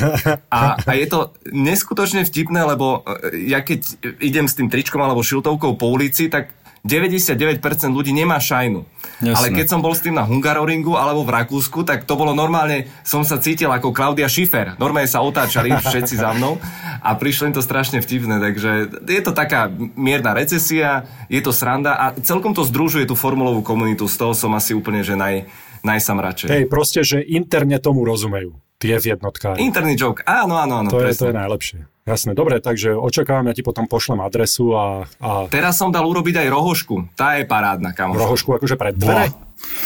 A, 0.50 0.82
a 0.82 0.92
je 0.98 1.06
to 1.06 1.30
neskutočne 1.54 2.26
vtipné, 2.26 2.66
lebo 2.66 3.06
ja 3.38 3.62
keď 3.62 3.86
idem 4.18 4.50
s 4.50 4.58
tým 4.58 4.66
tričkom 4.66 4.98
alebo 4.98 5.22
šiltovkou 5.22 5.78
po 5.78 5.94
ulici, 5.94 6.26
tak 6.26 6.50
99% 6.88 7.60
ľudí 7.92 8.16
nemá 8.16 8.40
šajnu. 8.40 8.88
Jasne. 9.20 9.36
Ale 9.36 9.48
keď 9.52 9.68
som 9.68 9.84
bol 9.84 9.92
s 9.92 10.00
tým 10.00 10.16
na 10.16 10.24
Hungaroringu 10.24 10.96
alebo 10.96 11.28
v 11.28 11.36
Rakúsku, 11.36 11.84
tak 11.84 12.08
to 12.08 12.16
bolo 12.16 12.32
normálne, 12.32 12.88
som 13.04 13.28
sa 13.28 13.36
cítil 13.36 13.68
ako 13.68 13.92
Klaudia 13.92 14.32
Schiffer. 14.32 14.80
Normálne 14.80 15.12
sa 15.12 15.20
otáčali 15.20 15.76
všetci 15.92 16.16
za 16.16 16.32
mnou 16.32 16.56
a 17.04 17.10
prišlo 17.20 17.52
im 17.52 17.56
to 17.56 17.64
strašne 17.64 18.00
vtipné, 18.00 18.40
takže 18.40 18.72
je 19.08 19.22
to 19.24 19.36
taká 19.36 19.68
mierna 20.00 20.32
recesia, 20.32 21.04
je 21.28 21.44
to 21.44 21.52
sranda 21.52 22.00
a 22.00 22.06
celkom 22.24 22.56
to 22.56 22.64
združuje 22.64 23.04
tú 23.08 23.16
formulovú 23.20 23.60
komunitu, 23.60 24.08
z 24.08 24.16
toho 24.16 24.32
som 24.32 24.56
asi 24.56 24.72
úplne, 24.72 25.04
že 25.04 25.20
naj, 25.20 25.48
najsam 25.84 26.20
radšej. 26.20 26.48
Hej, 26.48 26.66
proste, 26.72 27.04
že 27.04 27.20
interne 27.20 27.76
tomu 27.84 28.08
rozumejú 28.08 28.69
tie 28.80 28.96
v 28.96 29.06
jednotkách. 29.14 29.60
Interný 29.60 30.00
joke, 30.00 30.24
áno, 30.24 30.56
áno, 30.56 30.82
áno. 30.82 30.90
To, 30.90 31.04
je, 31.04 31.12
to 31.12 31.30
je 31.30 31.36
najlepšie. 31.36 31.80
Jasné, 32.08 32.34
dobre, 32.34 32.58
takže 32.64 32.96
očakávam, 32.96 33.52
ja 33.52 33.54
ti 33.54 33.62
potom 33.62 33.86
pošlem 33.86 34.24
adresu 34.24 34.74
a, 34.74 35.06
a... 35.22 35.46
Teraz 35.52 35.78
som 35.78 35.94
dal 35.94 36.08
urobiť 36.08 36.42
aj 36.42 36.48
rohošku, 36.50 37.14
tá 37.14 37.38
je 37.38 37.46
parádna, 37.46 37.94
kamoš. 37.94 38.18
Rohošku 38.18 38.50
akože 38.58 38.80
pred 38.80 38.96
dvere? 38.98 39.30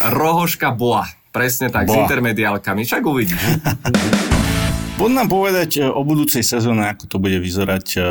Rohoška 0.08 0.72
boa, 0.72 1.10
presne 1.36 1.68
tak, 1.74 1.90
boa. 1.90 2.00
s 2.00 2.08
intermediálkami, 2.08 2.88
však 2.88 3.02
uvidíš. 3.04 3.42
Poď 5.04 5.20
nám 5.20 5.28
povedať 5.36 5.84
e, 5.84 5.92
o 5.92 6.00
budúcej 6.08 6.48
sezóne, 6.48 6.88
ako 6.88 7.12
to 7.12 7.18
bude 7.20 7.36
vyzerať, 7.36 7.86
e, 7.92 8.02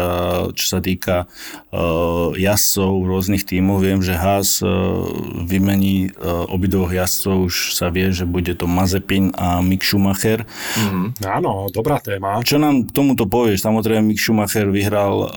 čo 0.53 0.67
sa 0.69 0.85
týka 0.85 1.25
uh, 1.25 2.37
jazdcov 2.37 3.09
rôznych 3.09 3.49
tímov. 3.49 3.81
Viem, 3.81 4.05
že 4.05 4.13
Haas 4.13 4.61
vymení 5.49 6.13
obidvoch 6.53 6.93
jazdcov, 6.93 7.49
už 7.49 7.55
sa 7.73 7.89
vie, 7.89 8.13
že 8.13 8.29
bude 8.29 8.53
to 8.53 8.69
Mazepin 8.69 9.33
a 9.41 9.65
Mick 9.65 9.81
Schumacher. 9.81 10.45
Mm-hmm. 10.45 11.25
Áno, 11.25 11.73
dobrá 11.73 11.97
téma. 12.03 12.45
Čo 12.45 12.61
nám 12.61 12.89
k 12.89 12.91
tomuto 12.93 13.25
povieš? 13.25 13.65
Samozrejme, 13.65 14.13
Mick 14.13 14.21
Schumacher 14.21 14.69
vyhral 14.69 15.33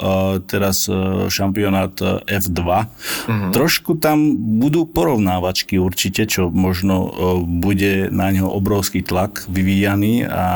teraz 0.50 0.90
šampionát 1.32 1.96
F2. 2.28 2.60
Mm-hmm. 2.60 3.52
Trošku 3.56 3.96
tam 4.02 4.36
budú 4.60 4.84
porovnávačky 4.90 5.80
určite, 5.80 6.28
čo 6.28 6.52
možno 6.52 7.12
bude 7.46 8.12
na 8.12 8.34
ňo 8.34 8.52
obrovský 8.52 9.06
tlak 9.06 9.48
vyvíjaný 9.48 10.28
a 10.28 10.48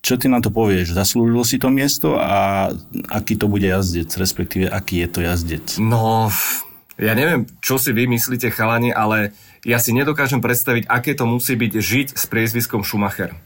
čo 0.00 0.16
ty 0.16 0.32
na 0.32 0.40
to 0.40 0.48
povieš? 0.48 0.96
Zaslúžil 0.96 1.44
si 1.44 1.56
to 1.60 1.68
miesto 1.68 2.16
a 2.16 2.72
aký 3.12 3.36
to 3.36 3.52
bude 3.52 3.68
jazdec, 3.68 4.08
respektíve 4.16 4.66
aký 4.66 5.04
je 5.04 5.08
to 5.12 5.20
jazdec? 5.20 5.66
No, 5.76 6.32
ja 6.96 7.12
neviem, 7.12 7.44
čo 7.60 7.76
si 7.76 7.92
vy 7.92 8.08
myslíte, 8.08 8.48
chalani, 8.48 8.92
ale 8.92 9.36
ja 9.64 9.76
si 9.76 9.92
nedokážem 9.92 10.40
predstaviť, 10.40 10.88
aké 10.88 11.12
to 11.12 11.28
musí 11.28 11.52
byť 11.52 11.72
žiť 11.76 12.08
s 12.16 12.24
priezviskom 12.28 12.80
Schumacher. 12.80 13.36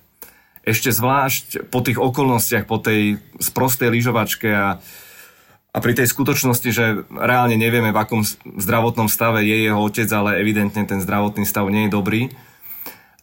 Ešte 0.64 0.94
zvlášť 0.94 1.68
po 1.68 1.82
tých 1.84 1.98
okolnostiach, 1.98 2.64
po 2.64 2.78
tej 2.78 3.20
sprostej 3.42 3.90
lyžovačke 3.90 4.48
a, 4.48 4.78
a 5.74 5.76
pri 5.82 5.92
tej 5.92 6.09
skutočnosti, 6.09 6.70
že 6.70 7.05
reálne 7.12 7.59
nevieme, 7.59 7.90
v 7.90 8.00
akom 8.00 8.22
zdravotnom 8.62 9.11
stave 9.11 9.42
je 9.42 9.68
jeho 9.68 9.76
otec, 9.82 10.09
ale 10.14 10.40
evidentne 10.40 10.86
ten 10.86 11.02
zdravotný 11.02 11.44
stav 11.44 11.66
nie 11.68 11.90
je 11.90 11.94
dobrý. 11.94 12.22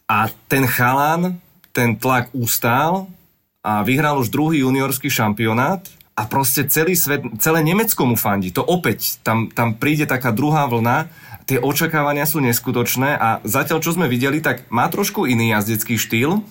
A 0.06 0.28
ten 0.52 0.68
chalán 0.68 1.40
ten 1.72 1.96
tlak 1.96 2.32
ustál 2.36 3.08
a 3.64 3.84
vyhral 3.84 4.20
už 4.20 4.32
druhý 4.32 4.64
juniorský 4.64 5.08
šampionát 5.08 5.86
a 6.18 6.28
proste 6.28 6.68
celý 6.68 6.94
svet, 6.94 7.24
celé 7.40 7.64
Nemecko 7.64 8.04
mu 8.04 8.20
fandí. 8.20 8.52
To 8.54 8.62
opäť, 8.62 9.24
tam, 9.24 9.48
tam 9.50 9.80
príde 9.80 10.06
taká 10.06 10.36
druhá 10.36 10.68
vlna, 10.68 11.08
tie 11.48 11.58
očakávania 11.58 12.28
sú 12.28 12.44
neskutočné 12.44 13.16
a 13.16 13.40
zatiaľ, 13.48 13.80
čo 13.80 13.96
sme 13.96 14.12
videli, 14.12 14.44
tak 14.44 14.68
má 14.70 14.86
trošku 14.92 15.26
iný 15.26 15.56
jazdecký 15.56 15.96
štýl, 15.96 16.44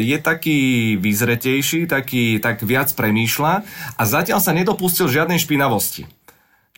je 0.00 0.18
taký 0.18 0.58
vyzretejší, 0.98 1.86
taký, 1.86 2.42
tak 2.42 2.64
viac 2.64 2.90
premýšľa 2.90 3.52
a 3.94 4.02
zatiaľ 4.02 4.40
sa 4.42 4.56
nedopustil 4.56 5.06
žiadnej 5.06 5.38
špinavosti. 5.38 6.10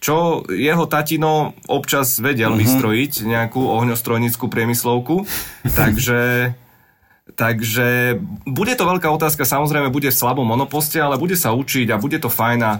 Čo 0.03 0.42
jeho 0.50 0.90
tatino 0.90 1.55
občas 1.70 2.18
vedel 2.18 2.53
uh-huh. 2.53 2.62
vystrojiť 2.66 3.22
nejakú 3.22 3.62
ohňostrojnickú 3.62 4.50
priemyslovku, 4.50 5.24
takže 5.78 6.53
Takže 7.43 8.22
bude 8.47 8.70
to 8.78 8.86
veľká 8.86 9.11
otázka, 9.11 9.43
samozrejme 9.43 9.90
bude 9.90 10.07
v 10.07 10.14
slabom 10.14 10.47
monoposte, 10.47 11.03
ale 11.03 11.18
bude 11.18 11.34
sa 11.34 11.51
učiť 11.51 11.90
a 11.90 11.99
bude 11.99 12.22
to 12.22 12.30
fajn 12.30 12.78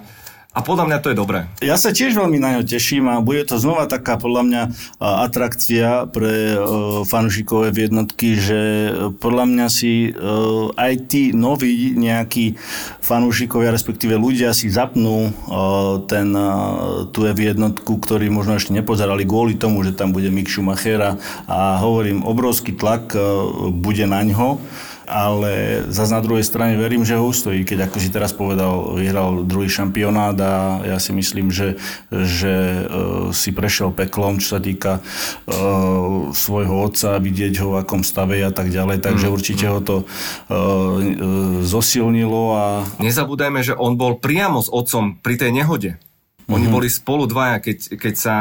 a 0.53 0.61
podľa 0.61 0.85
mňa 0.85 0.99
to 1.01 1.11
je 1.11 1.17
dobré. 1.17 1.49
Ja 1.65 1.81
sa 1.81 1.97
tiež 1.97 2.13
veľmi 2.13 2.37
na 2.37 2.61
ňo 2.61 2.69
teším 2.69 3.09
a 3.09 3.25
bude 3.25 3.41
to 3.49 3.57
znova 3.57 3.89
taká 3.89 4.21
podľa 4.21 4.43
mňa 4.45 4.63
atrakcia 5.01 6.13
pre 6.13 6.61
fanúšikové 7.09 7.73
v 7.73 7.89
jednotky, 7.89 8.37
že 8.37 8.61
podľa 9.17 9.45
mňa 9.49 9.67
si 9.73 10.13
aj 10.77 10.93
tí 11.09 11.33
noví 11.33 11.97
nejakí 11.97 12.61
fanúšikovia, 13.01 13.73
respektíve 13.73 14.21
ľudia 14.21 14.53
si 14.53 14.69
zapnú 14.69 15.33
ten, 16.05 16.37
tú 17.17 17.21
jednotku, 17.25 17.97
ktorí 17.97 18.29
možno 18.29 18.61
ešte 18.61 18.77
nepozerali 18.77 19.25
kvôli 19.25 19.57
tomu, 19.57 19.81
že 19.81 19.97
tam 19.97 20.13
bude 20.13 20.29
Mick 20.29 20.53
Schumacher 20.53 21.17
a 21.49 21.81
hovorím, 21.81 22.29
obrovský 22.29 22.77
tlak 22.77 23.17
bude 23.73 24.05
na 24.05 24.21
ňo 24.21 24.61
ale 25.07 25.83
zase 25.91 26.13
na 26.15 26.23
druhej 26.23 26.47
strane 26.47 26.79
verím, 26.79 27.03
že 27.03 27.19
ho 27.19 27.25
ustojí, 27.27 27.67
keď 27.67 27.91
ako 27.91 27.97
si 27.99 28.09
teraz 28.13 28.31
povedal, 28.33 28.95
vyhral 28.97 29.43
druhý 29.43 29.67
šampionát 29.67 30.37
a 30.39 30.83
ja 30.87 30.99
si 31.03 31.11
myslím, 31.15 31.51
že, 31.51 31.77
že 32.11 32.87
uh, 32.87 33.35
si 33.35 33.51
prešiel 33.51 33.91
peklom, 33.91 34.39
čo 34.39 34.57
sa 34.57 34.61
týka 34.63 35.03
uh, 35.03 36.31
svojho 36.33 36.75
otca, 36.87 37.19
vidieť 37.19 37.55
ho 37.63 37.77
v 37.77 37.81
akom 37.83 38.03
stave 38.07 38.41
a 38.43 38.53
tak 38.55 38.71
ďalej, 38.71 39.03
takže 39.03 39.27
mm. 39.29 39.33
určite 39.33 39.65
ho 39.69 39.81
to 39.83 39.97
uh, 40.03 40.07
zosilnilo 41.63 42.43
a... 42.55 42.65
Nezabúdajme, 43.03 43.61
že 43.63 43.75
on 43.77 43.99
bol 43.99 44.19
priamo 44.19 44.63
s 44.63 44.71
otcom 44.71 45.19
pri 45.19 45.39
tej 45.39 45.51
nehode. 45.55 45.99
Oni 46.51 46.67
mm-hmm. 46.67 46.75
boli 46.75 46.89
spolu 46.91 47.31
dvaja, 47.31 47.63
keď, 47.63 47.79
keď, 48.03 48.15
sa, 48.19 48.37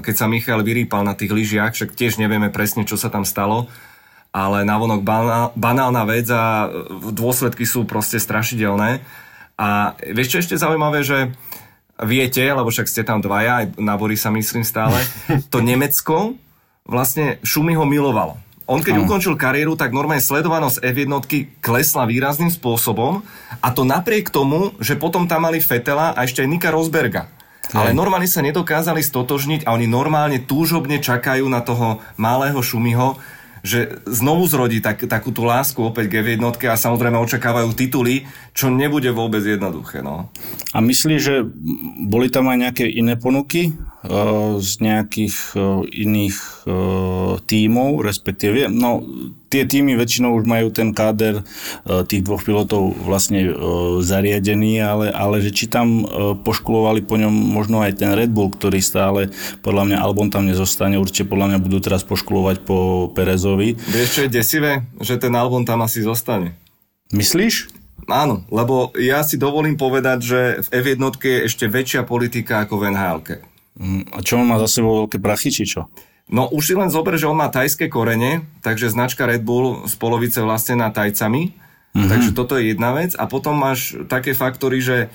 keď 0.00 0.14
sa 0.16 0.26
Michal 0.26 0.64
vyrýpal 0.64 1.04
na 1.04 1.12
tých 1.12 1.36
lyžiach, 1.36 1.76
však 1.76 1.92
tiež 1.92 2.16
nevieme 2.16 2.48
presne, 2.48 2.88
čo 2.88 2.96
sa 2.96 3.12
tam 3.12 3.28
stalo 3.28 3.68
ale 4.32 4.64
navonok 4.64 5.04
banál, 5.04 5.52
banálna 5.54 6.02
vec 6.08 6.24
a 6.32 6.72
dôsledky 7.12 7.68
sú 7.68 7.84
proste 7.84 8.16
strašidelné. 8.16 9.04
A 9.60 9.92
vieš 10.00 10.32
čo 10.32 10.40
ešte 10.40 10.56
zaujímavé, 10.56 11.04
že 11.04 11.36
viete, 12.00 12.40
lebo 12.40 12.72
však 12.72 12.88
ste 12.88 13.04
tam 13.04 13.20
dvaja, 13.20 13.62
aj 13.62 13.66
na 13.76 13.94
sa 14.16 14.32
myslím 14.32 14.64
stále, 14.64 14.96
to 15.52 15.60
Nemecko 15.60 16.34
vlastne 16.88 17.38
Šumy 17.44 17.76
ho 17.76 17.84
milovalo. 17.84 18.40
On 18.64 18.80
keď 18.80 19.04
ukončil 19.04 19.36
kariéru, 19.36 19.76
tak 19.76 19.92
normálne 19.92 20.22
sledovanosť 20.22 20.80
F1 20.80 21.12
klesla 21.60 22.08
výrazným 22.08 22.48
spôsobom 22.48 23.20
a 23.60 23.68
to 23.74 23.84
napriek 23.84 24.32
tomu, 24.32 24.72
že 24.80 24.96
potom 24.96 25.28
tam 25.28 25.44
mali 25.44 25.60
Fetela 25.60 26.16
a 26.16 26.24
ešte 26.24 26.40
aj 26.40 26.48
Nika 26.48 26.70
Rosberga. 26.72 27.28
Ale 27.72 27.96
normálne 27.96 28.28
sa 28.28 28.44
nedokázali 28.44 29.00
stotožniť 29.00 29.64
a 29.64 29.76
oni 29.76 29.88
normálne 29.88 30.40
túžobne 30.44 31.00
čakajú 31.00 31.44
na 31.48 31.60
toho 31.64 32.00
malého 32.20 32.58
Šumiho, 32.60 33.16
že 33.62 34.02
znovu 34.10 34.50
zrodí 34.50 34.82
tak, 34.82 35.06
takú 35.06 35.30
tú 35.30 35.46
lásku 35.46 35.78
opäť 35.78 36.10
k 36.10 36.34
jednotke 36.34 36.66
a 36.66 36.74
samozrejme 36.74 37.14
očakávajú 37.14 37.70
tituly, 37.78 38.26
čo 38.52 38.68
nebude 38.68 39.08
vôbec 39.14 39.42
jednoduché. 39.46 40.02
No. 40.02 40.34
A 40.74 40.78
myslíš, 40.82 41.20
že 41.22 41.46
boli 42.02 42.26
tam 42.26 42.50
aj 42.50 42.58
nejaké 42.68 42.84
iné 42.90 43.14
ponuky 43.14 43.70
z 44.58 44.72
nejakých 44.82 45.36
uh, 45.54 45.86
iných 45.86 46.36
uh, 46.66 47.38
tímov, 47.46 48.02
respektíve, 48.02 48.66
no 48.66 49.06
tie 49.52 49.68
týmy 49.68 49.94
väčšinou 50.00 50.32
už 50.40 50.48
majú 50.48 50.72
ten 50.72 50.96
káder 50.96 51.44
tých 51.84 52.24
dvoch 52.24 52.40
pilotov 52.40 52.96
vlastne 53.04 53.52
zariadený, 54.00 54.80
ale, 54.80 55.06
ale 55.12 55.44
že 55.44 55.52
či 55.52 55.68
tam 55.68 56.08
poškulovali 56.40 57.04
po 57.04 57.20
ňom 57.20 57.52
možno 57.52 57.84
aj 57.84 58.00
ten 58.00 58.16
Red 58.16 58.32
Bull, 58.32 58.48
ktorý 58.48 58.80
stále 58.80 59.28
podľa 59.60 59.92
mňa 59.92 59.98
album 60.00 60.32
tam 60.32 60.48
nezostane, 60.48 60.96
určite 60.96 61.28
podľa 61.28 61.52
mňa 61.52 61.58
budú 61.68 61.84
teraz 61.84 62.00
poškulovať 62.00 62.64
po 62.64 63.12
Perezovi. 63.12 63.76
Vieš, 63.76 64.08
čo 64.16 64.20
je 64.24 64.30
desivé? 64.32 64.88
Že 65.04 65.28
ten 65.28 65.36
album 65.36 65.68
tam 65.68 65.84
asi 65.84 66.00
zostane. 66.00 66.56
Myslíš? 67.12 67.68
Áno, 68.08 68.48
lebo 68.48 68.88
ja 68.96 69.20
si 69.20 69.36
dovolím 69.36 69.76
povedať, 69.76 70.18
že 70.24 70.40
v 70.64 70.68
F1 70.80 71.12
je 71.20 71.38
ešte 71.44 71.68
väčšia 71.68 72.08
politika 72.08 72.64
ako 72.64 72.80
v 72.80 72.84
nhl 72.88 73.20
A 74.12 74.18
čo 74.20 74.36
on 74.36 74.46
má 74.48 74.60
za 74.60 74.68
sebou 74.68 75.04
veľké 75.04 75.16
prachy, 75.22 75.48
či 75.48 75.64
čo? 75.64 75.88
No 76.32 76.48
už 76.48 76.62
si 76.72 76.74
len 76.76 76.88
zober, 76.88 77.16
že 77.16 77.28
on 77.28 77.36
má 77.36 77.48
tajské 77.48 77.88
korene, 77.92 78.46
takže 78.64 78.92
značka 78.92 79.28
Red 79.28 79.44
Bull 79.44 79.84
z 79.88 79.94
polovice 80.00 80.40
vlastnená 80.40 80.88
tajcami, 80.92 81.52
mm-hmm. 81.52 82.08
takže 82.08 82.30
toto 82.32 82.56
je 82.56 82.72
jedna 82.72 82.96
vec. 82.96 83.12
A 83.18 83.28
potom 83.28 83.56
máš 83.58 83.96
také 84.08 84.32
faktory, 84.32 84.80
že 84.80 84.96
Eh, 85.06 85.10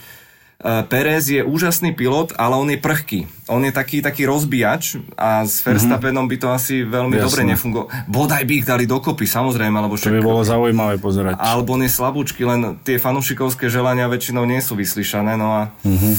Perez 0.58 1.30
je 1.30 1.46
úžasný 1.46 1.94
pilot, 1.94 2.34
ale 2.34 2.58
on 2.58 2.66
je 2.66 2.82
prchký. 2.82 3.30
On 3.46 3.62
je 3.62 3.70
taký, 3.70 4.02
taký 4.02 4.26
rozbíjač 4.26 4.98
a 5.14 5.46
s 5.46 5.62
mhm. 5.62 5.66
Verstappenom 5.70 6.26
by 6.26 6.38
to 6.42 6.48
asi 6.50 6.82
veľmi 6.82 7.22
Jasne. 7.22 7.26
dobre 7.30 7.42
nefungovalo. 7.46 7.90
Bodaj 8.10 8.42
by 8.42 8.54
ich 8.58 8.66
dali 8.66 8.90
dokopy, 8.90 9.30
samozrejme. 9.30 9.78
Lebo 9.78 9.94
však, 9.94 10.10
to 10.10 10.18
by 10.18 10.26
bolo 10.26 10.42
zaujímavé 10.42 10.98
pozerať. 10.98 11.38
Alebo 11.38 11.78
on 11.78 11.86
je 11.86 11.92
slabúčky, 11.94 12.42
len 12.42 12.82
tie 12.82 12.98
fanúšikovské 12.98 13.70
želania 13.70 14.10
väčšinou 14.10 14.50
nie 14.50 14.58
sú 14.58 14.74
vyslyšané. 14.74 15.38
No 15.38 15.54
a... 15.54 15.62
Mm-hmm. 15.86 16.14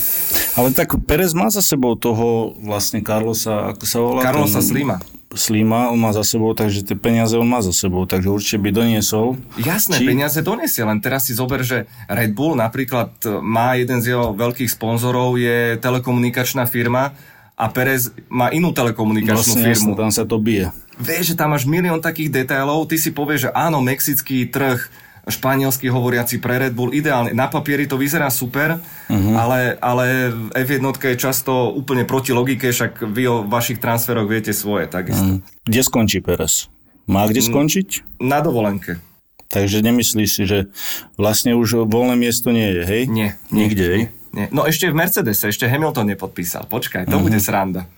Ale 0.54 0.68
tak 0.70 0.94
Perez 1.02 1.34
má 1.34 1.50
za 1.50 1.60
sebou 1.60 1.98
toho 1.98 2.54
vlastne 2.62 3.02
Carlosa, 3.02 3.74
ako 3.74 3.84
sa 3.90 3.98
volá? 3.98 4.20
Carlosa 4.22 4.62
ten... 4.62 4.70
Slima. 4.70 4.96
Slima, 5.28 5.92
on 5.92 6.00
má 6.00 6.08
za 6.16 6.24
sebou, 6.24 6.56
takže 6.56 6.80
tie 6.80 6.96
peniaze 6.96 7.36
on 7.36 7.44
má 7.44 7.60
za 7.60 7.68
sebou, 7.76 8.08
takže 8.08 8.32
určite 8.32 8.64
by 8.64 8.70
doniesol. 8.72 9.36
Jasné, 9.60 10.00
Či... 10.00 10.08
peniaze 10.08 10.40
doniesie, 10.40 10.88
len 10.88 11.04
teraz 11.04 11.28
si 11.28 11.36
zober, 11.36 11.60
že 11.60 11.84
Red 12.08 12.32
Bull 12.32 12.56
napríklad 12.56 13.12
má 13.44 13.76
jeden 13.76 14.00
z 14.00 14.16
jeho 14.16 14.32
veľkých 14.32 14.72
sponzorov, 14.72 15.36
je 15.36 15.76
telekomunikačná 15.84 16.64
firma 16.64 17.12
a 17.60 17.68
Perez 17.68 18.08
má 18.32 18.48
inú 18.48 18.72
telekomunikačnú 18.72 19.36
Vlastne, 19.36 19.68
firmu. 19.68 19.92
jasne, 19.92 20.00
tam 20.00 20.10
sa 20.14 20.24
to 20.24 20.40
bije. 20.40 20.72
Vieš, 20.96 21.34
že 21.34 21.38
tam 21.38 21.52
máš 21.52 21.68
milión 21.68 22.00
takých 22.00 22.32
detailov, 22.32 22.88
ty 22.88 22.96
si 22.96 23.12
povieš, 23.12 23.40
že 23.46 23.50
áno, 23.52 23.84
mexický 23.84 24.48
trh, 24.48 24.80
španielsky 25.28 25.92
hovoriaci 25.92 26.40
pre 26.40 26.58
Red 26.58 26.74
Bull, 26.74 26.96
ideálne. 26.96 27.36
Na 27.36 27.46
papieri 27.46 27.84
to 27.84 28.00
vyzerá 28.00 28.32
super, 28.32 28.80
uh-huh. 28.80 29.34
ale, 29.36 29.76
ale 29.78 30.32
F1 30.56 30.82
je 30.82 31.16
často 31.16 31.70
úplne 31.72 32.08
proti 32.08 32.32
logike, 32.32 32.72
však 32.72 33.04
vy 33.12 33.22
o 33.28 33.36
vašich 33.44 33.78
transferoch 33.78 34.26
viete 34.26 34.50
svoje, 34.56 34.88
takisto. 34.88 35.38
Uh-huh. 35.38 35.64
Kde 35.68 35.80
skončí 35.84 36.18
Perez? 36.24 36.72
Má 37.08 37.24
kde 37.24 37.40
skončiť? 37.40 38.20
Na 38.20 38.44
dovolenke. 38.44 39.00
Takže 39.48 39.80
nemyslíš 39.80 40.28
si, 40.28 40.42
že 40.44 40.68
vlastne 41.16 41.56
už 41.56 41.88
voľné 41.88 42.20
miesto 42.20 42.52
nie 42.52 42.68
je, 42.68 42.82
hej? 42.84 43.02
Nie. 43.08 43.40
nie 43.48 43.64
Nikde, 43.68 43.84
hej? 43.88 44.02
Nie. 44.36 44.46
No 44.52 44.68
ešte 44.68 44.92
v 44.92 44.98
Mercedese, 45.00 45.48
ešte 45.48 45.64
Hamilton 45.64 46.12
nepodpísal. 46.12 46.68
Počkaj, 46.68 47.08
to 47.08 47.16
uh-huh. 47.16 47.24
bude 47.24 47.40
sranda. 47.40 47.88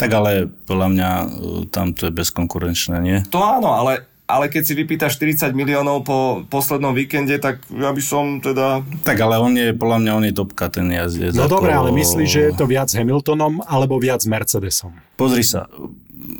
Tak 0.00 0.08
ale 0.16 0.48
podľa 0.64 0.88
mňa 0.96 1.10
e, 1.12 1.26
tam 1.68 1.92
to 1.92 2.08
je 2.08 2.16
bezkonkurenčné, 2.16 2.96
nie? 3.04 3.20
To 3.28 3.44
áno, 3.44 3.76
ale 3.76 4.08
ale 4.30 4.46
keď 4.46 4.62
si 4.62 4.72
vypýtaš 4.78 5.18
40 5.18 5.50
miliónov 5.52 6.06
po 6.06 6.46
poslednom 6.46 6.94
víkende, 6.94 7.36
tak 7.42 7.66
ja 7.74 7.90
by 7.90 8.02
som 8.02 8.38
teda... 8.38 8.86
Tak 9.02 9.18
ale 9.18 9.42
on 9.42 9.52
je, 9.58 9.74
podľa 9.74 9.98
mňa 10.00 10.12
on 10.14 10.24
je 10.30 10.34
topka, 10.34 10.70
ten 10.70 10.86
jazdec. 10.88 11.34
No 11.34 11.50
ako... 11.50 11.60
dobre, 11.60 11.70
ale 11.74 11.90
myslíš, 11.90 12.28
že 12.30 12.42
je 12.50 12.52
to 12.54 12.64
viac 12.70 12.88
Hamiltonom 12.94 13.66
alebo 13.66 13.98
viac 13.98 14.22
Mercedesom? 14.24 14.94
Pozri 15.18 15.42
sa, 15.42 15.66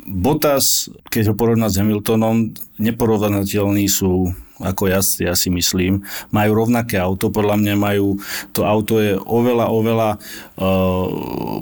Bottas, 0.07 0.93
keď 1.09 1.33
ho 1.33 1.35
porovná 1.35 1.67
s 1.67 1.81
Hamiltonom, 1.81 2.53
neporovnateľní 2.77 3.89
sú 3.89 4.31
ako 4.61 4.89
ja, 4.89 5.01
ja 5.01 5.33
si 5.33 5.49
myslím. 5.49 6.05
Majú 6.29 6.51
rovnaké 6.65 7.01
auto, 7.01 7.33
podľa 7.33 7.57
mňa 7.59 7.73
majú, 7.75 8.21
to 8.53 8.63
auto 8.63 9.01
je 9.01 9.17
oveľa, 9.17 9.65
oveľa, 9.73 10.09
uh, 10.61 11.07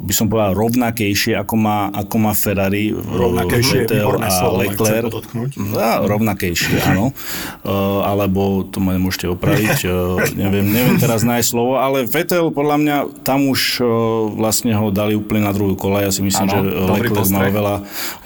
by 0.03 0.13
som 0.13 0.27
povedal, 0.27 0.53
rovnakejšie, 0.55 1.39
ako 1.39 1.55
má, 1.55 1.89
ako 1.95 2.15
má 2.19 2.31
Ferrari. 2.35 2.91
Rovnakejšie, 2.93 3.87
Vettel 3.87 4.09
a 4.19 4.29
Leclerc. 4.59 5.13
No, 5.55 5.89
rovnakejšie, 6.05 6.75
áno. 6.91 7.15
Uh, 7.63 8.03
alebo 8.05 8.67
to 8.67 8.83
ma 8.83 8.95
nemôžete 8.95 9.31
opraviť, 9.31 9.77
uh, 9.87 10.19
neviem, 10.35 10.67
neviem 10.67 10.97
teraz 10.99 11.23
nájsť 11.23 11.47
slovo, 11.47 11.79
ale 11.79 12.05
Vettel, 12.05 12.51
podľa 12.51 12.77
mňa, 12.81 12.97
tam 13.23 13.47
už 13.47 13.81
uh, 13.81 13.87
vlastne 14.33 14.75
ho 14.75 14.91
dali 14.91 15.15
úplne 15.15 15.47
na 15.47 15.53
druhú 15.55 15.79
kolej. 15.79 16.09
Ja 16.09 16.11
si 16.13 16.21
myslím, 16.25 16.47
ano, 16.49 16.53
že 16.53 16.59
Leclerc 16.99 17.29
má 17.31 17.41
oveľa, 17.47 17.75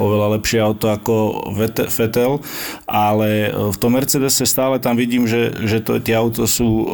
oveľa 0.02 0.28
lepšie 0.40 0.60
auto 0.64 0.90
ako 0.90 1.14
Vettel, 1.90 2.42
ale 2.88 3.52
v 3.52 3.78
tom 3.78 3.94
Mercedese 3.94 4.44
stále 4.48 4.63
stále 4.64 4.80
tam 4.80 4.96
vidím, 4.96 5.28
že, 5.28 5.52
že 5.68 5.84
to, 5.84 6.00
tie 6.00 6.16
auto 6.16 6.48
sú 6.48 6.64
uh, 6.64 6.88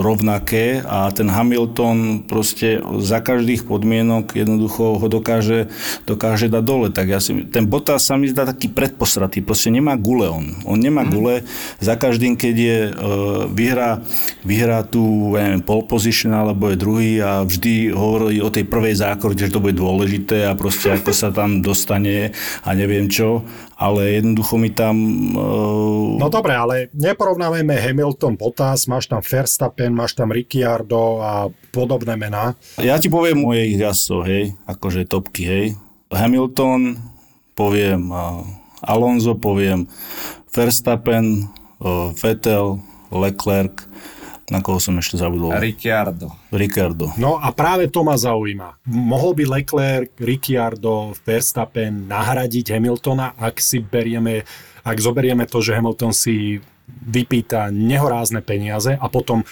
rovnaké 0.00 0.80
a 0.88 1.12
ten 1.12 1.28
Hamilton 1.28 2.24
proste 2.24 2.80
za 3.04 3.20
každých 3.20 3.68
podmienok 3.68 4.32
jednoducho 4.32 4.96
ho 4.96 5.06
dokáže, 5.12 5.68
dokáže 6.08 6.48
dať 6.48 6.64
dole. 6.64 6.88
Tak 6.88 7.06
ja 7.12 7.20
si, 7.20 7.44
ten 7.44 7.68
Bottas 7.68 8.08
sa 8.08 8.16
mi 8.16 8.24
zdá 8.24 8.48
taký 8.48 8.72
predposratý, 8.72 9.44
proste 9.44 9.68
nemá 9.68 10.00
gule 10.00 10.32
on. 10.32 10.56
On 10.64 10.80
nemá 10.80 11.04
mm. 11.04 11.10
gule, 11.12 11.44
za 11.76 11.92
každým, 12.00 12.40
keď 12.40 12.54
je 12.56 12.78
uh, 12.88 13.44
vyhrá, 13.52 14.00
vyhrá 14.48 14.80
tu 14.80 15.36
ja 15.36 15.44
neviem, 15.44 15.60
pole 15.60 15.84
position 15.84 16.32
alebo 16.32 16.72
je 16.72 16.80
druhý 16.80 17.20
a 17.20 17.44
vždy 17.44 17.92
hovorí 17.92 18.40
o 18.40 18.48
tej 18.48 18.64
prvej 18.64 18.96
zákrute, 18.96 19.44
že 19.44 19.52
to 19.52 19.60
bude 19.60 19.76
dôležité 19.76 20.48
a 20.48 20.56
proste 20.56 20.88
ako 20.88 21.12
sa 21.12 21.28
tam 21.36 21.60
dostane 21.60 22.32
a 22.64 22.72
neviem 22.72 23.12
čo 23.12 23.44
ale 23.78 24.18
jednoducho 24.18 24.58
mi 24.58 24.74
tam... 24.74 24.98
Uh... 25.38 26.18
No 26.18 26.26
dobre, 26.26 26.58
ale 26.58 26.90
neporovnávajme 26.98 27.78
Hamilton, 27.78 28.34
Bottas, 28.34 28.90
máš 28.90 29.06
tam 29.06 29.22
Verstappen, 29.22 29.94
máš 29.94 30.18
tam 30.18 30.34
Ricciardo 30.34 31.22
a 31.22 31.46
podobné 31.70 32.18
mená. 32.18 32.58
Ja 32.82 32.98
ti 32.98 33.06
poviem 33.06 33.46
mojich 33.46 33.78
jazdcov, 33.78 34.20
hej, 34.26 34.44
akože 34.66 35.06
topky, 35.06 35.42
hej. 35.46 35.66
Hamilton, 36.10 36.98
poviem 37.54 38.10
uh, 38.10 38.42
Alonso, 38.82 39.38
poviem 39.38 39.86
Verstappen, 40.50 41.46
uh, 41.78 42.10
Vettel, 42.18 42.82
Leclerc, 43.14 43.86
na 44.48 44.64
koho 44.64 44.80
som 44.80 44.96
ešte 44.96 45.20
zabudol? 45.20 45.52
Ricciardo. 45.56 46.32
Ricciardo. 46.48 47.12
No 47.20 47.36
a 47.36 47.52
práve 47.52 47.92
to 47.92 48.00
ma 48.00 48.16
zaujíma. 48.16 48.80
Mohol 48.88 49.32
by 49.36 49.44
Leclerc, 49.60 50.10
Ricciardo, 50.16 51.12
Verstappen 51.24 52.08
nahradiť 52.08 52.72
Hamiltona, 52.72 53.36
ak 53.36 53.60
si 53.60 53.84
berieme, 53.84 54.48
ak 54.84 54.96
zoberieme 54.96 55.44
to, 55.44 55.60
že 55.60 55.76
Hamilton 55.76 56.16
si 56.16 56.58
vypýta 56.88 57.68
nehorázne 57.68 58.40
peniaze 58.40 58.96
a 58.96 59.06
potom 59.12 59.44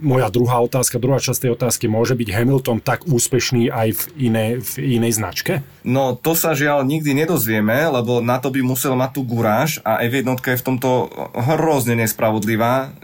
moja 0.00 0.32
druhá 0.32 0.56
otázka, 0.64 0.96
druhá 0.96 1.20
časť 1.20 1.40
tej 1.44 1.52
otázky, 1.52 1.84
môže 1.90 2.16
byť 2.16 2.28
Hamilton 2.32 2.80
tak 2.80 3.04
úspešný 3.04 3.68
aj 3.68 3.88
v 3.92 4.02
inej, 4.32 4.50
v 4.64 4.72
inej 4.96 5.20
značke? 5.20 5.60
No 5.84 6.16
to 6.16 6.32
sa 6.32 6.56
žiaľ 6.56 6.86
nikdy 6.88 7.12
nedozvieme, 7.12 7.76
lebo 7.92 8.24
na 8.24 8.40
to 8.40 8.48
by 8.48 8.64
musel 8.64 8.96
mať 8.96 9.10
tú 9.12 9.22
guráž 9.26 9.84
a 9.84 10.00
F1 10.00 10.24
je 10.40 10.56
v 10.56 10.66
tomto 10.66 11.12
hrozne 11.36 11.98
nespravodlivá 12.00 12.94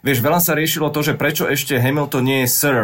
Vieš, 0.00 0.24
veľa 0.24 0.40
sa 0.40 0.56
riešilo 0.56 0.88
to, 0.88 1.04
že 1.04 1.18
prečo 1.18 1.44
ešte 1.44 1.76
Hamilton 1.76 2.24
nie 2.24 2.38
je 2.44 2.48
Sir. 2.48 2.78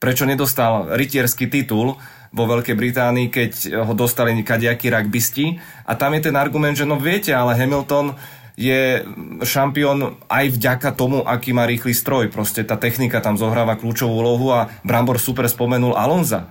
Prečo 0.00 0.24
nedostal 0.24 0.96
rytierský 0.96 1.50
titul 1.52 2.00
vo 2.32 2.44
Veľkej 2.48 2.72
Británii, 2.72 3.28
keď 3.28 3.82
ho 3.84 3.92
dostali 3.92 4.32
kadejakí 4.40 4.88
rugbysti. 4.88 5.60
A 5.84 5.92
tam 5.92 6.16
je 6.16 6.28
ten 6.30 6.36
argument, 6.40 6.76
že 6.76 6.88
no 6.88 6.96
viete, 6.96 7.36
ale 7.36 7.52
Hamilton 7.52 8.16
je 8.58 9.06
šampión 9.44 10.18
aj 10.26 10.56
vďaka 10.56 10.90
tomu, 10.96 11.22
aký 11.22 11.54
má 11.54 11.68
rýchly 11.68 11.94
stroj. 11.94 12.32
Proste 12.32 12.64
tá 12.66 12.74
technika 12.74 13.22
tam 13.22 13.38
zohráva 13.38 13.78
kľúčovú 13.78 14.18
úlohu 14.18 14.50
a 14.50 14.72
Brambor 14.82 15.22
super 15.22 15.46
spomenul 15.46 15.94
Alonza. 15.94 16.48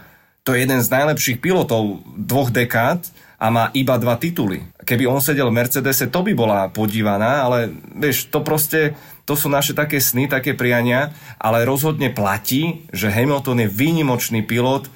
To 0.48 0.56
je 0.56 0.64
jeden 0.64 0.80
z 0.80 0.88
najlepších 0.88 1.44
pilotov 1.44 2.06
dvoch 2.16 2.48
dekád 2.48 3.04
a 3.36 3.52
má 3.52 3.68
iba 3.76 4.00
dva 4.00 4.16
tituly. 4.16 4.64
Keby 4.88 5.04
on 5.04 5.20
sedel 5.20 5.52
v 5.52 5.60
Mercedese, 5.60 6.08
to 6.08 6.24
by 6.24 6.32
bola 6.32 6.72
podívaná, 6.72 7.44
ale 7.44 7.76
vieš, 8.00 8.32
to 8.32 8.40
proste 8.40 8.96
to 9.28 9.36
sú 9.36 9.52
naše 9.52 9.76
také 9.76 10.00
sny, 10.00 10.32
také 10.32 10.56
priania, 10.56 11.12
ale 11.36 11.68
rozhodne 11.68 12.08
platí, 12.08 12.88
že 12.96 13.12
Hamilton 13.12 13.60
je 13.60 13.68
výnimočný 13.68 14.48
pilot, 14.48 14.88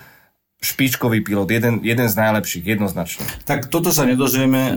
špičkový 0.62 1.26
pilot, 1.26 1.50
jeden, 1.50 1.82
jeden 1.82 2.08
z 2.08 2.16
najlepších, 2.16 2.78
jednoznačne. 2.78 3.26
Tak 3.50 3.68
toto 3.68 3.90
sa 3.90 4.06
nedozvieme, 4.06 4.62
e, 4.62 4.74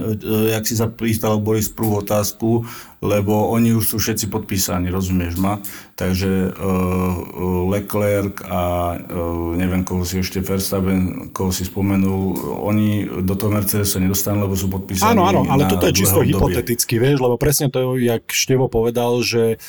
jak 0.57 0.65
si 0.65 0.81
sa 0.81 0.89
pýtal 0.89 1.45
Boris 1.45 1.69
prvú 1.69 2.01
otázku, 2.01 2.65
lebo 3.05 3.53
oni 3.53 3.77
už 3.77 3.85
sú 3.95 3.97
všetci 4.01 4.33
podpísaní, 4.33 4.89
rozumieš 4.89 5.37
ma? 5.37 5.61
Takže 5.95 6.51
uh, 6.51 7.69
Leclerc 7.69 8.41
a 8.49 8.97
uh, 8.97 9.53
neviem, 9.55 9.85
koho 9.85 10.09
si 10.09 10.25
ešte 10.25 10.41
Verstappen, 10.41 11.29
koho 11.31 11.53
si 11.53 11.69
spomenul, 11.69 12.35
oni 12.65 13.05
do 13.21 13.37
toho 13.37 13.53
Mercedesu 13.53 14.01
nedostanú, 14.01 14.49
lebo 14.49 14.57
sú 14.57 14.73
podpísaní 14.73 15.13
Áno, 15.13 15.29
áno, 15.29 15.45
ale 15.47 15.69
toto 15.69 15.85
je 15.85 16.01
čisto 16.01 16.25
hypoteticky, 16.25 16.97
vieš, 16.97 17.21
lebo 17.21 17.37
presne 17.37 17.69
to, 17.69 18.01
jak 18.01 18.25
Števo 18.33 18.73
povedal, 18.73 19.21
že 19.21 19.61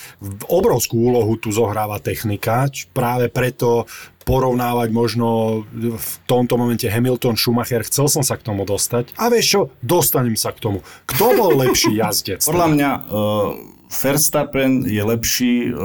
obrovskú 0.48 1.12
úlohu 1.12 1.36
tu 1.36 1.52
zohráva 1.52 2.00
technika, 2.00 2.72
práve 2.96 3.28
preto 3.28 3.86
porovnávať 4.26 4.90
možno 4.90 5.62
v 5.78 6.12
tomto 6.26 6.58
momente 6.58 6.90
Hamilton, 6.90 7.38
Schumacher, 7.38 7.86
chcel 7.86 8.10
som 8.10 8.26
sa 8.26 8.36
k 8.42 8.50
tomu 8.50 8.66
dostať. 8.66 9.14
A 9.22 9.30
vieš 9.30 9.46
čo, 9.46 9.62
dostanem 9.86 10.34
sa 10.34 10.50
k 10.50 10.66
tomu. 10.66 10.82
Kto 11.06 11.38
bol 11.38 11.54
lepší 11.62 12.02
jazdec? 12.02 12.42
Podľa 12.42 12.68
mňa 12.74 12.90
uh, 12.90 13.06
Um. 13.26 13.75
Verstappen 13.96 14.84
je 14.84 15.04
lepší 15.04 15.72
uh, 15.72 15.80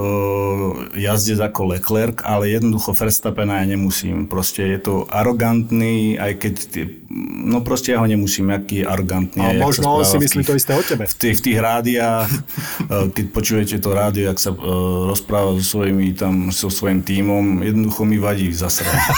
jazdec 0.98 1.38
ako 1.40 1.76
Leclerc, 1.76 2.18
ale 2.26 2.50
jednoducho 2.50 2.90
Verstappena 2.92 3.62
ja 3.62 3.66
nemusím. 3.70 4.26
Proste 4.26 4.66
je 4.66 4.78
to 4.82 4.94
arogantný, 5.06 6.18
aj 6.18 6.32
keď, 6.42 6.54
no 7.46 7.62
proste 7.62 7.94
ja 7.94 8.02
ho 8.02 8.08
nemusím, 8.10 8.50
aký 8.50 8.82
je 8.82 8.86
arogantný. 8.86 9.42
A 9.42 9.62
možno 9.62 10.02
on 10.02 10.04
si 10.04 10.18
myslí 10.18 10.42
to 10.42 10.58
isté 10.58 10.74
o 10.74 10.82
tebe. 10.82 11.06
V 11.06 11.14
tých, 11.14 11.38
v 11.38 11.44
tých 11.46 11.58
rádiách, 11.62 12.28
uh, 12.90 13.06
keď 13.14 13.24
počujete 13.30 13.76
to 13.78 13.94
rádio, 13.94 14.34
ak 14.34 14.38
sa 14.42 14.50
uh, 14.50 14.58
rozpráva 15.06 15.54
so 15.62 15.78
svojimi 15.78 16.12
tam, 16.18 16.50
so 16.50 16.66
svojím 16.66 17.06
tímom, 17.06 17.62
jednoducho 17.62 18.02
mi 18.02 18.18
vadí 18.18 18.50
zasrať. 18.50 18.90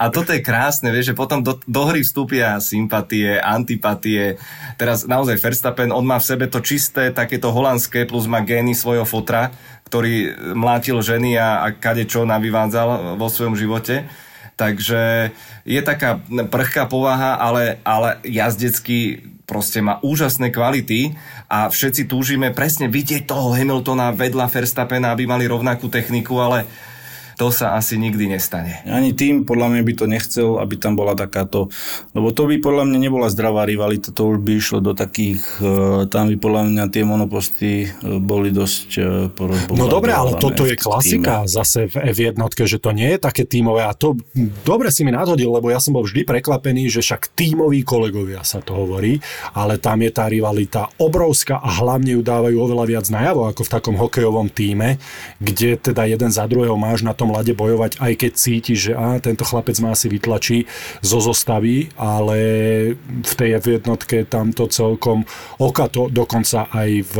A 0.00 0.08
toto 0.12 0.32
je 0.32 0.44
krásne, 0.44 0.92
vieš, 0.92 1.12
že 1.12 1.18
potom 1.18 1.40
do, 1.40 1.56
do 1.64 1.82
hry 1.88 2.04
vstúpia 2.04 2.58
sympatie, 2.60 3.36
antipatie. 3.40 4.40
Teraz 4.76 5.04
naozaj 5.08 5.40
Verstappen, 5.40 5.92
on 5.92 6.04
má 6.04 6.20
v 6.20 6.28
sebe 6.28 6.44
to 6.48 6.60
čisté, 6.66 7.14
takéto 7.14 7.54
holandské, 7.54 8.02
plus 8.10 8.26
má 8.26 8.42
gény 8.42 8.74
svojho 8.74 9.06
fotra, 9.06 9.54
ktorý 9.86 10.34
mlátil 10.58 10.98
ženy 10.98 11.38
a, 11.38 11.62
a 11.62 11.70
kade 11.70 12.10
čo 12.10 12.26
navyvádzal 12.26 13.14
vo 13.14 13.28
svojom 13.30 13.54
živote. 13.54 14.10
Takže 14.58 15.30
je 15.62 15.80
taká 15.84 16.18
prchká 16.50 16.90
povaha, 16.90 17.38
ale, 17.38 17.78
ale 17.86 18.18
jazdecký 18.26 19.22
proste 19.46 19.78
má 19.78 20.02
úžasné 20.02 20.50
kvality 20.50 21.14
a 21.46 21.70
všetci 21.70 22.10
túžime 22.10 22.50
presne 22.50 22.90
vidieť 22.90 23.30
toho 23.30 23.54
Hamiltona 23.54 24.10
vedľa 24.10 24.50
Verstappena, 24.50 25.14
aby 25.14 25.28
mali 25.28 25.46
rovnakú 25.46 25.86
techniku, 25.86 26.42
ale 26.42 26.66
to 27.36 27.52
sa 27.52 27.76
asi 27.76 28.00
nikdy 28.00 28.32
nestane. 28.32 28.80
Ani 28.88 29.12
tým 29.12 29.44
podľa 29.44 29.76
mňa 29.76 29.82
by 29.84 29.92
to 29.92 30.06
nechcel, 30.08 30.48
aby 30.56 30.80
tam 30.80 30.96
bola 30.96 31.12
takáto, 31.12 31.68
lebo 32.16 32.32
to 32.32 32.48
by 32.48 32.56
podľa 32.58 32.88
mňa 32.88 32.98
nebola 32.98 33.28
zdravá 33.28 33.68
rivalita, 33.68 34.08
to 34.08 34.32
už 34.32 34.40
by 34.40 34.56
išlo 34.56 34.80
do 34.80 34.96
takých, 34.96 35.44
e, 35.60 36.08
tam 36.08 36.32
by 36.32 36.36
podľa 36.40 36.62
mňa 36.72 36.84
tie 36.88 37.04
monoposty 37.04 37.72
e, 37.84 37.88
boli 38.20 38.48
dosť 38.50 38.88
porozbovať. 39.36 39.78
No 39.78 39.86
dobre, 39.86 40.16
ale 40.16 40.40
toto 40.40 40.64
je 40.64 40.80
klasika 40.80 41.44
týme. 41.44 41.52
zase 41.52 41.92
v 41.92 42.08
F1, 42.16 42.40
že 42.64 42.80
to 42.80 42.90
nie 42.96 43.12
je 43.14 43.18
také 43.20 43.44
tímové 43.44 43.84
a 43.84 43.92
to 43.92 44.16
dobre 44.64 44.88
si 44.88 45.04
mi 45.04 45.12
nadhodil, 45.12 45.52
lebo 45.52 45.68
ja 45.68 45.78
som 45.78 45.92
bol 45.92 46.08
vždy 46.08 46.24
prekvapený, 46.24 46.88
že 46.88 47.04
však 47.04 47.36
tímoví 47.36 47.84
kolegovia 47.84 48.40
sa 48.42 48.64
to 48.64 48.72
hovorí, 48.72 49.20
ale 49.52 49.76
tam 49.76 50.00
je 50.00 50.10
tá 50.10 50.24
rivalita 50.24 50.88
obrovská 50.96 51.60
a 51.60 51.68
hlavne 51.84 52.16
ju 52.16 52.22
dávajú 52.24 52.56
oveľa 52.56 52.84
viac 52.88 53.06
najavo 53.12 53.52
ako 53.52 53.62
v 53.62 53.72
takom 53.72 53.96
hokejovom 54.00 54.48
týme, 54.48 54.96
kde 55.36 55.76
teda 55.76 56.08
jeden 56.08 56.32
za 56.32 56.48
druhého 56.48 56.74
máš 56.80 57.04
na 57.04 57.12
tom 57.12 57.25
lade 57.30 57.54
bojovať, 57.54 57.98
aj 58.02 58.12
keď 58.18 58.32
cítiš, 58.34 58.78
že 58.90 58.92
á, 58.92 59.18
tento 59.22 59.46
chlapec 59.46 59.78
ma 59.82 59.94
asi 59.94 60.10
vytlačí 60.10 60.66
zo 61.00 61.18
zostavy, 61.22 61.90
ale 61.98 62.38
v 63.02 63.32
tej 63.34 63.58
jednotke 63.60 64.26
tam 64.26 64.50
to 64.50 64.70
celkom 64.70 65.22
oka 65.58 65.86
to 65.90 66.10
dokonca 66.10 66.68
aj 66.70 66.90
v 67.06 67.16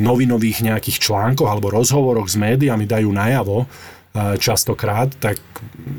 novinových 0.00 0.66
nejakých 0.66 1.10
článkoch 1.10 1.48
alebo 1.50 1.72
rozhovoroch 1.72 2.30
s 2.30 2.36
médiami 2.38 2.88
dajú 2.88 3.10
najavo, 3.12 3.68
častokrát, 4.14 5.10
tak 5.18 5.42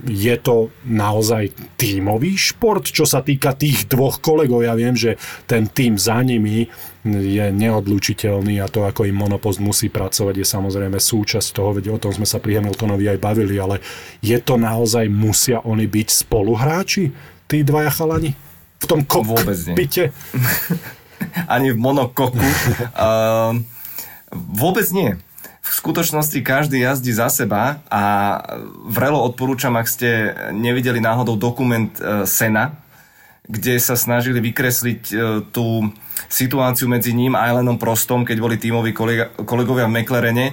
je 0.07 0.35
to 0.39 0.71
naozaj 0.87 1.51
tímový 1.75 2.39
šport, 2.39 2.87
čo 2.87 3.03
sa 3.03 3.19
týka 3.19 3.51
tých 3.51 3.91
dvoch 3.91 4.23
kolegov. 4.23 4.63
Ja 4.63 4.71
viem, 4.71 4.95
že 4.95 5.19
ten 5.43 5.67
tým 5.67 5.99
za 5.99 6.23
nimi 6.23 6.71
je 7.05 7.45
neodlučiteľný 7.53 8.57
a 8.59 8.67
to, 8.67 8.83
ako 8.83 9.05
im 9.05 9.15
monopost 9.21 9.61
musí 9.61 9.93
pracovať, 9.93 10.41
je 10.41 10.47
samozrejme 10.47 10.97
súčasť 10.97 11.53
toho, 11.53 11.77
veď 11.77 11.93
o 11.93 12.01
tom 12.01 12.11
sme 12.11 12.25
sa 12.25 12.41
pri 12.41 12.57
Hamiltonovi 12.59 13.05
aj 13.13 13.19
bavili, 13.21 13.55
ale 13.61 13.79
je 14.25 14.35
to 14.41 14.57
naozaj, 14.57 15.05
musia 15.05 15.61
oni 15.61 15.85
byť 15.85 16.07
spoluhráči, 16.25 17.13
tí 17.45 17.61
dvaja 17.61 17.93
chalani? 17.93 18.33
V 18.81 18.85
tom 18.89 19.05
kokpite? 19.05 20.11
Ani 21.53 21.71
v 21.71 21.79
monokoku. 21.79 22.41
uh, 22.41 23.55
vôbec 24.33 24.89
nie 24.91 25.15
v 25.65 25.71
skutočnosti 25.73 26.39
každý 26.45 26.85
jazdí 26.85 27.09
za 27.09 27.25
seba 27.33 27.81
a 27.89 28.03
vrelo 28.85 29.17
odporúčam, 29.25 29.73
ak 29.73 29.89
ste 29.89 30.09
nevideli 30.53 31.01
náhodou 31.01 31.33
dokument 31.33 31.89
e, 31.97 32.29
Sena, 32.29 32.77
kde 33.49 33.81
sa 33.81 33.97
snažili 33.97 34.37
vykresliť 34.45 35.01
e, 35.09 35.15
tú 35.49 35.89
situáciu 36.31 36.87
medzi 36.87 37.11
ním 37.15 37.35
a 37.35 37.47
Elenom 37.47 37.79
Prostom, 37.79 38.23
keď 38.23 38.37
boli 38.39 38.55
tímoví 38.59 38.91
kolega, 38.91 39.31
kolegovia 39.43 39.87
v 39.87 39.93
McLarene. 40.01 40.47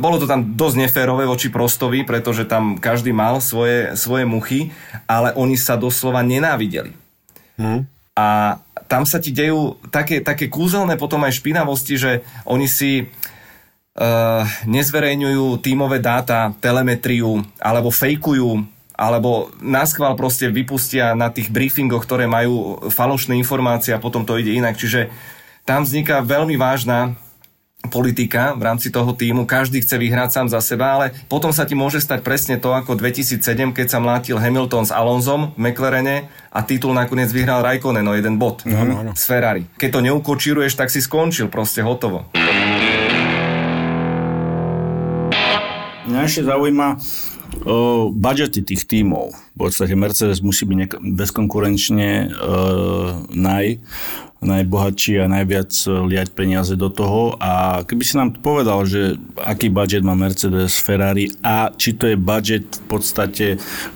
Bolo 0.00 0.16
to 0.16 0.24
tam 0.24 0.56
dosť 0.56 0.76
neférové 0.80 1.28
voči 1.28 1.52
Prostovi, 1.52 2.00
pretože 2.00 2.48
tam 2.48 2.80
každý 2.80 3.12
mal 3.12 3.44
svoje, 3.44 3.92
svoje 4.00 4.24
muchy, 4.24 4.72
ale 5.04 5.36
oni 5.36 5.60
sa 5.60 5.76
doslova 5.76 6.24
nenávideli. 6.24 6.96
Hmm. 7.60 7.84
A 8.16 8.58
tam 8.88 9.04
sa 9.04 9.20
ti 9.20 9.28
dejú 9.28 9.76
také, 9.92 10.24
také 10.24 10.48
kúzelné 10.48 10.96
potom 10.96 11.20
aj 11.20 11.36
špinavosti, 11.36 12.00
že 12.00 12.12
oni 12.48 12.64
si 12.64 13.04
uh, 13.04 14.42
nezverejňujú 14.64 15.60
tímové 15.60 16.00
dáta, 16.00 16.56
telemetriu 16.64 17.44
alebo 17.60 17.92
fejkujú 17.92 18.77
alebo 18.98 19.54
náskval 19.62 20.18
proste 20.18 20.50
vypustia 20.50 21.14
na 21.14 21.30
tých 21.30 21.54
briefingoch, 21.54 22.02
ktoré 22.02 22.26
majú 22.26 22.82
falošné 22.90 23.38
informácie 23.38 23.94
a 23.94 24.02
potom 24.02 24.26
to 24.26 24.34
ide 24.42 24.58
inak. 24.58 24.74
Čiže 24.74 25.14
tam 25.62 25.86
vzniká 25.86 26.18
veľmi 26.26 26.58
vážna 26.58 27.14
politika 27.86 28.58
v 28.58 28.66
rámci 28.66 28.90
toho 28.90 29.14
týmu, 29.14 29.46
každý 29.46 29.78
chce 29.78 30.02
vyhrať 30.02 30.34
sám 30.34 30.46
za 30.50 30.58
seba, 30.58 30.98
ale 30.98 31.06
potom 31.30 31.54
sa 31.54 31.62
ti 31.62 31.78
môže 31.78 32.02
stať 32.02 32.26
presne 32.26 32.58
to 32.58 32.74
ako 32.74 32.98
2007, 32.98 33.38
keď 33.70 33.86
sa 33.86 34.02
mlátil 34.02 34.34
Hamilton 34.34 34.82
s 34.82 34.90
Alonzom 34.90 35.54
v 35.54 35.70
McLarene 35.70 36.26
a 36.50 36.66
titul 36.66 36.90
nakoniec 36.90 37.30
vyhral 37.30 37.62
Raikkonen 37.62 38.02
o 38.02 38.18
jeden 38.18 38.34
bod 38.34 38.66
no, 38.66 38.82
no, 38.82 39.06
no. 39.06 39.12
z 39.14 39.22
Ferrari. 39.22 39.62
Keď 39.78 39.90
to 39.94 40.00
neukočíruješ, 40.10 40.74
tak 40.74 40.90
si 40.90 40.98
skončil, 40.98 41.46
proste 41.46 41.86
hotovo. 41.86 42.26
Mňa 46.10 46.20
ešte 46.26 46.42
zaujíma 46.50 46.98
o 47.64 48.08
budžety 48.12 48.62
tých 48.62 48.86
tímov. 48.86 49.34
V 49.54 49.56
podstate 49.56 49.94
Mercedes 49.98 50.44
musí 50.44 50.66
byť 50.68 50.76
nek- 50.78 51.00
bezkonkurenčne 51.02 52.10
e, 52.10 52.26
naj, 53.34 53.66
najbohatší 54.38 55.18
a 55.18 55.26
najviac 55.26 55.70
liať 56.06 56.30
peniaze 56.30 56.78
do 56.78 56.86
toho 56.86 57.34
a 57.42 57.82
keby 57.82 58.02
si 58.06 58.14
nám 58.14 58.38
povedal, 58.38 58.86
že 58.86 59.18
aký 59.34 59.66
budget 59.66 60.06
má 60.06 60.14
Mercedes, 60.14 60.78
Ferrari 60.78 61.26
a 61.42 61.74
či 61.74 61.98
to 61.98 62.06
je 62.06 62.14
budget 62.14 62.78
v 62.78 62.84
podstate 62.86 63.46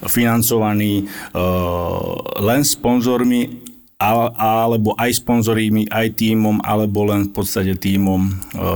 financovaný 0.02 1.06
uh, 1.06 2.42
len 2.42 2.66
sponzormi 2.66 3.72
alebo 4.03 4.98
aj 4.98 5.22
sponzormi, 5.22 5.86
aj 5.86 6.18
tímom, 6.18 6.59
alebo 6.66 7.07
len 7.07 7.30
v 7.30 7.32
podstate 7.38 7.78
tímom, 7.78 8.26
e, 8.26 8.30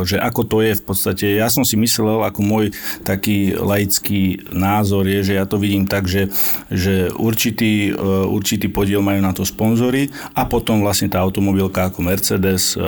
že 0.06 0.22
ako 0.22 0.42
to 0.46 0.56
je 0.62 0.72
v 0.78 0.84
podstate. 0.86 1.26
Ja 1.34 1.50
som 1.50 1.66
si 1.66 1.74
myslel, 1.74 2.22
ako 2.22 2.40
môj 2.46 2.66
taký 3.02 3.58
laický 3.58 4.46
názor 4.54 5.10
je, 5.10 5.26
že 5.26 5.34
ja 5.34 5.44
to 5.48 5.58
vidím 5.58 5.90
tak, 5.90 6.06
že, 6.06 6.30
že 6.70 7.10
určitý, 7.10 7.90
e, 7.90 7.98
určitý 8.30 8.70
podiel 8.70 9.02
majú 9.02 9.18
na 9.18 9.34
to 9.34 9.42
sponzory 9.42 10.14
a 10.38 10.46
potom 10.46 10.78
vlastne 10.84 11.10
tá 11.10 11.18
automobilka 11.18 11.90
ako 11.90 12.06
Mercedes, 12.06 12.78
e, 12.78 12.82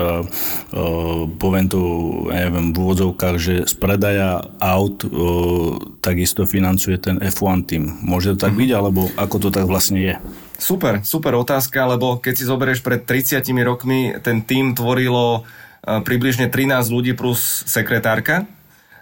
poviem 1.35 1.67
to, 1.67 1.81
neviem, 2.31 2.71
v 2.71 2.77
úvodzovkách, 2.77 3.35
že 3.35 3.55
z 3.67 3.73
predaja 3.75 4.39
aut 4.61 5.01
takisto 5.99 6.45
financuje 6.47 6.95
ten 7.01 7.19
F1 7.19 7.67
tým. 7.67 7.83
Môže 8.05 8.37
to 8.37 8.47
tak 8.47 8.55
mhm. 8.55 8.59
byť, 8.63 8.69
alebo 8.71 9.01
ako 9.19 9.35
to 9.43 9.49
tak 9.51 9.67
vlastne 9.67 9.99
je? 9.99 10.15
Super, 10.59 10.99
super 11.07 11.39
otázka, 11.39 11.87
lebo 11.87 12.19
keď 12.19 12.33
si 12.35 12.43
zoberieš 12.43 12.83
pred 12.83 13.01
30 13.07 13.41
rokmi, 13.63 14.11
ten 14.19 14.43
tým 14.43 14.75
tvorilo 14.75 15.41
e, 15.41 16.03
približne 16.03 16.51
13 16.51 16.91
ľudí 16.91 17.15
plus 17.15 17.63
sekretárka 17.63 18.43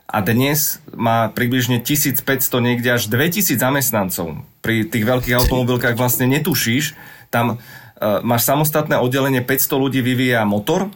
a 0.07 0.23
dnes 0.23 0.79
má 0.95 1.27
približne 1.27 1.83
1500, 1.83 2.23
niekde 2.63 2.95
až 2.95 3.11
2000 3.11 3.59
zamestnancov. 3.59 4.47
Pri 4.63 4.87
tých 4.87 5.03
veľkých 5.03 5.35
automobilkách 5.35 5.99
vlastne 5.99 6.31
netušíš, 6.31 6.95
tam 7.27 7.59
uh, 7.59 8.23
máš 8.23 8.47
samostatné 8.47 8.95
oddelenie, 9.03 9.43
500 9.43 9.83
ľudí 9.83 9.99
vyvíja 9.99 10.47
motor 10.47 10.87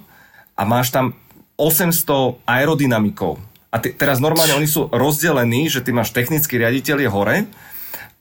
a 0.55 0.63
máš 0.63 0.95
tam 0.95 1.11
800 1.59 2.39
aerodynamikov. 2.47 3.43
A 3.67 3.83
ty, 3.83 3.91
teraz 3.91 4.23
normálne 4.23 4.55
oni 4.55 4.67
sú 4.67 4.87
rozdelení, 4.87 5.67
že 5.67 5.83
ty 5.83 5.91
máš 5.91 6.15
technický 6.15 6.55
riaditeľ 6.55 6.97
je 7.03 7.09
hore, 7.11 7.37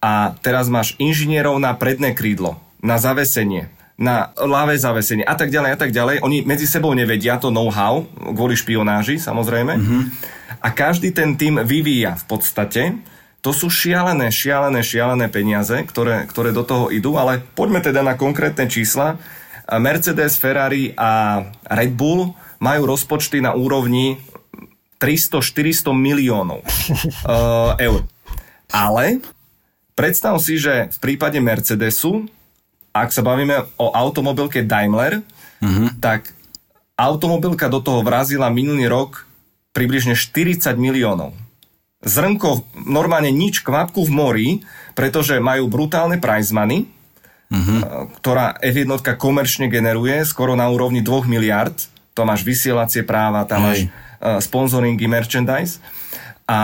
a 0.01 0.32
teraz 0.40 0.72
máš 0.72 0.96
inžinierov 0.96 1.61
na 1.61 1.76
predné 1.76 2.16
krídlo, 2.16 2.57
na 2.80 2.96
zavesenie, 2.96 3.68
na 4.01 4.32
ľavé 4.40 4.80
zavesenie 4.80 5.28
a 5.28 5.36
tak 5.36 5.53
ďalej 5.53 5.70
a 5.76 5.78
tak 5.78 5.92
ďalej. 5.92 6.24
Oni 6.24 6.40
medzi 6.40 6.64
sebou 6.64 6.96
nevedia 6.96 7.36
to 7.36 7.53
know-how, 7.53 8.09
kvôli 8.16 8.57
špionáži 8.57 9.20
samozrejme. 9.20 9.76
Mm-hmm. 9.76 10.03
A 10.64 10.68
každý 10.72 11.12
ten 11.12 11.36
tým 11.36 11.61
vyvíja 11.61 12.16
v 12.16 12.24
podstate. 12.24 12.82
To 13.44 13.53
sú 13.53 13.72
šialené, 13.72 14.32
šialené, 14.32 14.80
šialené 14.84 15.28
peniaze, 15.28 15.76
ktoré, 15.84 16.28
ktoré 16.28 16.53
do 16.53 16.64
toho 16.64 16.88
idú, 16.92 17.16
ale 17.16 17.40
poďme 17.57 17.80
teda 17.80 18.01
na 18.01 18.16
konkrétne 18.16 18.68
čísla. 18.68 19.20
Mercedes, 19.80 20.36
Ferrari 20.36 20.96
a 20.96 21.44
Red 21.68 21.92
Bull 21.96 22.36
majú 22.61 22.82
rozpočty 22.88 23.40
na 23.40 23.57
úrovni 23.57 24.20
300-400 25.01 25.92
miliónov 25.96 26.61
uh, 26.64 27.76
eur. 27.88 28.05
Ale 28.68 29.24
Predstav 30.01 30.40
si, 30.40 30.57
že 30.57 30.88
v 30.88 30.98
prípade 31.05 31.36
Mercedesu, 31.44 32.24
ak 32.96 33.12
sa 33.12 33.20
bavíme 33.20 33.68
o 33.76 33.92
automobilke 33.92 34.64
Daimler, 34.64 35.20
uh-huh. 35.61 35.92
tak 36.01 36.32
automobilka 36.96 37.68
do 37.68 37.84
toho 37.84 38.01
vrazila 38.01 38.48
minulý 38.48 38.88
rok 38.88 39.28
približne 39.76 40.16
40 40.16 40.72
miliónov. 40.80 41.36
Zrnko, 42.01 42.64
normálne 42.88 43.28
nič, 43.28 43.61
kvapku 43.61 44.09
v 44.09 44.12
mori, 44.16 44.48
pretože 44.96 45.36
majú 45.36 45.68
brutálne 45.68 46.16
prize 46.16 46.48
money, 46.48 46.88
uh-huh. 47.53 48.09
ktorá 48.24 48.57
F1 48.57 49.05
komerčne 49.20 49.68
generuje 49.68 50.24
skoro 50.24 50.57
na 50.57 50.72
úrovni 50.72 51.05
2 51.05 51.28
miliard. 51.28 51.76
To 52.16 52.24
máš 52.24 52.40
vysielacie 52.40 53.05
práva, 53.05 53.44
tam 53.44 53.68
Hej. 53.68 53.68
máš 53.68 53.78
uh, 53.84 54.40
sponsoringy, 54.40 55.05
merchandise. 55.05 55.76
A 56.48 56.59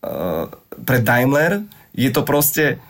uh, 0.00 0.48
pre 0.80 1.04
Daimler 1.04 1.60
je 1.94 2.10
to 2.10 2.26
proste, 2.26 2.82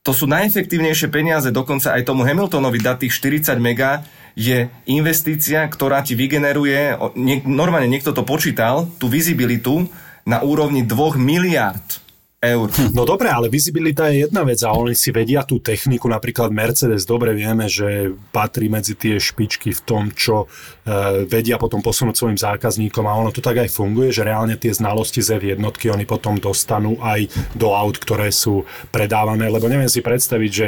to 0.00 0.16
sú 0.16 0.24
najefektívnejšie 0.26 1.12
peniaze, 1.12 1.52
dokonca 1.52 1.92
aj 1.92 2.08
tomu 2.08 2.24
Hamiltonovi 2.24 2.80
dať 2.80 3.06
tých 3.06 3.14
40 3.44 3.60
mega 3.60 4.02
je 4.36 4.68
investícia, 4.88 5.64
ktorá 5.68 6.00
ti 6.04 6.16
vygeneruje, 6.16 6.96
nie, 7.16 7.40
normálne 7.44 7.88
niekto 7.88 8.16
to 8.16 8.24
počítal, 8.24 8.88
tú 8.96 9.08
vizibilitu 9.12 9.88
na 10.24 10.40
úrovni 10.40 10.84
2 10.84 11.16
miliard 11.20 12.05
eur. 12.36 12.68
No 12.92 13.08
dobre, 13.08 13.32
ale 13.32 13.48
vizibilita 13.48 14.12
je 14.12 14.28
jedna 14.28 14.44
vec 14.44 14.60
a 14.60 14.76
oni 14.76 14.92
si 14.92 15.08
vedia 15.08 15.40
tú 15.40 15.56
techniku, 15.56 16.04
napríklad 16.04 16.52
Mercedes, 16.52 17.08
dobre 17.08 17.32
vieme, 17.32 17.64
že 17.64 18.12
patrí 18.28 18.68
medzi 18.68 18.92
tie 18.92 19.16
špičky 19.16 19.72
v 19.72 19.80
tom, 19.80 20.02
čo 20.12 20.44
e, 20.44 21.24
vedia 21.24 21.56
potom 21.56 21.80
posunúť 21.80 22.12
svojim 22.12 22.36
zákazníkom 22.36 23.08
a 23.08 23.16
ono 23.16 23.32
to 23.32 23.40
tak 23.40 23.64
aj 23.64 23.72
funguje, 23.72 24.12
že 24.12 24.28
reálne 24.28 24.60
tie 24.60 24.68
znalosti 24.68 25.24
z 25.24 25.56
jednotky 25.56 25.88
oni 25.88 26.04
potom 26.04 26.36
dostanú 26.36 27.00
aj 27.00 27.32
do 27.56 27.72
aut, 27.72 27.96
ktoré 27.96 28.28
sú 28.28 28.68
predávané, 28.92 29.48
lebo 29.48 29.72
neviem 29.72 29.88
si 29.88 30.04
predstaviť, 30.04 30.50
že 30.52 30.66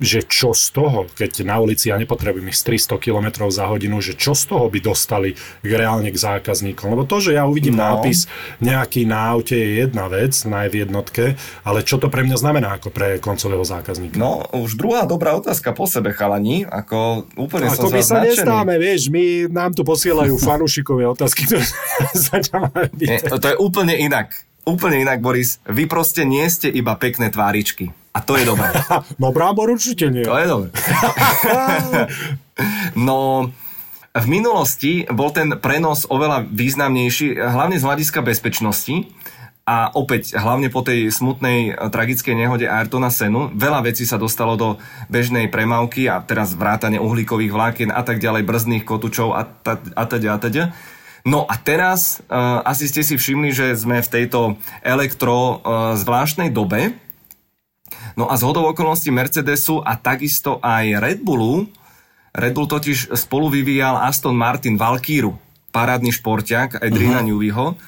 že 0.00 0.24
čo 0.24 0.56
z 0.56 0.72
toho, 0.72 1.04
keď 1.12 1.44
na 1.44 1.60
ulici 1.60 1.92
ja 1.92 2.00
nepotrebujem 2.00 2.48
ísť 2.48 2.96
300 2.96 3.04
km 3.04 3.26
za 3.52 3.68
hodinu, 3.68 4.00
že 4.00 4.16
čo 4.16 4.32
z 4.32 4.48
toho 4.48 4.72
by 4.72 4.80
dostali 4.80 5.36
k 5.60 5.70
reálne 5.70 6.08
k 6.08 6.16
zákazníkom. 6.16 6.96
Lebo 6.96 7.04
to, 7.04 7.20
že 7.20 7.36
ja 7.36 7.44
uvidím 7.44 7.76
no. 7.76 7.84
nápis 7.84 8.24
nejaký 8.64 9.04
na 9.04 9.28
aute 9.28 9.52
je 9.52 9.84
jedna 9.84 10.08
vec, 10.08 10.32
na 10.48 10.64
v 10.64 10.88
jednotke, 10.88 11.36
ale 11.62 11.84
čo 11.84 12.00
to 12.00 12.08
pre 12.08 12.24
mňa 12.24 12.36
znamená 12.40 12.80
ako 12.80 12.88
pre 12.88 13.20
koncového 13.20 13.62
zákazníka? 13.62 14.16
No, 14.16 14.48
už 14.56 14.80
druhá 14.80 15.04
dobrá 15.04 15.36
otázka 15.36 15.76
po 15.76 15.84
sebe, 15.84 16.16
chalani. 16.16 16.64
Ako 16.64 17.28
úplne 17.36 17.68
ako 17.68 17.88
som 17.88 17.92
my 17.92 18.02
sa 18.02 18.18
nestáme, 18.24 18.74
vieš, 18.80 19.12
my, 19.12 19.52
nám 19.52 19.76
tu 19.76 19.84
posielajú 19.84 20.40
fanúšikové 20.48 21.04
otázky, 21.12 21.44
ktoré 21.44 21.64
začávame 22.32 22.88
To 23.28 23.46
je 23.52 23.56
úplne 23.60 23.94
inak. 24.00 24.32
Úplne 24.64 25.02
inak, 25.02 25.18
Boris. 25.24 25.58
Vy 25.66 25.88
proste 25.88 26.22
nie 26.22 26.44
ste 26.48 26.70
iba 26.70 26.94
pekné 26.94 27.32
tváričky. 27.32 27.90
A 28.10 28.18
to 28.18 28.34
je 28.34 28.42
dobré. 28.42 28.66
no 29.22 29.30
brábor 29.30 29.70
určite 29.70 30.10
nie. 30.10 30.26
To 30.26 30.34
je 30.34 30.46
dobré. 30.50 30.68
no, 33.08 33.50
v 34.10 34.26
minulosti 34.26 35.06
bol 35.06 35.30
ten 35.30 35.54
prenos 35.62 36.10
oveľa 36.10 36.42
významnejší, 36.50 37.38
hlavne 37.38 37.78
z 37.78 37.86
hľadiska 37.86 38.20
bezpečnosti. 38.26 39.06
A 39.70 39.94
opäť, 39.94 40.34
hlavne 40.34 40.66
po 40.66 40.82
tej 40.82 41.14
smutnej 41.14 41.78
tragickej 41.94 42.34
nehode 42.34 42.66
Ayrtona 42.66 43.06
Senu, 43.06 43.54
veľa 43.54 43.86
vecí 43.86 44.02
sa 44.02 44.18
dostalo 44.18 44.58
do 44.58 44.68
bežnej 45.06 45.46
premávky 45.46 46.10
a 46.10 46.18
teraz 46.26 46.58
vrátane 46.58 46.98
uhlíkových 46.98 47.54
vlákien 47.54 47.90
a 47.94 48.02
tak 48.02 48.18
ďalej, 48.18 48.50
brzdných 48.50 48.82
kotúčov 48.82 49.30
a, 49.30 49.46
a 49.94 50.04
teda 50.10 50.34
a 50.34 50.38
teda. 50.42 50.64
No 51.22 51.46
a 51.46 51.54
teraz 51.54 52.18
uh, 52.26 52.66
asi 52.66 52.90
ste 52.90 53.06
si 53.06 53.14
všimli, 53.14 53.54
že 53.54 53.78
sme 53.78 54.02
v 54.02 54.10
tejto 54.10 54.58
elektro 54.82 55.62
uh, 55.62 55.94
zvláštnej 55.94 56.50
dobe, 56.50 56.98
No 58.20 58.28
a 58.28 58.36
z 58.36 58.44
hodou 58.44 58.68
okolností 58.68 59.08
Mercedesu 59.08 59.80
a 59.80 59.96
takisto 59.96 60.60
aj 60.60 61.00
Red 61.00 61.24
Bullu, 61.24 61.64
Red 62.36 62.52
Bull 62.52 62.68
totiž 62.68 63.16
spolu 63.16 63.48
vyvíjal 63.48 63.96
Aston 63.96 64.36
Martin 64.36 64.76
Valkyru, 64.76 65.40
parádny 65.72 66.12
športiak 66.12 66.84
Adriana 66.84 67.24
uh-huh. 67.24 67.32
Neweyho. 67.32 67.80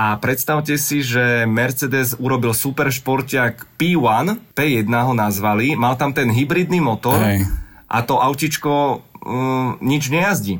A 0.00 0.16
predstavte 0.16 0.80
si, 0.80 1.04
že 1.04 1.44
Mercedes 1.44 2.16
urobil 2.16 2.56
super 2.56 2.88
športiak 2.88 3.68
P1, 3.76 4.56
P1 4.56 4.88
ho 4.88 5.12
nazvali, 5.12 5.76
mal 5.76 6.00
tam 6.00 6.16
ten 6.16 6.32
hybridný 6.32 6.80
motor 6.80 7.20
Hej. 7.20 7.44
a 7.84 8.00
to 8.00 8.16
autičko 8.16 8.72
uh, 8.96 9.76
nič 9.84 10.08
nejazdí. 10.08 10.56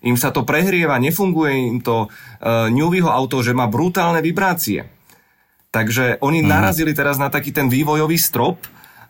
Im 0.00 0.16
sa 0.16 0.32
to 0.32 0.48
prehrieva, 0.48 0.96
nefunguje 0.96 1.76
im 1.76 1.84
to 1.84 2.08
uh, 2.08 2.72
Neweyho 2.72 3.12
auto, 3.12 3.44
že 3.44 3.52
má 3.52 3.68
brutálne 3.68 4.24
vibrácie. 4.24 4.93
Takže 5.74 6.22
oni 6.22 6.38
mm. 6.38 6.46
narazili 6.46 6.94
teraz 6.94 7.18
na 7.18 7.26
taký 7.26 7.50
ten 7.50 7.66
vývojový 7.66 8.14
strop, 8.14 8.62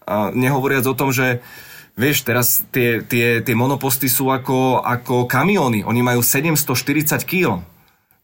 a 0.08 0.32
nehovoriac 0.32 0.88
o 0.88 0.96
tom, 0.96 1.12
že 1.12 1.44
vieš, 1.92 2.24
teraz 2.24 2.64
tie, 2.72 3.04
tie, 3.04 3.44
tie 3.44 3.56
monoposty 3.56 4.08
sú 4.08 4.32
ako, 4.32 4.80
ako 4.80 5.28
kamióny. 5.28 5.84
Oni 5.84 6.00
majú 6.00 6.24
740 6.24 7.20
kg. 7.28 7.60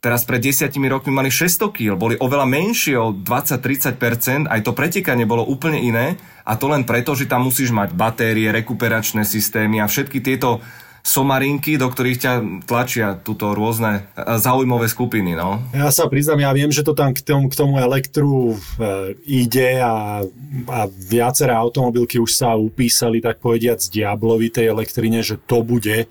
Teraz 0.01 0.25
pred 0.25 0.41
desiatimi 0.41 0.89
rokmi 0.89 1.13
mali 1.13 1.29
600 1.29 1.77
kg, 1.77 1.93
boli 1.93 2.17
oveľa 2.17 2.49
menšie 2.49 2.97
o 2.97 3.13
20-30%, 3.13 4.49
aj 4.49 4.61
to 4.65 4.73
pretekanie 4.73 5.29
bolo 5.29 5.45
úplne 5.45 5.77
iné 5.77 6.17
a 6.49 6.57
to 6.57 6.73
len 6.73 6.89
preto, 6.89 7.13
že 7.13 7.29
tam 7.29 7.45
musíš 7.45 7.69
mať 7.69 7.93
batérie, 7.93 8.49
rekuperačné 8.49 9.29
systémy 9.29 9.85
a 9.85 9.85
všetky 9.85 10.25
tieto 10.25 10.65
somarinky, 11.01 11.81
do 11.81 11.89
ktorých 11.89 12.19
ťa 12.21 12.33
tlačia 12.69 13.17
túto 13.17 13.53
rôzne 13.57 14.05
e, 14.15 14.37
zaujímavé 14.37 14.87
skupiny. 14.87 15.33
No. 15.35 15.61
Ja 15.73 15.89
sa 15.89 16.07
priznám, 16.07 16.45
ja 16.45 16.53
viem, 16.53 16.71
že 16.71 16.85
to 16.85 16.93
tam 16.93 17.17
k 17.17 17.21
tomu, 17.25 17.49
k 17.49 17.59
tomu 17.59 17.81
elektru 17.81 18.55
e, 18.55 19.17
ide 19.25 19.81
a, 19.81 20.23
a 20.69 20.81
viaceré 20.89 21.57
automobilky 21.57 22.21
už 22.21 22.33
sa 22.37 22.55
upísali, 22.55 23.25
tak 23.25 23.41
povediať, 23.41 23.79
z 23.81 24.03
diablovitej 24.03 24.67
elektrine, 24.69 25.25
že 25.25 25.41
to 25.41 25.65
bude 25.65 26.07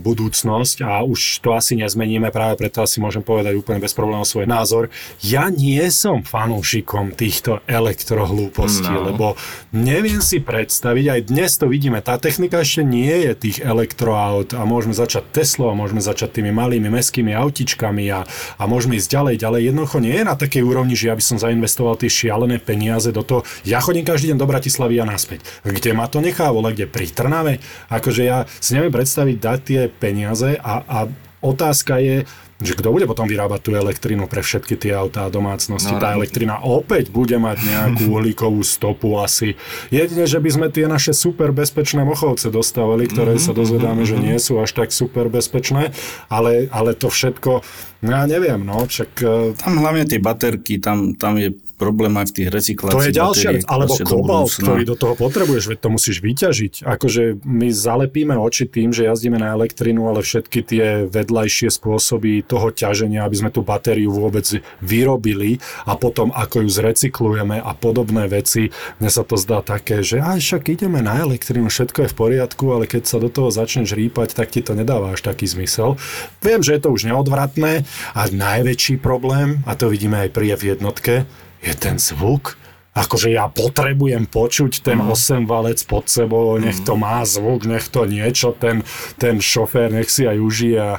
budúcnosť 0.00 0.82
a 0.84 1.04
už 1.04 1.44
to 1.44 1.52
asi 1.52 1.76
nezmeníme, 1.76 2.32
práve 2.32 2.58
preto 2.58 2.80
asi 2.82 2.98
môžem 2.98 3.20
povedať 3.20 3.54
úplne 3.54 3.78
bez 3.78 3.92
problémov 3.92 4.24
svoj 4.24 4.48
názor. 4.48 4.88
Ja 5.20 5.52
nie 5.52 5.82
som 5.92 6.24
fanúšikom 6.24 7.14
týchto 7.14 7.60
elektrohlúpostí, 7.68 8.90
no. 8.90 9.12
lebo 9.12 9.26
neviem 9.74 10.20
si 10.24 10.40
predstaviť, 10.40 11.04
aj 11.08 11.20
dnes 11.28 11.50
to 11.60 11.68
vidíme, 11.68 12.00
tá 12.00 12.16
technika 12.16 12.64
ešte 12.64 12.82
nie 12.84 13.28
je 13.28 13.32
tých 13.36 13.58
elektroaut 13.62 14.56
a 14.56 14.62
môžeme 14.64 14.96
začať 14.96 15.30
Teslo 15.30 15.70
a 15.70 15.78
môžeme 15.78 16.00
začať 16.00 16.40
tými 16.40 16.50
malými 16.50 16.88
meskými 16.88 17.36
autičkami 17.36 18.10
a, 18.10 18.24
a 18.56 18.62
môžeme 18.64 18.96
ísť 18.96 19.08
ďalej, 19.12 19.34
ďalej. 19.38 19.60
Jednoducho 19.70 19.98
nie 20.00 20.14
je 20.16 20.24
na 20.24 20.34
takej 20.34 20.62
úrovni, 20.64 20.94
že 20.96 21.12
ja 21.12 21.14
by 21.14 21.24
som 21.24 21.36
zainvestoval 21.36 22.00
tie 22.00 22.10
šialené 22.10 22.58
peniaze 22.58 23.10
do 23.12 23.22
toho. 23.22 23.40
Ja 23.62 23.78
chodím 23.84 24.06
každý 24.06 24.32
deň 24.32 24.38
do 24.40 24.50
Bratislavy 24.50 24.96
a 25.02 25.06
naspäť. 25.06 25.44
Kde 25.62 25.92
ma 25.92 26.06
to 26.08 26.18
nechá, 26.24 26.50
vole, 26.50 26.72
kde 26.72 26.88
pri 26.88 27.06
Trnave? 27.10 27.60
Akože 27.92 28.22
ja 28.24 28.44
si 28.58 28.74
neviem 28.74 28.92
predstaviť 28.92 29.36
dať 29.38 29.57
tie 29.60 29.90
peniaze 29.90 30.56
a, 30.58 30.82
a 30.86 30.98
otázka 31.42 31.98
je, 32.02 32.26
že 32.58 32.74
kto 32.74 32.90
bude 32.90 33.06
potom 33.06 33.30
vyrábať 33.30 33.60
tú 33.62 33.70
elektrínu 33.78 34.26
pre 34.26 34.42
všetky 34.42 34.74
tie 34.74 34.90
autá 34.90 35.30
a 35.30 35.30
domácnosti. 35.30 35.94
No, 35.94 36.02
tá 36.02 36.10
elektrina 36.18 36.58
opäť 36.58 37.14
bude 37.14 37.38
mať 37.38 37.62
nejakú 37.62 38.10
uhlíkovú 38.18 38.66
stopu 38.66 39.14
asi. 39.22 39.54
Jedine, 39.94 40.26
že 40.26 40.42
by 40.42 40.50
sme 40.50 40.66
tie 40.66 40.90
naše 40.90 41.14
super 41.14 41.54
bezpečné 41.54 42.02
mochovce 42.02 42.50
dostávali, 42.50 43.06
ktoré 43.06 43.38
mm-hmm, 43.38 43.46
sa 43.46 43.54
dozvedáme, 43.54 44.02
mm-hmm. 44.02 44.18
že 44.18 44.26
nie 44.26 44.38
sú 44.42 44.58
až 44.58 44.74
tak 44.74 44.90
super 44.90 45.30
bezpečné, 45.30 45.94
ale, 46.26 46.66
ale 46.74 46.98
to 46.98 47.06
všetko, 47.06 47.62
no 48.02 48.10
ja 48.10 48.26
neviem, 48.26 48.58
no, 48.66 48.82
však... 48.90 49.10
E, 49.22 49.54
tam 49.54 49.78
hlavne 49.78 50.10
tie 50.10 50.18
baterky, 50.18 50.82
tam, 50.82 51.14
tam 51.14 51.38
je 51.38 51.54
problém 51.78 52.10
aj 52.18 52.34
v 52.34 52.34
tých 52.42 52.48
recykláciách. 52.50 52.98
To 52.98 53.06
je 53.06 53.14
ďalšia 53.14 53.50
vec, 53.54 53.64
alebo 53.70 53.94
kobalt, 54.02 54.50
ktorý 54.50 54.82
do 54.82 54.98
toho 54.98 55.14
potrebuješ, 55.14 55.70
veď 55.70 55.78
to 55.78 55.88
musíš 55.94 56.18
vyťažiť. 56.18 56.74
Akože 56.82 57.38
my 57.46 57.70
zalepíme 57.70 58.34
oči 58.34 58.66
tým, 58.66 58.90
že 58.90 59.06
jazdíme 59.06 59.38
na 59.38 59.54
elektrínu, 59.54 60.02
ale 60.10 60.26
všetky 60.26 60.60
tie 60.66 60.86
vedľajšie 61.06 61.70
spôsoby 61.70 62.42
toho 62.42 62.74
ťaženia, 62.74 63.22
aby 63.22 63.36
sme 63.38 63.54
tú 63.54 63.62
batériu 63.62 64.10
vôbec 64.10 64.44
vyrobili 64.82 65.62
a 65.86 65.94
potom 65.94 66.34
ako 66.34 66.66
ju 66.66 66.70
zrecyklujeme 66.74 67.62
a 67.62 67.72
podobné 67.78 68.26
veci, 68.26 68.74
mne 68.98 69.10
sa 69.12 69.22
to 69.22 69.38
zdá 69.38 69.62
také, 69.62 70.02
že 70.02 70.18
aj 70.18 70.42
však 70.42 70.74
ideme 70.74 70.98
na 70.98 71.22
elektrínu, 71.22 71.70
všetko 71.70 72.04
je 72.04 72.10
v 72.10 72.18
poriadku, 72.18 72.64
ale 72.74 72.90
keď 72.90 73.06
sa 73.06 73.22
do 73.22 73.30
toho 73.30 73.54
začneš 73.54 73.94
rýpať, 73.94 74.34
tak 74.34 74.50
ti 74.50 74.66
to 74.66 74.74
nedáva 74.74 75.14
až 75.14 75.22
taký 75.22 75.46
zmysel. 75.46 75.94
Viem, 76.42 76.66
že 76.66 76.74
je 76.74 76.82
to 76.82 76.90
už 76.90 77.06
neodvratné 77.06 77.86
a 78.16 78.22
najväčší 78.26 78.98
problém, 78.98 79.62
a 79.68 79.78
to 79.78 79.92
vidíme 79.92 80.18
aj 80.26 80.34
pri 80.34 80.58
F 80.58 80.62
jednotke, 80.66 81.14
je 81.62 81.72
ten 81.74 81.98
zvuk. 81.98 82.58
Akože 82.98 83.30
ja 83.30 83.46
potrebujem 83.46 84.26
počuť 84.26 84.82
ten 84.82 84.98
mm. 84.98 85.14
8 85.14 85.46
valec 85.46 85.78
pod 85.86 86.10
sebou, 86.10 86.58
nech 86.58 86.82
to 86.82 86.98
má 86.98 87.22
zvuk, 87.22 87.62
nech 87.62 87.86
to 87.86 88.02
niečo, 88.10 88.50
ten, 88.58 88.82
ten 89.14 89.38
šofér 89.38 89.94
nech 89.94 90.10
si 90.10 90.26
aj 90.26 90.34
užije 90.34 90.78
a 90.82 90.92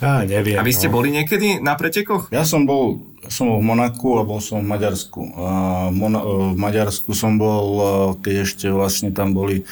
ja 0.00 0.24
neviem. 0.24 0.56
A 0.56 0.64
vy 0.64 0.72
ste 0.72 0.88
no. 0.88 0.96
boli 0.96 1.12
niekedy 1.12 1.60
na 1.60 1.76
pretekoch? 1.76 2.32
Ja 2.32 2.48
som 2.48 2.64
bol 2.64 3.13
som 3.28 3.50
bol 3.50 3.58
v 3.60 3.66
Monaku 3.72 4.08
a 4.18 4.22
bol 4.22 4.40
som 4.40 4.60
v 4.60 4.68
Maďarsku. 4.68 5.20
A 5.36 5.48
v, 5.88 6.56
Maďarsku 6.56 7.12
som 7.12 7.36
bol, 7.36 7.66
keď 8.20 8.34
ešte 8.44 8.66
vlastne 8.68 9.12
tam 9.12 9.32
boli 9.32 9.62
e, 9.62 9.64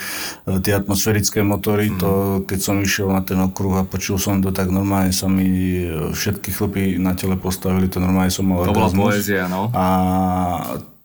tie 0.60 0.76
atmosférické 0.76 1.40
motory, 1.44 1.92
mm. 1.92 1.96
to 2.00 2.10
keď 2.48 2.58
som 2.60 2.76
išiel 2.80 3.12
na 3.12 3.24
ten 3.24 3.40
okruh 3.40 3.80
a 3.80 3.88
počul 3.88 4.16
som 4.16 4.40
to, 4.40 4.52
tak 4.52 4.72
normálne 4.72 5.12
sa 5.12 5.26
mi 5.28 5.82
e, 5.84 6.12
všetky 6.12 6.50
chlpy 6.52 6.82
na 7.00 7.16
tele 7.16 7.36
postavili, 7.36 7.88
to 7.88 8.00
normálne 8.00 8.32
som 8.32 8.48
mal 8.48 8.68
To 8.68 8.76
bola 8.76 8.92
poézia, 8.92 9.48
no. 9.48 9.68
A 9.72 9.86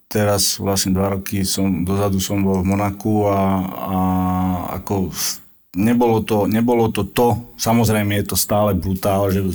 teraz 0.08 0.56
vlastne 0.58 0.96
dva 0.96 1.20
roky 1.20 1.44
som, 1.44 1.84
dozadu 1.84 2.24
som 2.24 2.40
bol 2.40 2.64
v 2.64 2.70
Monaku 2.72 3.28
a, 3.28 3.42
a 3.68 3.98
ako 4.80 5.12
nebolo 5.78 6.26
to, 6.26 6.50
nebolo 6.50 6.90
to 6.90 7.06
to, 7.06 7.38
samozrejme 7.62 8.18
je 8.18 8.26
to 8.34 8.36
stále 8.36 8.74
brutál, 8.74 9.30
že 9.30 9.46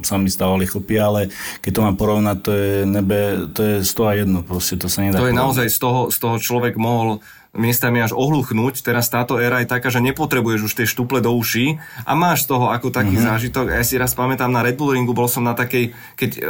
sa 0.00 0.16
mi 0.16 0.32
stávali 0.32 0.64
chlpy, 0.64 0.96
ale 0.96 1.20
keď 1.60 1.70
to 1.76 1.80
mám 1.84 1.96
porovnať, 2.00 2.36
to 2.40 2.50
je 2.50 2.72
nebe, 2.88 3.18
to 3.52 3.60
je 3.60 3.74
z 3.84 3.92
toho 3.92 4.10
jedno, 4.16 4.40
proste 4.40 4.80
to 4.80 4.88
sa 4.88 5.04
nedá 5.04 5.20
To 5.20 5.28
je 5.28 5.36
porovnať. 5.36 5.44
naozaj, 5.44 5.66
z 5.68 5.78
toho, 5.78 6.00
z 6.08 6.16
toho 6.16 6.36
človek 6.40 6.80
mohol 6.80 7.20
miestami 7.50 7.98
až 7.98 8.14
ohluchnúť. 8.14 8.78
Teraz 8.80 9.10
táto 9.10 9.36
éra 9.42 9.62
je 9.62 9.68
taká, 9.70 9.90
že 9.90 9.98
nepotrebuješ 9.98 10.70
už 10.70 10.72
tie 10.72 10.86
štuple 10.86 11.18
do 11.18 11.34
uší 11.34 11.82
a 12.06 12.14
máš 12.14 12.46
z 12.46 12.54
toho 12.54 12.70
ako 12.70 12.94
taký 12.94 13.18
mm-hmm. 13.18 13.26
zážitok. 13.26 13.66
Ja 13.74 13.82
si 13.82 13.98
raz 13.98 14.14
pamätám 14.14 14.54
na 14.54 14.62
Red 14.62 14.78
Bull 14.78 14.94
Ringu, 14.94 15.10
bol 15.10 15.26
som 15.26 15.42
na 15.42 15.58
takej, 15.58 15.90
keď 16.14 16.30
e, 16.38 16.40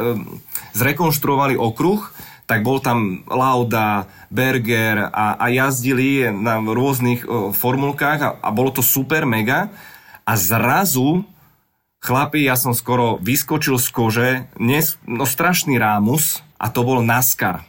zrekonštruovali 0.76 1.56
okruh, 1.56 2.04
tak 2.50 2.66
bol 2.66 2.82
tam 2.82 3.22
Lauda, 3.30 4.10
Berger 4.26 5.06
a, 5.14 5.38
a 5.38 5.46
jazdili 5.54 6.26
na 6.34 6.58
rôznych 6.58 7.22
o, 7.22 7.54
formulkách 7.54 8.18
a, 8.18 8.30
a 8.42 8.48
bolo 8.50 8.74
to 8.74 8.82
super, 8.82 9.22
mega. 9.22 9.70
A 10.26 10.34
zrazu, 10.34 11.22
chlapi, 12.02 12.42
ja 12.42 12.58
som 12.58 12.74
skoro 12.74 13.22
vyskočil 13.22 13.78
z 13.78 13.88
kože, 13.94 14.30
nes, 14.58 14.98
no 15.06 15.22
strašný 15.22 15.78
rámus 15.78 16.42
a 16.58 16.66
to 16.74 16.82
bol 16.82 16.98
NASCAR. 17.06 17.62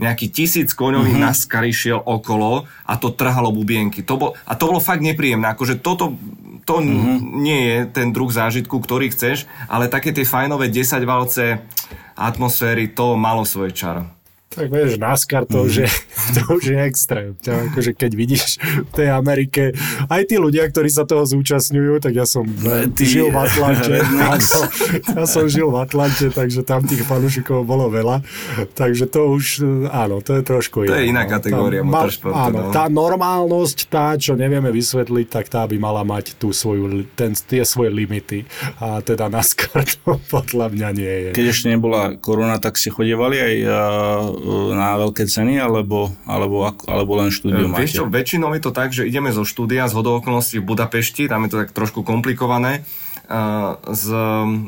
nejaký 0.00 0.32
tisíc 0.32 0.72
koňový 0.72 1.12
mm-hmm. 1.12 1.24
NASCAR 1.28 1.68
išiel 1.68 2.00
okolo 2.00 2.64
a 2.88 2.92
to 2.96 3.12
trhalo 3.12 3.52
bubienky. 3.52 4.00
To 4.08 4.16
bol, 4.16 4.30
a 4.48 4.56
to 4.56 4.72
bolo 4.72 4.80
fakt 4.80 5.04
nepríjemné. 5.04 5.52
Akože 5.52 5.76
toto 5.76 6.16
to 6.64 6.80
mm-hmm. 6.80 7.16
nie 7.36 7.60
je 7.68 7.78
ten 7.92 8.16
druh 8.16 8.32
zážitku, 8.32 8.80
ktorý 8.80 9.12
chceš, 9.12 9.44
ale 9.68 9.92
také 9.92 10.10
tie 10.10 10.24
fajnové 10.24 10.72
10 10.72 11.04
valce 11.04 11.60
atmosféry, 12.16 12.88
to 12.88 13.16
malo 13.16 13.44
svoje 13.44 13.72
čaro. 13.72 14.15
Tak 14.56 14.72
vieš, 14.72 14.96
NASCAR 14.96 15.44
to, 15.44 15.60
mm. 15.60 15.66
už 15.68 15.74
je, 15.84 15.88
to 16.36 16.40
už 16.56 16.64
je 16.72 16.78
extrém. 16.80 17.36
To, 17.44 17.50
akože 17.52 17.92
keď 17.92 18.10
vidíš 18.16 18.56
v 18.60 18.92
tej 18.96 19.08
Amerike, 19.12 19.76
aj 20.08 20.22
tí 20.24 20.40
ľudia, 20.40 20.64
ktorí 20.72 20.88
sa 20.88 21.04
toho 21.04 21.28
zúčastňujú, 21.28 22.00
tak 22.00 22.16
ja 22.16 22.24
som 22.24 22.48
no, 22.48 22.88
ty, 22.96 23.04
žil 23.04 23.28
v 23.28 23.36
Atlante. 23.36 23.94
Áno, 24.32 24.60
ja 25.12 25.24
som 25.28 25.44
žil 25.44 25.68
v 25.68 25.76
Atlante, 25.76 26.32
takže 26.32 26.64
tam 26.64 26.88
tých 26.88 27.04
fanúšikov 27.04 27.68
bolo 27.68 27.92
veľa. 27.92 28.24
Takže 28.72 29.04
to 29.12 29.36
už, 29.36 29.44
áno, 29.92 30.24
to 30.24 30.40
je 30.40 30.42
trošku. 30.42 30.88
To 30.88 30.96
je 30.96 31.12
iná 31.12 31.28
no. 31.28 31.30
kategória 31.30 31.84
tá, 31.84 31.86
motoršportu. 31.86 32.36
Áno, 32.36 32.58
no. 32.68 32.72
tá 32.72 32.88
normálnosť, 32.88 33.78
tá, 33.92 34.16
čo 34.16 34.32
nevieme 34.34 34.72
vysvetliť, 34.72 35.26
tak 35.28 35.52
tá 35.52 35.68
by 35.68 35.76
mala 35.76 36.00
mať 36.00 36.40
tú 36.40 36.50
svoju, 36.56 37.04
ten, 37.12 37.36
tie 37.36 37.60
svoje 37.68 37.92
limity. 37.92 38.48
A 38.80 39.04
teda 39.04 39.28
NASCAR 39.28 39.84
to 40.00 40.16
podľa 40.34 40.72
mňa 40.72 40.88
nie 40.96 41.14
je. 41.28 41.30
Keď 41.36 41.46
ešte 41.52 41.66
nebola 41.68 42.16
korona, 42.16 42.56
tak 42.56 42.80
ste 42.80 42.88
chodievali 42.88 43.36
aj 43.36 43.54
na 44.72 44.94
veľké 44.96 45.26
ceny, 45.26 45.58
alebo, 45.58 46.14
alebo, 46.24 46.70
alebo 46.86 47.12
len 47.18 47.34
štúdium 47.34 47.74
máte? 47.74 47.86
Vieš 47.86 47.92
čo, 48.00 48.04
väčšinou 48.06 48.54
je 48.54 48.62
to 48.62 48.72
tak, 48.72 48.94
že 48.94 49.02
ideme 49.04 49.34
zo 49.34 49.42
štúdia 49.42 49.90
z 49.90 49.96
hodookolností 49.98 50.62
v 50.62 50.68
Budapešti, 50.68 51.26
tam 51.26 51.44
je 51.46 51.50
to 51.50 51.58
tak 51.66 51.74
trošku 51.74 52.06
komplikované, 52.06 52.86
uh, 53.26 53.78
s, 53.90 54.06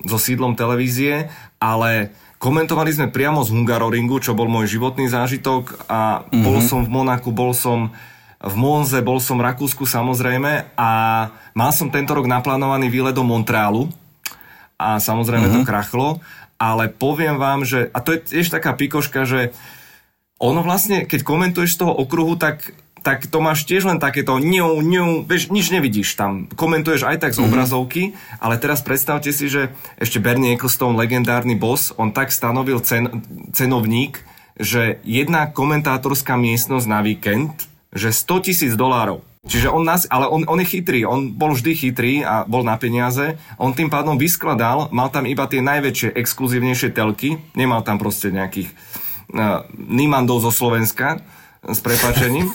so 0.04 0.18
sídlom 0.18 0.58
televízie, 0.58 1.30
ale 1.62 2.10
komentovali 2.42 2.90
sme 2.94 3.06
priamo 3.10 3.42
z 3.46 3.54
Hungaroringu, 3.54 4.18
čo 4.22 4.34
bol 4.34 4.50
môj 4.50 4.70
životný 4.70 5.10
zážitok 5.10 5.90
a 5.90 6.22
mm-hmm. 6.26 6.42
bol 6.42 6.58
som 6.62 6.80
v 6.86 6.90
Monaku, 6.90 7.30
bol 7.34 7.54
som 7.54 7.90
v 8.38 8.54
Monze, 8.54 9.02
bol 9.02 9.18
som 9.18 9.34
v 9.42 9.50
Rakúsku 9.50 9.82
samozrejme 9.82 10.78
a 10.78 10.90
mal 11.58 11.70
som 11.74 11.90
tento 11.90 12.14
rok 12.14 12.30
naplánovaný 12.30 12.86
výlet 12.86 13.10
do 13.10 13.26
Montrealu 13.26 13.90
a 14.78 15.02
samozrejme 15.02 15.50
mm-hmm. 15.50 15.66
to 15.66 15.68
krachlo 15.68 16.08
ale 16.58 16.90
poviem 16.90 17.38
vám, 17.38 17.62
že, 17.62 17.88
a 17.94 18.02
to 18.02 18.18
je 18.18 18.42
tiež 18.42 18.50
taká 18.50 18.74
pikoška, 18.74 19.24
že 19.24 19.54
ono 20.38 20.62
vlastne, 20.62 21.06
keď 21.06 21.22
komentuješ 21.22 21.74
z 21.74 21.80
toho 21.86 21.94
okruhu, 21.94 22.38
tak 22.38 22.74
tak 22.98 23.30
to 23.30 23.38
máš 23.38 23.64
tiež 23.64 23.86
len 23.86 24.02
takéto 24.02 24.36
ňu, 24.36 24.82
ňu, 24.82 25.04
vieš, 25.24 25.48
nič 25.54 25.70
nevidíš 25.70 26.18
tam. 26.18 26.50
Komentuješ 26.50 27.06
aj 27.06 27.22
tak 27.22 27.32
z 27.32 27.40
mm-hmm. 27.40 27.48
obrazovky, 27.48 28.02
ale 28.42 28.58
teraz 28.58 28.82
predstavte 28.82 29.30
si, 29.30 29.46
že 29.48 29.72
ešte 29.96 30.18
Bernie 30.18 30.52
Ecclestone, 30.52 30.98
legendárny 30.98 31.54
boss, 31.54 31.94
on 31.96 32.10
tak 32.12 32.34
stanovil 32.34 32.82
cen, 32.82 33.22
cenovník, 33.54 34.20
že 34.58 34.98
jedna 35.06 35.46
komentátorská 35.48 36.34
miestnosť 36.34 36.86
na 36.90 37.00
víkend, 37.00 37.70
že 37.94 38.10
100 38.10 38.46
tisíc 38.50 38.72
dolárov. 38.74 39.22
Čiže 39.48 39.72
on 39.72 39.80
nás, 39.88 40.04
ale 40.12 40.28
on, 40.28 40.44
on 40.44 40.60
je 40.60 40.68
chytrý, 40.68 41.08
on 41.08 41.32
bol 41.32 41.56
vždy 41.56 41.72
chytrý 41.72 42.20
a 42.20 42.44
bol 42.44 42.60
na 42.60 42.76
peniaze. 42.76 43.40
On 43.56 43.72
tým 43.72 43.88
pádom 43.88 44.20
vyskladal, 44.20 44.92
mal 44.92 45.08
tam 45.08 45.24
iba 45.24 45.48
tie 45.48 45.64
najväčšie, 45.64 46.12
exkluzívnejšie 46.12 46.92
telky, 46.92 47.40
nemal 47.56 47.80
tam 47.80 47.96
proste 47.96 48.28
nejakých 48.28 48.68
uh, 49.32 49.64
Nimandov 49.72 50.44
zo 50.44 50.52
Slovenska, 50.52 51.24
s 51.66 51.78
prepačením. 51.82 52.46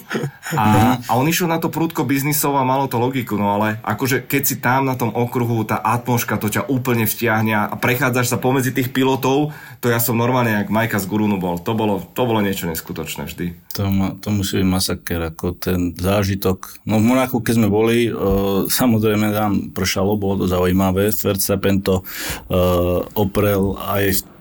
A, 0.55 0.97
a 1.03 1.11
on 1.19 1.27
išiel 1.27 1.51
na 1.51 1.59
to 1.59 1.67
prúdko 1.67 2.07
biznisov 2.07 2.55
a 2.55 2.63
malo 2.63 2.87
to 2.87 2.95
logiku, 3.01 3.35
no 3.35 3.59
ale 3.59 3.81
akože 3.83 4.23
keď 4.23 4.41
si 4.43 4.55
tam 4.63 4.87
na 4.87 4.95
tom 4.95 5.11
okruhu, 5.11 5.67
tá 5.67 5.81
atmoška 5.81 6.39
to 6.39 6.47
ťa 6.47 6.71
úplne 6.71 7.03
vtiahne 7.03 7.51
a 7.51 7.75
prechádzaš 7.75 8.31
sa 8.31 8.37
pomedzi 8.39 8.71
tých 8.71 8.95
pilotov, 8.95 9.51
to 9.83 9.91
ja 9.91 9.99
som 9.99 10.15
normálne 10.15 10.55
jak 10.63 10.71
Majka 10.71 11.03
z 11.03 11.09
Gurunu 11.11 11.35
bol. 11.35 11.59
To 11.59 11.75
bolo, 11.75 11.99
to 12.15 12.23
bolo 12.23 12.39
niečo 12.39 12.69
neskutočné 12.71 13.27
vždy. 13.27 13.45
To, 13.75 13.91
ma, 13.91 14.15
to 14.15 14.31
musí 14.31 14.63
byť 14.63 14.67
masaker, 14.69 15.19
ako 15.33 15.59
ten 15.59 15.91
zážitok. 15.97 16.87
No 16.87 17.03
v 17.03 17.11
Monaku, 17.11 17.43
keď 17.43 17.53
sme 17.59 17.67
boli, 17.67 18.07
uh, 18.07 18.69
samozrejme 18.69 19.35
tam 19.35 19.51
pršalo, 19.75 20.15
bolo 20.15 20.43
to 20.43 20.45
zaujímavé. 20.47 21.11
Verstappen 21.11 21.83
to 21.83 21.99
uh, 21.99 23.03
oprel 23.17 23.75
aj 23.75 24.23
v, 24.23 24.32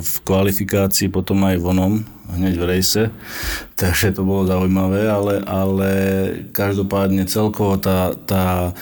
v 0.00 0.14
kvalifikácii, 0.24 1.12
potom 1.12 1.44
aj 1.44 1.60
vonom 1.60 2.04
hneď 2.32 2.54
v 2.56 2.64
rejse, 2.64 3.02
takže 3.80 4.16
to 4.16 4.24
bolo 4.24 4.48
zaujímavé, 4.48 5.08
ale, 5.08 5.34
ale 5.44 5.90
každopádne 6.50 7.28
celkovo 7.28 7.76
tá, 7.76 8.14
tá 8.14 8.72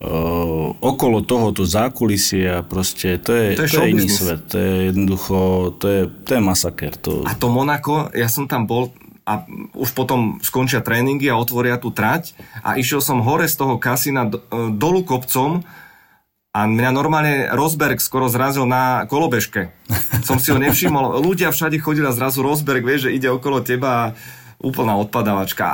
Uh, 0.00 0.72
okolo 0.80 1.20
tohoto 1.20 1.60
zákulisie 1.60 2.48
a 2.48 2.64
proste 2.64 3.20
to 3.20 3.36
je, 3.36 3.52
to 3.52 3.68
je, 3.68 3.72
to 3.76 3.80
je 3.84 3.92
iný 3.92 4.08
svet. 4.08 4.48
To 4.48 4.56
je 4.56 4.88
jednoducho, 4.88 5.36
to 5.76 5.86
je, 5.92 6.02
to 6.24 6.30
je 6.32 6.40
masaker. 6.40 6.96
To... 7.04 7.20
A 7.28 7.36
to 7.36 7.52
Monako, 7.52 8.08
ja 8.16 8.24
som 8.32 8.48
tam 8.48 8.64
bol 8.64 8.96
a 9.28 9.44
už 9.76 9.92
potom 9.94 10.40
skončia 10.42 10.82
tréningy 10.82 11.30
a 11.30 11.38
otvoria 11.38 11.78
tú 11.78 11.92
trať 11.94 12.34
a 12.64 12.80
išiel 12.80 12.98
som 12.98 13.22
hore 13.22 13.46
z 13.46 13.60
toho 13.60 13.76
kasína 13.78 14.26
e, 14.26 14.30
dolu 14.74 15.06
kopcom 15.06 15.62
a 16.50 16.66
mňa 16.66 16.90
normálne 16.90 17.46
Rosberg 17.54 18.02
skoro 18.02 18.26
zrazil 18.26 18.66
na 18.66 19.06
kolobežke. 19.06 19.70
Som 20.26 20.42
si 20.42 20.50
ho 20.50 20.58
nevšimol. 20.58 21.22
Ľudia 21.22 21.54
všade 21.54 21.78
chodili 21.78 22.10
a 22.10 22.14
zrazu 22.14 22.42
Rosberg, 22.42 22.82
vieš, 22.82 23.06
že 23.06 23.14
ide 23.14 23.30
okolo 23.30 23.62
teba 23.62 24.18
úplná 24.58 24.98
odpadávačka. 24.98 25.70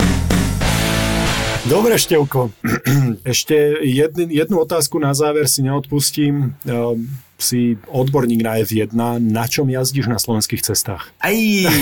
Dobre, 1.65 1.97
Števko. 1.97 2.53
Ešte 3.33 3.57
jedny, 3.83 4.29
jednu 4.31 4.61
otázku 4.61 5.01
na 5.01 5.17
záver 5.17 5.49
si 5.49 5.65
neodpustím. 5.65 6.53
Um, 6.69 7.09
si 7.41 7.81
odborník 7.89 8.45
na 8.45 8.61
F1. 8.61 8.93
Na 9.21 9.49
čom 9.49 9.73
jazdíš 9.73 10.13
na 10.13 10.21
slovenských 10.21 10.61
cestách? 10.61 11.09
Ej, 11.25 11.73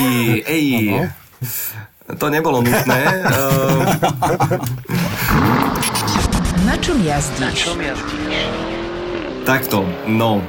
ej. 0.47 0.67
To 2.05 2.29
nebolo 2.29 2.61
nutné. 2.61 3.01
Ehm. 3.01 3.81
Na 6.69 6.77
čom 6.77 7.01
jazdíš? 7.01 7.41
Na 7.41 7.51
čom 7.57 7.81
jazdíš? 7.81 8.84
Takto, 9.45 9.85
no. 10.09 10.41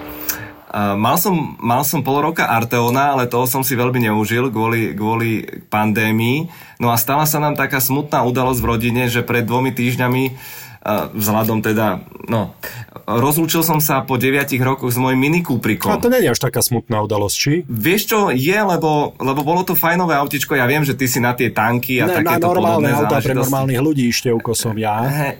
Uh, 0.71 0.95
mal, 0.95 1.19
som, 1.19 1.59
mal 1.59 1.83
som 1.83 1.99
pol 1.99 2.23
roka 2.23 2.47
Arteona, 2.47 3.11
ale 3.11 3.27
toho 3.27 3.43
som 3.43 3.59
si 3.59 3.75
veľmi 3.75 4.07
neužil 4.07 4.47
kvôli, 4.47 4.95
kvôli 4.95 5.43
pandémii. 5.67 6.47
No 6.79 6.87
a 6.87 6.95
stala 6.95 7.27
sa 7.27 7.43
nám 7.43 7.59
taká 7.59 7.83
smutná 7.83 8.23
udalosť 8.23 8.59
v 8.63 8.69
rodine, 8.71 9.03
že 9.11 9.19
pred 9.19 9.43
dvomi 9.43 9.75
týždňami 9.75 10.23
uh, 10.31 11.11
vzhľadom 11.11 11.59
teda, 11.59 12.07
no, 12.31 12.55
rozlúčil 13.03 13.67
som 13.67 13.83
sa 13.83 13.99
po 14.07 14.15
9 14.15 14.47
rokoch 14.63 14.95
s 14.95 14.95
mojim 14.95 15.19
Mini 15.19 15.43
Cooprikom. 15.43 15.91
A 15.91 15.99
to 15.99 16.07
nie 16.07 16.23
je 16.23 16.31
až 16.31 16.39
taká 16.39 16.63
smutná 16.63 17.03
udalosť, 17.03 17.35
či? 17.35 17.53
Vieš 17.67 18.01
čo, 18.07 18.19
je, 18.31 18.55
lebo, 18.55 19.11
lebo 19.19 19.43
bolo 19.43 19.67
to 19.67 19.75
fajnové 19.75 20.15
autičko, 20.15 20.55
ja 20.55 20.63
viem, 20.71 20.87
že 20.87 20.95
ty 20.95 21.11
si 21.11 21.19
na 21.19 21.35
tie 21.35 21.51
tanky 21.51 21.99
a 21.99 22.07
ne, 22.07 22.23
takéto 22.23 22.47
na 22.47 22.63
normálne 22.63 22.95
auta 22.95 23.19
pre 23.19 23.35
normálnych 23.35 23.83
ľudí, 23.83 24.07
Števko 24.07 24.55
som 24.55 24.79
ja. 24.79 25.03
He, 25.03 25.35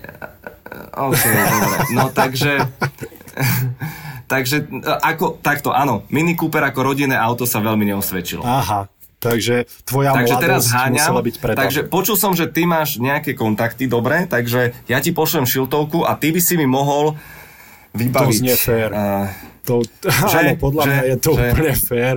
OK, 0.92 1.24
dobre. 1.24 1.76
No 1.96 2.12
takže 2.12 2.60
Takže 4.32 4.66
ako, 5.06 5.38
takto, 5.38 5.70
áno, 5.70 6.02
Mini 6.10 6.34
Cooper 6.34 6.66
ako 6.66 6.82
rodinné 6.82 7.14
auto 7.14 7.46
sa 7.46 7.62
veľmi 7.62 7.86
neosvedčilo. 7.86 8.42
Aha, 8.42 8.90
takže 9.22 9.70
tvoja 9.86 10.10
takže 10.10 10.34
teraz 10.42 10.66
háňam, 10.74 10.98
musela 10.98 11.22
byť 11.22 11.36
preto. 11.38 11.58
Takže 11.62 11.80
počul 11.86 12.16
som, 12.18 12.34
že 12.34 12.50
ty 12.50 12.66
máš 12.66 12.98
nejaké 12.98 13.38
kontakty, 13.38 13.86
dobre, 13.86 14.26
takže 14.26 14.74
ja 14.90 14.98
ti 14.98 15.14
pošlem 15.14 15.46
šiltovku 15.46 16.02
a 16.02 16.18
ty 16.18 16.34
by 16.34 16.42
si 16.42 16.58
mi 16.58 16.66
mohol 16.66 17.14
vybaviť. 17.94 18.34
To 18.34 18.42
znie 18.42 18.56
fér. 18.58 18.90
Uh, 18.90 19.30
to, 19.62 19.74
že, 20.32 20.38
áno, 20.42 20.52
podľa 20.58 20.82
že, 20.82 20.90
mňa 20.90 21.02
je 21.06 21.16
to 21.22 21.30
že, 21.30 21.42
úplne 21.46 21.74
fér 21.74 22.16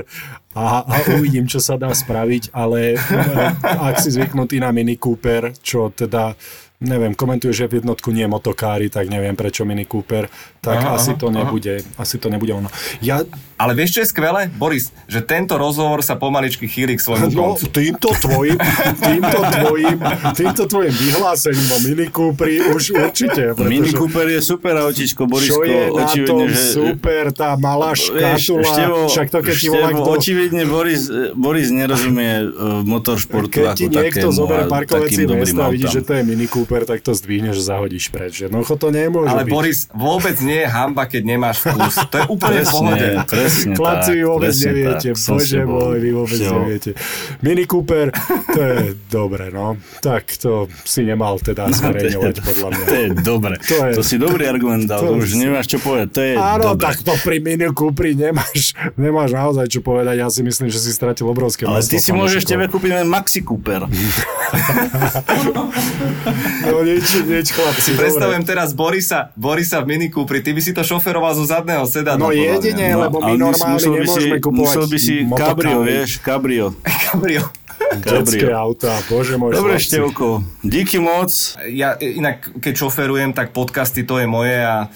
a, 0.58 0.82
a 0.82 0.96
uvidím, 1.14 1.46
čo 1.46 1.62
sa 1.62 1.78
dá 1.78 1.94
spraviť, 1.94 2.54
ale 2.54 2.98
ak 3.90 4.02
si 4.02 4.10
zvyknutý 4.14 4.58
na 4.58 4.74
Mini 4.74 4.98
Cooper, 4.98 5.54
čo 5.62 5.94
teda 5.94 6.34
neviem, 6.80 7.12
komentuje, 7.12 7.52
že 7.52 7.68
v 7.68 7.84
jednotku 7.84 8.16
nie 8.16 8.24
je 8.24 8.32
motokári, 8.32 8.88
tak 8.88 9.12
neviem 9.12 9.36
prečo 9.36 9.68
Mini 9.68 9.84
Cooper, 9.84 10.32
tak 10.64 10.80
aha, 10.80 10.96
asi, 10.96 11.12
aha, 11.12 11.20
to 11.20 11.28
nebude, 11.28 11.76
aha. 11.84 12.00
asi 12.00 12.16
to 12.16 12.32
nebude 12.32 12.56
ono. 12.56 12.72
Ja... 13.04 13.24
Ale 13.60 13.76
vieš, 13.76 14.00
čo 14.00 14.00
je 14.00 14.08
skvelé, 14.16 14.48
Boris? 14.56 14.96
Že 15.12 15.20
tento 15.28 15.60
rozhovor 15.60 16.00
sa 16.00 16.16
pomaličky 16.16 16.64
chýli 16.64 16.96
k 16.96 17.04
svojmu 17.04 17.28
no, 17.36 17.60
koncu. 17.60 17.68
týmto 17.68 18.16
tvojim, 18.16 18.56
týmto 19.12 19.40
tvojim, 19.52 19.98
týmto 20.32 20.64
tvojim 20.64 20.94
vyhlásením 20.96 21.68
o 21.68 21.78
Mini 21.84 22.08
Cooperi 22.08 22.64
už 22.72 22.96
určite. 22.96 23.52
Pretože... 23.52 23.68
Mini 23.68 23.92
Cooper 23.92 24.32
je 24.32 24.40
super 24.40 24.80
autičko, 24.80 25.28
Borisko. 25.28 25.60
Čo 25.60 25.68
je 25.68 25.82
na 25.92 26.08
tom 26.24 26.48
že... 26.48 26.56
super, 26.72 27.36
tá 27.36 27.60
malá 27.60 27.92
škatula, 28.00 28.64
števo, 28.64 28.98
však 29.12 29.28
to 29.28 29.40
keď 29.44 29.56
ti 29.60 29.68
volá 29.68 29.90
kto... 29.92 30.08
Očividne 30.08 30.64
Boris, 30.64 31.12
Boris 31.36 31.68
nerozumie 31.68 32.48
uh, 32.48 32.80
motoršportu 32.88 33.60
keď 33.60 33.76
ako 33.76 33.76
takému. 33.76 33.92
Keď 33.92 33.92
ti 33.92 34.04
niekto 34.08 34.28
zoberie 34.32 34.66
parkovacie 34.72 35.24
miesto 35.28 35.60
a 35.60 35.68
vidí, 35.68 35.88
že 35.92 36.00
to 36.00 36.16
je 36.16 36.24
Mini 36.24 36.48
Cooper, 36.48 36.69
super, 36.70 36.86
tak 36.86 37.02
to 37.02 37.18
zdvihneš 37.18 37.66
a 37.66 37.74
zahodíš 37.74 38.14
preč. 38.14 38.46
Jednoducho 38.46 38.78
to 38.78 38.94
nemôže 38.94 39.34
Ale 39.34 39.42
byť. 39.42 39.50
Boris, 39.50 39.90
vôbec 39.90 40.38
nie 40.46 40.62
je 40.62 40.70
hamba, 40.70 41.10
keď 41.10 41.26
nemáš 41.26 41.66
vkus. 41.66 41.98
To 42.06 42.22
je 42.22 42.26
úplne 42.30 42.62
presne, 42.62 42.70
v 42.70 42.72
pohode. 42.78 43.26
Presne 43.26 43.74
Chlapci, 43.74 44.14
vy 44.14 44.22
vôbec 44.30 44.54
neviete. 44.54 45.10
Tak, 45.10 45.34
Bože 45.34 45.66
môj, 45.66 45.98
vy 45.98 46.14
vôbec 46.14 46.38
Všo. 46.38 46.54
neviete. 46.62 46.94
Mini 47.42 47.66
Cooper, 47.66 48.14
to 48.54 48.62
je 48.62 48.94
dobre, 49.10 49.50
no. 49.50 49.82
Tak 49.98 50.30
to 50.38 50.70
si 50.86 51.10
nemal 51.10 51.42
teda 51.42 51.74
zverejňovať, 51.74 52.38
podľa 52.54 52.70
mňa. 52.70 52.86
To 52.86 52.94
je 52.94 53.18
dobre. 53.26 53.58
To, 53.66 53.90
je, 53.90 53.98
to 53.98 54.06
si 54.06 54.22
dobrý 54.22 54.46
argument 54.46 54.86
dal, 54.86 55.02
to 55.02 55.18
už 55.18 55.42
nemáš 55.42 55.74
čo 55.74 55.82
povedať. 55.82 56.14
To 56.14 56.22
je 56.22 56.38
Áno, 56.38 56.78
dobre. 56.78 56.86
tak 56.86 57.02
to 57.02 57.18
pri 57.26 57.42
Mini 57.42 57.66
Cooperi 57.74 58.14
nemáš, 58.14 58.78
nemáš 58.94 59.34
naozaj 59.34 59.74
čo 59.74 59.82
povedať. 59.82 60.22
Ja 60.22 60.30
si 60.30 60.46
myslím, 60.46 60.70
že 60.70 60.78
si 60.78 60.94
stratil 60.94 61.26
obrovské 61.26 61.66
Ale 61.66 61.82
ty 61.82 61.98
si 61.98 62.14
môžeš 62.14 62.46
tebe 62.46 62.70
kúpiť 62.70 63.02
len 63.02 63.10
Maxi 63.10 63.42
Cooper. 63.42 63.90
No 66.62 66.82
nič, 66.82 67.06
nič, 67.24 67.48
chlapci. 67.50 67.90
dobre. 67.90 68.00
Predstavujem 68.02 68.44
teraz 68.44 68.70
Borisa, 68.72 69.32
Borisa 69.34 69.80
v 69.80 69.86
Mini 69.88 70.08
Cooperi, 70.08 70.40
ty 70.40 70.52
by 70.52 70.60
si 70.60 70.72
to 70.72 70.82
šoferoval 70.82 71.32
zo 71.34 71.44
zadného 71.44 71.84
sedadla. 71.84 72.20
No 72.20 72.30
jedine, 72.30 72.92
lebo 72.92 73.20
my 73.20 73.34
normálne 73.34 73.78
musel 73.78 73.92
by 73.94 74.00
si- 74.02 74.04
nemôžeme 74.04 74.38
kupovať 74.38 74.60
Musel 74.60 74.86
by 74.86 74.98
si 74.98 75.14
cabrio, 75.30 75.78
vieš, 75.82 76.10
cabrio. 76.28 76.66
Cabrio. 76.84 77.44
Detské 77.90 78.52
auta, 78.52 78.92
bože 79.08 79.34
môj 79.34 79.56
Dobre. 79.56 79.80
Števko, 79.80 80.44
díky 80.62 81.00
moc. 81.00 81.32
Ja 81.66 81.96
inak, 81.96 82.60
keď 82.60 82.74
šoferujem, 82.78 83.32
tak 83.32 83.50
podcasty 83.50 84.04
to 84.04 84.20
je 84.20 84.28
moje 84.28 84.54
a 84.54 84.92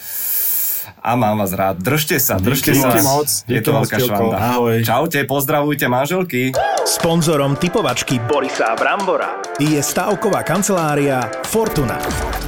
a 1.03 1.19
mám 1.19 1.35
vás 1.35 1.51
rád. 1.51 1.83
Držte 1.83 2.15
sa, 2.15 2.39
držte 2.39 2.71
sa. 2.71 2.95
Díky 2.95 3.03
moc, 3.03 3.27
Je 3.27 3.59
díky 3.59 3.65
to 3.67 3.71
moc, 3.75 3.83
veľká 3.83 3.97
švanda. 3.99 4.35
Ahoj. 4.39 4.75
Čaute, 4.87 5.19
pozdravujte 5.27 5.85
manželky. 5.91 6.55
Sponzorom 6.87 7.59
typovačky 7.59 8.23
Borisa 8.23 8.71
Brambora 8.79 9.43
je 9.59 9.83
stavková 9.83 10.47
kancelária 10.47 11.27
Fortuna. 11.51 11.99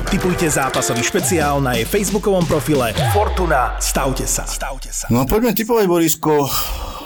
Typujte 0.07 0.47
zápasový 0.47 1.03
špeciál 1.03 1.59
na 1.59 1.75
jej 1.75 1.83
facebookovom 1.83 2.47
profile 2.47 2.95
Fortuna. 3.11 3.75
Stavte 3.83 4.23
sa. 4.23 4.47
Stavte 4.47 4.95
sa. 4.95 5.11
No 5.11 5.21
a 5.21 5.25
poďme 5.27 5.51
typovať, 5.51 5.85
Borisko. 5.91 6.47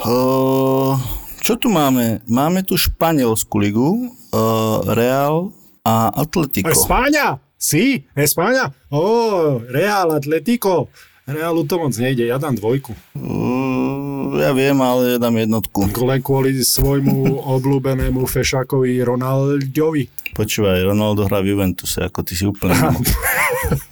Uh, 0.05 0.93
čo 1.41 1.57
tu 1.57 1.73
máme? 1.73 2.21
Máme 2.29 2.61
tu 2.61 2.77
Španielskú 2.77 3.57
ligu, 3.57 3.89
uh, 4.29 4.85
Real 4.93 5.49
a 5.81 6.13
Atletico. 6.13 6.69
Espáňa! 6.69 7.41
Sí, 7.59 8.07
Espáňa? 8.15 8.71
Ó, 8.87 9.59
Real 9.67 10.15
Atletico. 10.15 10.87
Realu 11.29 11.61
to 11.61 11.77
moc 11.77 11.93
nejde, 11.93 12.25
ja 12.25 12.41
dám 12.41 12.57
dvojku. 12.57 12.97
Uh, 13.13 14.33
ja 14.41 14.49
viem, 14.49 14.73
ale 14.81 15.13
ja 15.13 15.17
dám 15.21 15.37
jednotku. 15.37 15.85
Len 15.85 16.25
kvôli 16.25 16.57
svojmu 16.57 17.45
obľúbenému 17.45 18.25
fešákovi 18.25 18.97
Ronaldovi. 19.05 20.09
Počúvaj, 20.33 20.89
Ronaldo 20.89 21.29
hrá 21.29 21.45
v 21.45 21.53
Juventuse, 21.53 22.01
ako 22.01 22.25
ty 22.25 22.33
si 22.33 22.49
úplne. 22.49 22.73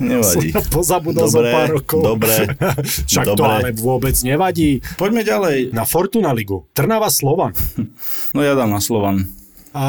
Nevadí. 0.01 0.49
Pozabudol 0.73 1.29
za 1.29 1.41
Dobre, 1.41 1.51
pár 1.53 1.67
rokov. 1.77 2.01
dobre, 2.01 2.33
Však 3.09 3.25
to 3.25 3.33
dobre. 3.37 3.53
ale 3.53 3.69
vôbec 3.73 4.15
nevadí. 4.25 4.81
Poďme 4.97 5.21
ďalej. 5.21 5.77
Na 5.77 5.85
Fortuna 5.85 6.33
ligu. 6.33 6.65
Trnava 6.73 7.09
Slovan. 7.13 7.53
No 8.35 8.41
ja 8.45 8.53
dám 8.53 8.69
na 8.69 8.81
Slovan. 8.81 9.25
A, 9.73 9.83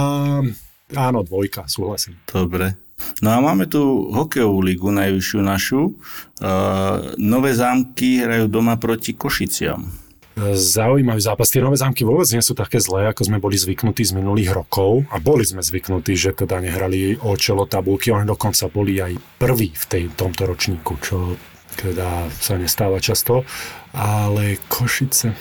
áno, 0.97 1.21
dvojka, 1.21 1.69
súhlasím. 1.69 2.17
Dobre. 2.25 2.88
No 3.23 3.35
a 3.35 3.39
máme 3.43 3.67
tu 3.67 4.11
hokejovú 4.15 4.63
ligu, 4.63 4.89
najvyššiu 4.95 5.39
našu. 5.43 5.81
Uh, 6.39 7.15
nové 7.19 7.55
zámky 7.55 8.23
hrajú 8.23 8.47
doma 8.47 8.79
proti 8.79 9.15
Košiciam. 9.15 10.09
Zaujímavý 10.55 11.19
zápas. 11.19 11.51
Tie 11.51 11.59
nové 11.59 11.75
zámky 11.75 12.07
vôbec 12.07 12.31
nie 12.31 12.43
sú 12.43 12.55
také 12.55 12.79
zlé, 12.79 13.11
ako 13.11 13.27
sme 13.27 13.43
boli 13.43 13.59
zvyknutí 13.59 14.07
z 14.07 14.15
minulých 14.15 14.55
rokov. 14.55 15.03
A 15.11 15.19
boli 15.19 15.43
sme 15.43 15.67
zvyknutí, 15.67 16.15
že 16.15 16.31
teda 16.31 16.63
nehrali 16.63 17.19
o 17.19 17.35
čelo 17.35 17.67
tabulky. 17.67 18.15
Oni 18.15 18.23
dokonca 18.23 18.71
boli 18.71 19.03
aj 19.03 19.19
prví 19.43 19.75
v 19.75 19.85
tej, 19.91 20.05
tomto 20.15 20.47
ročníku, 20.47 20.95
čo 21.03 21.35
teda 21.79 22.27
sa 22.35 22.59
nestáva 22.59 22.99
často. 22.99 23.47
Ale 23.95 24.59
Košice... 24.67 25.33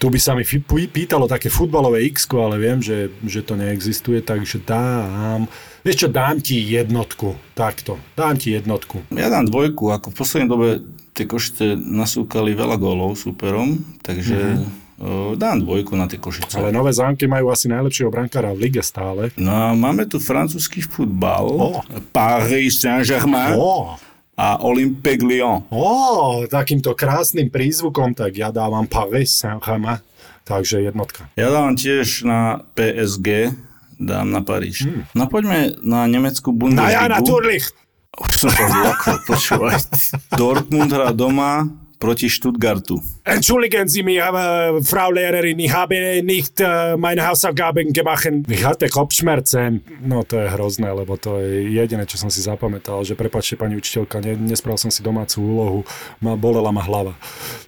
Tu 0.00 0.06
by 0.08 0.16
sa 0.16 0.32
mi 0.32 0.48
pýtalo 0.88 1.28
také 1.28 1.52
futbalové 1.52 2.08
x 2.08 2.24
ale 2.32 2.56
viem, 2.56 2.80
že, 2.80 3.12
že 3.26 3.44
to 3.44 3.52
neexistuje, 3.52 4.24
takže 4.24 4.64
dám... 4.64 5.44
Vieš 5.84 6.04
čo, 6.04 6.08
dám 6.08 6.40
ti 6.40 6.58
jednotku. 6.58 7.36
Takto. 7.52 8.00
Dám 8.16 8.40
ti 8.40 8.56
jednotku. 8.56 9.04
Ja 9.12 9.28
dám 9.28 9.46
dvojku, 9.46 9.92
ako 9.92 10.10
v 10.10 10.16
poslednej 10.16 10.48
dobe 10.48 10.68
tie 11.12 11.26
Košice 11.26 11.74
nasúkali 11.74 12.54
veľa 12.54 12.78
gólov 12.78 13.18
superom, 13.18 13.82
takže 14.06 14.38
mm-hmm. 14.38 15.34
dám 15.34 15.66
dvojku 15.66 15.98
na 15.98 16.06
tie 16.06 16.22
Košice. 16.22 16.62
Ale 16.62 16.70
nové 16.70 16.94
zámky 16.94 17.26
majú 17.26 17.50
asi 17.50 17.66
najlepšieho 17.66 18.06
brankára 18.06 18.54
v 18.54 18.70
lige 18.70 18.82
stále. 18.86 19.34
No 19.34 19.50
a 19.50 19.66
máme 19.74 20.06
tu 20.06 20.22
francúzsky 20.22 20.78
futbal, 20.80 21.50
O. 21.50 21.82
Paris 22.14 22.78
Saint-Germain 22.78 23.58
Ó, 23.58 23.98
a 24.38 24.62
Olympique 24.62 25.26
Lyon. 25.26 25.66
Ó, 25.74 26.46
takýmto 26.46 26.94
krásnym 26.94 27.50
prízvukom, 27.50 28.14
tak 28.14 28.38
ja 28.38 28.54
dávam 28.54 28.86
Paris 28.86 29.34
Saint-Germain. 29.34 29.98
Takže 30.46 30.80
jednotka. 30.80 31.26
Ja 31.34 31.50
dávam 31.50 31.74
tiež 31.74 32.22
na 32.24 32.62
PSG, 32.72 33.52
dám 33.98 34.30
na 34.32 34.40
Paríž. 34.40 34.86
Hmm. 34.86 35.04
No 35.12 35.28
poďme 35.28 35.76
na 35.84 36.06
nemeckú 36.08 36.54
Na 36.70 36.88
Jana 36.88 37.20
Bundesligu. 37.20 37.28
Turlich! 37.28 37.66
Už 38.18 38.32
som 38.34 38.50
to 38.50 38.64
zlakol, 38.64 39.16
počúvaj. 39.28 39.78
Dortmund 40.40 40.90
hrá 40.90 41.12
doma 41.12 41.68
proti 41.98 42.30
Stuttgartu. 42.30 43.02
Entschuldigen 43.24 43.88
Sie 43.88 44.02
mich, 44.02 44.22
aber 44.22 44.80
Frau 44.82 45.10
Lehrerin, 45.10 45.58
ich 45.58 45.72
habe 45.72 46.22
nicht 46.22 46.60
äh, 46.60 46.96
meine 46.96 47.26
Hausaufgaben 47.26 47.92
gemacht. 47.92 48.28
Ich 48.48 48.64
hatte 48.64 48.88
Kopfschmerzen. 48.88 49.82
No 50.02 50.22
to 50.22 50.38
je 50.38 50.48
hrozné, 50.48 50.92
lebo 50.92 51.16
to 51.16 51.38
je 51.40 51.70
jediné, 51.70 52.06
čo 52.06 52.16
som 52.16 52.30
si 52.30 52.40
zapamätal, 52.40 53.04
že 53.04 53.14
prepačte 53.14 53.58
pani 53.58 53.76
učiteľka, 53.76 54.22
ne, 54.22 54.38
nespravil 54.38 54.78
som 54.78 54.90
si 54.90 55.02
domácu 55.02 55.42
úlohu, 55.42 55.78
ma 56.22 56.38
bolela 56.38 56.70
ma 56.72 56.82
hlava. 56.82 57.14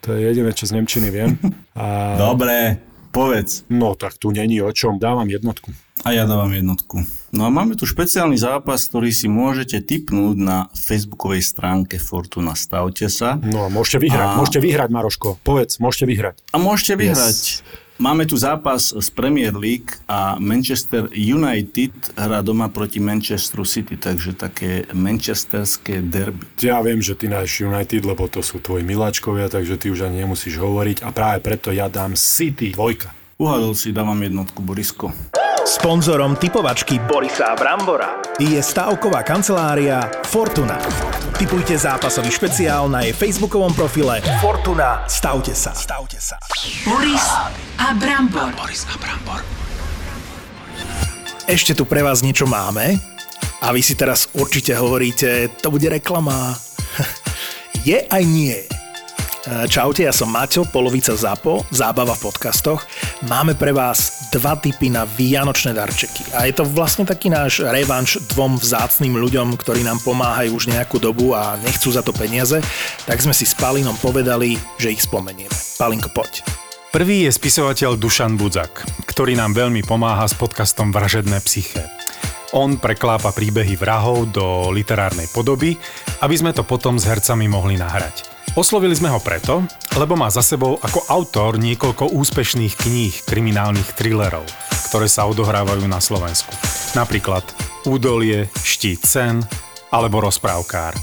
To 0.06 0.14
je 0.14 0.26
jediné, 0.30 0.54
čo 0.54 0.66
z 0.66 0.78
Nemčiny 0.78 1.08
viem. 1.10 1.36
A, 1.80 2.18
Dobre, 2.18 2.89
povedz. 3.10 3.66
no 3.68 3.94
tak 3.98 4.16
tu 4.16 4.30
není 4.30 4.62
o 4.62 4.70
čom, 4.72 4.98
dávam 4.98 5.26
jednotku. 5.28 5.70
A 6.00 6.16
ja 6.16 6.24
dávam 6.24 6.48
jednotku. 6.48 7.04
No 7.28 7.44
a 7.44 7.52
máme 7.52 7.76
tu 7.76 7.84
špeciálny 7.84 8.40
zápas, 8.40 8.88
ktorý 8.88 9.12
si 9.12 9.28
môžete 9.28 9.84
tipnúť 9.84 10.36
na 10.40 10.58
facebookovej 10.72 11.44
stránke 11.44 12.00
Fortuna. 12.00 12.56
Stavte 12.56 13.12
sa. 13.12 13.36
No 13.36 13.66
a 13.66 13.68
môžete 13.68 14.00
vyhrať, 14.00 14.28
A- 14.32 14.36
môžete 14.40 14.60
vyhrať, 14.64 14.88
Maroško. 14.88 15.28
Povedz, 15.44 15.76
môžete 15.76 16.08
vyhrať. 16.08 16.40
A 16.50 16.56
môžete 16.56 16.96
vyhrať. 16.96 17.60
Máme 18.00 18.24
tu 18.24 18.32
zápas 18.40 18.96
z 18.96 19.08
Premier 19.12 19.52
League 19.52 19.92
a 20.08 20.40
Manchester 20.40 21.12
United 21.12 21.92
hrá 22.16 22.40
doma 22.40 22.72
proti 22.72 22.96
Manchesteru 22.96 23.68
City, 23.68 24.00
takže 24.00 24.32
také 24.32 24.88
manchesterské 24.96 26.00
derby. 26.00 26.48
Ja 26.64 26.80
viem, 26.80 27.04
že 27.04 27.12
ty 27.12 27.28
náš 27.28 27.60
United, 27.60 28.00
lebo 28.08 28.24
to 28.24 28.40
sú 28.40 28.56
tvoji 28.56 28.88
miláčkovia, 28.88 29.52
takže 29.52 29.76
ty 29.76 29.92
už 29.92 30.08
ani 30.08 30.24
nemusíš 30.24 30.56
hovoriť 30.56 31.04
a 31.04 31.12
práve 31.12 31.44
preto 31.44 31.76
ja 31.76 31.92
dám 31.92 32.16
City 32.16 32.72
dvojka. 32.72 33.12
Uhadol 33.36 33.76
si, 33.76 33.92
dávam 33.92 34.16
jednotku, 34.16 34.64
Borisko. 34.64 35.12
Sponzorom 35.70 36.34
typovačky 36.34 36.98
Borisa 36.98 37.54
Brambora 37.54 38.18
je 38.42 38.58
stavková 38.58 39.22
kancelária 39.22 40.02
Fortuna. 40.26 40.74
Typujte 41.38 41.78
zápasový 41.78 42.26
špeciál 42.26 42.90
na 42.90 43.06
jej 43.06 43.14
facebookovom 43.14 43.70
profile 43.70 44.18
Fortuna. 44.42 45.06
Stavte 45.06 45.54
sa. 45.54 45.70
Stavte 45.70 46.18
sa. 46.18 46.42
Boris 46.82 47.22
a 47.78 47.94
Brambor. 47.94 49.46
Ešte 51.46 51.78
tu 51.78 51.86
pre 51.86 52.02
vás 52.02 52.26
niečo 52.26 52.50
máme 52.50 52.98
a 53.62 53.70
vy 53.70 53.78
si 53.78 53.94
teraz 53.94 54.26
určite 54.34 54.74
hovoríte, 54.74 55.54
to 55.62 55.70
bude 55.70 55.86
reklama. 55.86 56.50
Je 57.86 58.10
aj 58.10 58.22
nie. 58.26 58.58
E, 59.40 59.64
Čaute, 59.64 60.04
ja 60.04 60.12
som 60.12 60.28
Maťo, 60.28 60.68
polovica 60.68 61.16
ZAPO, 61.16 61.72
zábava 61.72 62.12
v 62.12 62.28
podcastoch. 62.28 62.84
Máme 63.24 63.56
pre 63.56 63.72
vás 63.72 64.28
dva 64.28 64.52
typy 64.52 64.92
na 64.92 65.08
vianočné 65.08 65.72
darčeky. 65.72 66.36
A 66.36 66.44
je 66.44 66.60
to 66.60 66.68
vlastne 66.68 67.08
taký 67.08 67.32
náš 67.32 67.64
revanš 67.64 68.20
dvom 68.36 68.60
vzácným 68.60 69.16
ľuďom, 69.16 69.56
ktorí 69.56 69.80
nám 69.80 70.04
pomáhajú 70.04 70.60
už 70.60 70.68
nejakú 70.68 71.00
dobu 71.00 71.32
a 71.32 71.56
nechcú 71.64 71.88
za 71.88 72.04
to 72.04 72.12
peniaze, 72.12 72.60
tak 73.08 73.24
sme 73.24 73.32
si 73.32 73.48
s 73.48 73.56
Palinom 73.56 73.96
povedali, 73.96 74.60
že 74.76 74.92
ich 74.92 75.00
spomenieme. 75.00 75.56
Palinko, 75.80 76.12
poď. 76.12 76.44
Prvý 76.92 77.24
je 77.24 77.32
spisovateľ 77.32 77.96
Dušan 77.96 78.36
Budzak, 78.36 78.84
ktorý 79.08 79.40
nám 79.40 79.56
veľmi 79.56 79.80
pomáha 79.88 80.28
s 80.28 80.36
podcastom 80.36 80.92
Vražedné 80.92 81.40
psyché. 81.48 81.88
On 82.52 82.76
preklápa 82.76 83.30
príbehy 83.30 83.78
vrahov 83.78 84.34
do 84.34 84.68
literárnej 84.74 85.30
podoby, 85.30 85.78
aby 86.20 86.34
sme 86.34 86.50
to 86.50 86.66
potom 86.66 86.98
s 86.98 87.06
hercami 87.06 87.46
mohli 87.46 87.78
nahrať. 87.78 88.39
Oslovili 88.58 88.98
sme 88.98 89.06
ho 89.14 89.22
preto, 89.22 89.62
lebo 89.94 90.18
má 90.18 90.26
za 90.26 90.42
sebou 90.42 90.74
ako 90.82 91.06
autor 91.06 91.54
niekoľko 91.54 92.10
úspešných 92.10 92.74
kníh 92.82 93.14
kriminálnych 93.22 93.94
thrillerov, 93.94 94.42
ktoré 94.90 95.06
sa 95.06 95.30
odohrávajú 95.30 95.86
na 95.86 96.02
Slovensku. 96.02 96.50
Napríklad 96.98 97.46
Údolie, 97.86 98.50
Štít 98.66 99.06
sen 99.06 99.46
alebo 99.94 100.18
Rozprávkár. 100.18 100.98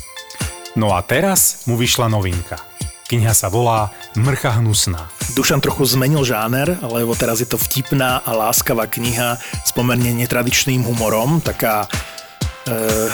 No 0.76 0.92
a 0.92 1.00
teraz 1.08 1.64
mu 1.72 1.80
vyšla 1.80 2.12
novinka. 2.12 2.60
Kniha 3.08 3.32
sa 3.32 3.48
volá 3.48 3.96
Mrcha 4.20 4.60
hnusná. 4.60 5.08
Dušan 5.32 5.64
trochu 5.64 5.88
zmenil 5.88 6.28
žáner, 6.28 6.68
lebo 6.84 7.16
teraz 7.16 7.40
je 7.40 7.48
to 7.48 7.56
vtipná 7.56 8.20
a 8.28 8.32
láskavá 8.36 8.92
kniha 8.92 9.40
s 9.40 9.72
pomerne 9.72 10.12
netradičným 10.20 10.84
humorom, 10.84 11.40
taká 11.40 11.88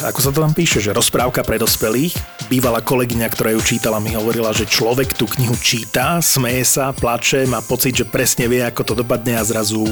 ako 0.03 0.19
sa 0.19 0.29
to 0.33 0.41
tam 0.41 0.51
píše, 0.51 0.81
že 0.81 0.91
rozprávka 0.91 1.45
pre 1.45 1.61
dospelých. 1.61 2.13
Bývalá 2.51 2.81
kolegyňa, 2.81 3.27
ktorá 3.29 3.53
ju 3.53 3.61
čítala, 3.63 4.03
mi 4.03 4.17
hovorila, 4.17 4.51
že 4.51 4.67
človek 4.67 5.15
tú 5.15 5.29
knihu 5.37 5.55
číta, 5.55 6.19
smeje 6.19 6.65
sa, 6.67 6.91
plače, 6.91 7.45
má 7.47 7.61
pocit, 7.63 7.93
že 7.93 8.05
presne 8.09 8.49
vie, 8.51 8.65
ako 8.65 8.81
to 8.81 8.93
dopadne 8.99 9.37
a 9.39 9.43
zrazu 9.45 9.87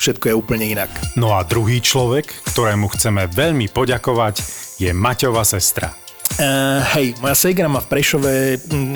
všetko 0.00 0.24
je 0.32 0.34
úplne 0.34 0.66
inak. 0.66 0.90
No 1.14 1.38
a 1.38 1.46
druhý 1.46 1.78
človek, 1.78 2.26
ktorému 2.50 2.90
chceme 2.98 3.30
veľmi 3.30 3.70
poďakovať, 3.70 4.42
je 4.82 4.90
Maťova 4.90 5.46
sestra. 5.46 6.01
Uh, 6.32 6.80
hej, 6.96 7.12
moja 7.20 7.36
segra 7.36 7.68
má 7.68 7.84
v 7.84 7.92
Prešove 7.92 8.32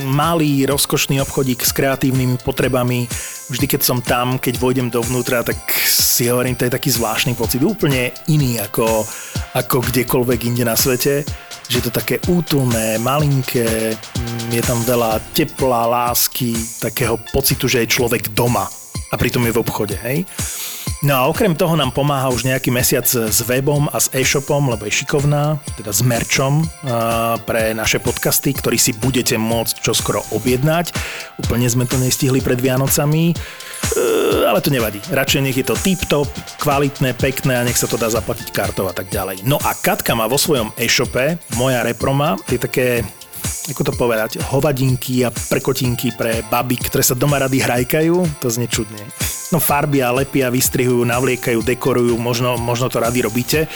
malý, 0.08 0.64
rozkošný 0.64 1.20
obchodík 1.20 1.60
s 1.62 1.72
kreatívnymi 1.76 2.40
potrebami. 2.40 3.04
Vždy, 3.52 3.66
keď 3.68 3.80
som 3.84 4.00
tam, 4.00 4.40
keď 4.40 4.56
vojdem 4.56 4.88
dovnútra, 4.88 5.44
tak 5.44 5.60
si 5.84 6.32
hovorím, 6.32 6.56
to 6.56 6.64
je 6.64 6.74
taký 6.74 6.88
zvláštny 6.88 7.36
pocit, 7.36 7.60
úplne 7.60 8.10
iný 8.32 8.56
ako, 8.58 9.04
ako 9.52 9.76
kdekoľvek 9.84 10.40
inde 10.48 10.64
na 10.64 10.74
svete 10.74 11.22
že 11.66 11.82
je 11.82 11.90
to 11.90 11.98
také 11.98 12.22
útulné, 12.30 12.98
malinké, 13.02 13.98
je 14.54 14.62
tam 14.62 14.78
veľa 14.86 15.18
tepla, 15.34 15.90
lásky, 15.90 16.54
takého 16.78 17.18
pocitu, 17.34 17.66
že 17.66 17.82
je 17.82 17.90
človek 17.90 18.30
doma 18.30 18.70
a 19.10 19.14
pritom 19.18 19.42
je 19.46 19.54
v 19.54 19.60
obchode, 19.60 19.96
hej. 19.98 20.22
No 21.04 21.12
a 21.12 21.28
okrem 21.28 21.52
toho 21.52 21.76
nám 21.76 21.92
pomáha 21.92 22.32
už 22.32 22.48
nejaký 22.48 22.72
mesiac 22.72 23.04
s 23.04 23.44
webom 23.44 23.84
a 23.92 24.00
s 24.00 24.08
e-shopom, 24.16 24.72
lebo 24.72 24.88
je 24.88 25.04
šikovná, 25.04 25.60
teda 25.76 25.92
s 25.92 26.00
merčom 26.00 26.64
pre 27.44 27.76
naše 27.76 28.00
podcasty, 28.00 28.56
ktorý 28.56 28.80
si 28.80 28.96
budete 28.96 29.36
môcť 29.36 29.84
čoskoro 29.84 30.24
objednať. 30.32 30.96
Úplne 31.44 31.68
sme 31.68 31.84
to 31.84 32.00
nestihli 32.00 32.40
pred 32.40 32.56
Vianocami, 32.56 33.28
e, 33.28 33.34
ale 34.48 34.64
to 34.64 34.72
nevadí. 34.72 34.96
Radšej 35.12 35.44
nech 35.44 35.60
je 35.60 35.68
to 35.68 35.76
tip-top, 35.76 36.32
kvalitné, 36.64 37.12
pekné 37.12 37.60
a 37.60 37.66
nech 37.68 37.76
sa 37.76 37.84
to 37.84 38.00
dá 38.00 38.08
zaplatiť 38.08 38.48
kartou 38.48 38.88
a 38.88 38.96
tak 38.96 39.12
ďalej. 39.12 39.44
No 39.44 39.60
a 39.60 39.76
Katka 39.76 40.16
má 40.16 40.24
vo 40.24 40.40
svojom 40.40 40.72
e-shope, 40.80 41.36
moja 41.60 41.84
reproma, 41.84 42.40
je 42.48 42.56
také 42.56 43.04
ako 43.70 43.82
to 43.82 43.92
povedať, 43.94 44.30
hovadinky 44.52 45.26
a 45.26 45.30
prekotinky 45.30 46.14
pre 46.14 46.42
baby, 46.46 46.78
ktoré 46.78 47.02
sa 47.02 47.18
doma 47.18 47.42
rady 47.42 47.62
hrajkajú, 47.62 48.38
to 48.38 48.46
znie 48.50 48.70
čudne. 48.70 49.02
No 49.54 49.62
farbia, 49.62 50.10
lepia, 50.10 50.50
vystrihujú, 50.50 51.06
navliekajú, 51.06 51.62
dekorujú, 51.62 52.18
možno, 52.18 52.58
možno 52.58 52.90
to 52.90 52.98
rady 52.98 53.22
robíte. 53.22 53.70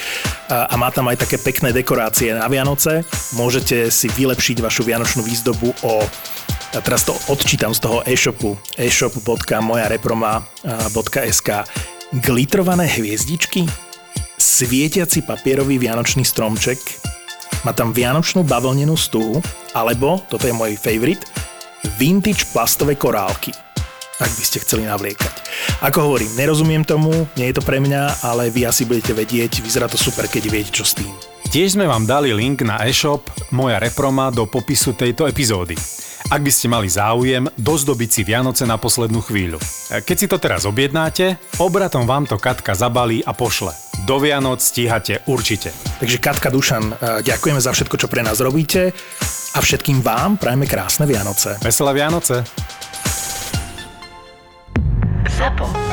A, 0.50 0.66
a 0.66 0.74
má 0.74 0.90
tam 0.90 1.06
aj 1.06 1.22
také 1.26 1.38
pekné 1.38 1.70
dekorácie 1.70 2.34
na 2.34 2.50
Vianoce. 2.50 3.06
Môžete 3.38 3.86
si 3.94 4.10
vylepšiť 4.10 4.58
vašu 4.58 4.82
vianočnú 4.82 5.22
výzdobu 5.22 5.70
o 5.86 6.02
a 6.70 6.78
teraz 6.78 7.02
to 7.02 7.10
odčítam 7.26 7.74
z 7.74 7.82
toho 7.82 8.06
e-shopu 8.06 8.54
e-shop.mojareproma.sk 8.78 11.50
Glitrované 12.10 12.86
hviezdičky, 12.86 13.66
svietiaci 14.38 15.22
papierový 15.26 15.82
vianočný 15.82 16.22
stromček, 16.22 16.78
má 17.66 17.72
tam 17.76 17.92
vianočnú 17.92 18.46
bavlnenú 18.46 18.96
stuhu, 18.96 19.38
alebo, 19.76 20.22
toto 20.26 20.46
je 20.46 20.54
môj 20.54 20.76
favorite, 20.76 21.26
vintage 21.96 22.48
plastové 22.52 22.96
korálky 22.96 23.52
ak 24.20 24.36
by 24.36 24.44
ste 24.44 24.60
chceli 24.60 24.84
navliekať. 24.84 25.34
Ako 25.80 26.12
hovorím, 26.12 26.36
nerozumiem 26.36 26.84
tomu, 26.84 27.24
nie 27.40 27.48
je 27.50 27.56
to 27.56 27.64
pre 27.64 27.80
mňa, 27.80 28.20
ale 28.20 28.52
vy 28.52 28.68
asi 28.68 28.84
budete 28.84 29.16
vedieť, 29.16 29.64
vyzerá 29.64 29.88
to 29.88 29.96
super, 29.96 30.28
keď 30.28 30.44
viete, 30.52 30.70
čo 30.76 30.84
s 30.84 30.92
tým. 30.92 31.08
Tiež 31.50 31.74
sme 31.74 31.88
vám 31.88 32.04
dali 32.04 32.30
link 32.30 32.62
na 32.62 32.84
e-shop 32.84 33.26
Moja 33.50 33.80
Reproma 33.80 34.30
do 34.30 34.46
popisu 34.46 34.94
tejto 34.94 35.26
epizódy. 35.26 35.74
Ak 36.28 36.44
by 36.44 36.52
ste 36.52 36.68
mali 36.68 36.92
záujem, 36.92 37.48
dozdobiť 37.56 38.10
si 38.12 38.20
Vianoce 38.28 38.68
na 38.68 38.76
poslednú 38.76 39.24
chvíľu. 39.24 39.56
Keď 39.88 40.16
si 40.16 40.26
to 40.28 40.36
teraz 40.36 40.68
objednáte, 40.68 41.40
obratom 41.56 42.04
vám 42.04 42.28
to 42.28 42.36
Katka 42.36 42.76
zabalí 42.76 43.24
a 43.24 43.32
pošle. 43.32 43.72
Do 44.04 44.20
Vianoc 44.20 44.60
stíhate 44.60 45.24
určite. 45.24 45.72
Takže 45.72 46.20
Katka 46.20 46.52
Dušan, 46.52 46.84
e, 46.84 46.94
ďakujeme 47.24 47.60
za 47.60 47.72
všetko, 47.72 47.96
čo 47.96 48.06
pre 48.12 48.20
nás 48.20 48.44
robíte 48.44 48.92
a 49.56 49.58
všetkým 49.58 50.04
vám 50.04 50.36
prajeme 50.36 50.68
krásne 50.68 51.08
Vianoce. 51.08 51.56
Veselé 51.64 51.96
Vianoce. 51.96 52.44
ZAPO. 55.40 55.90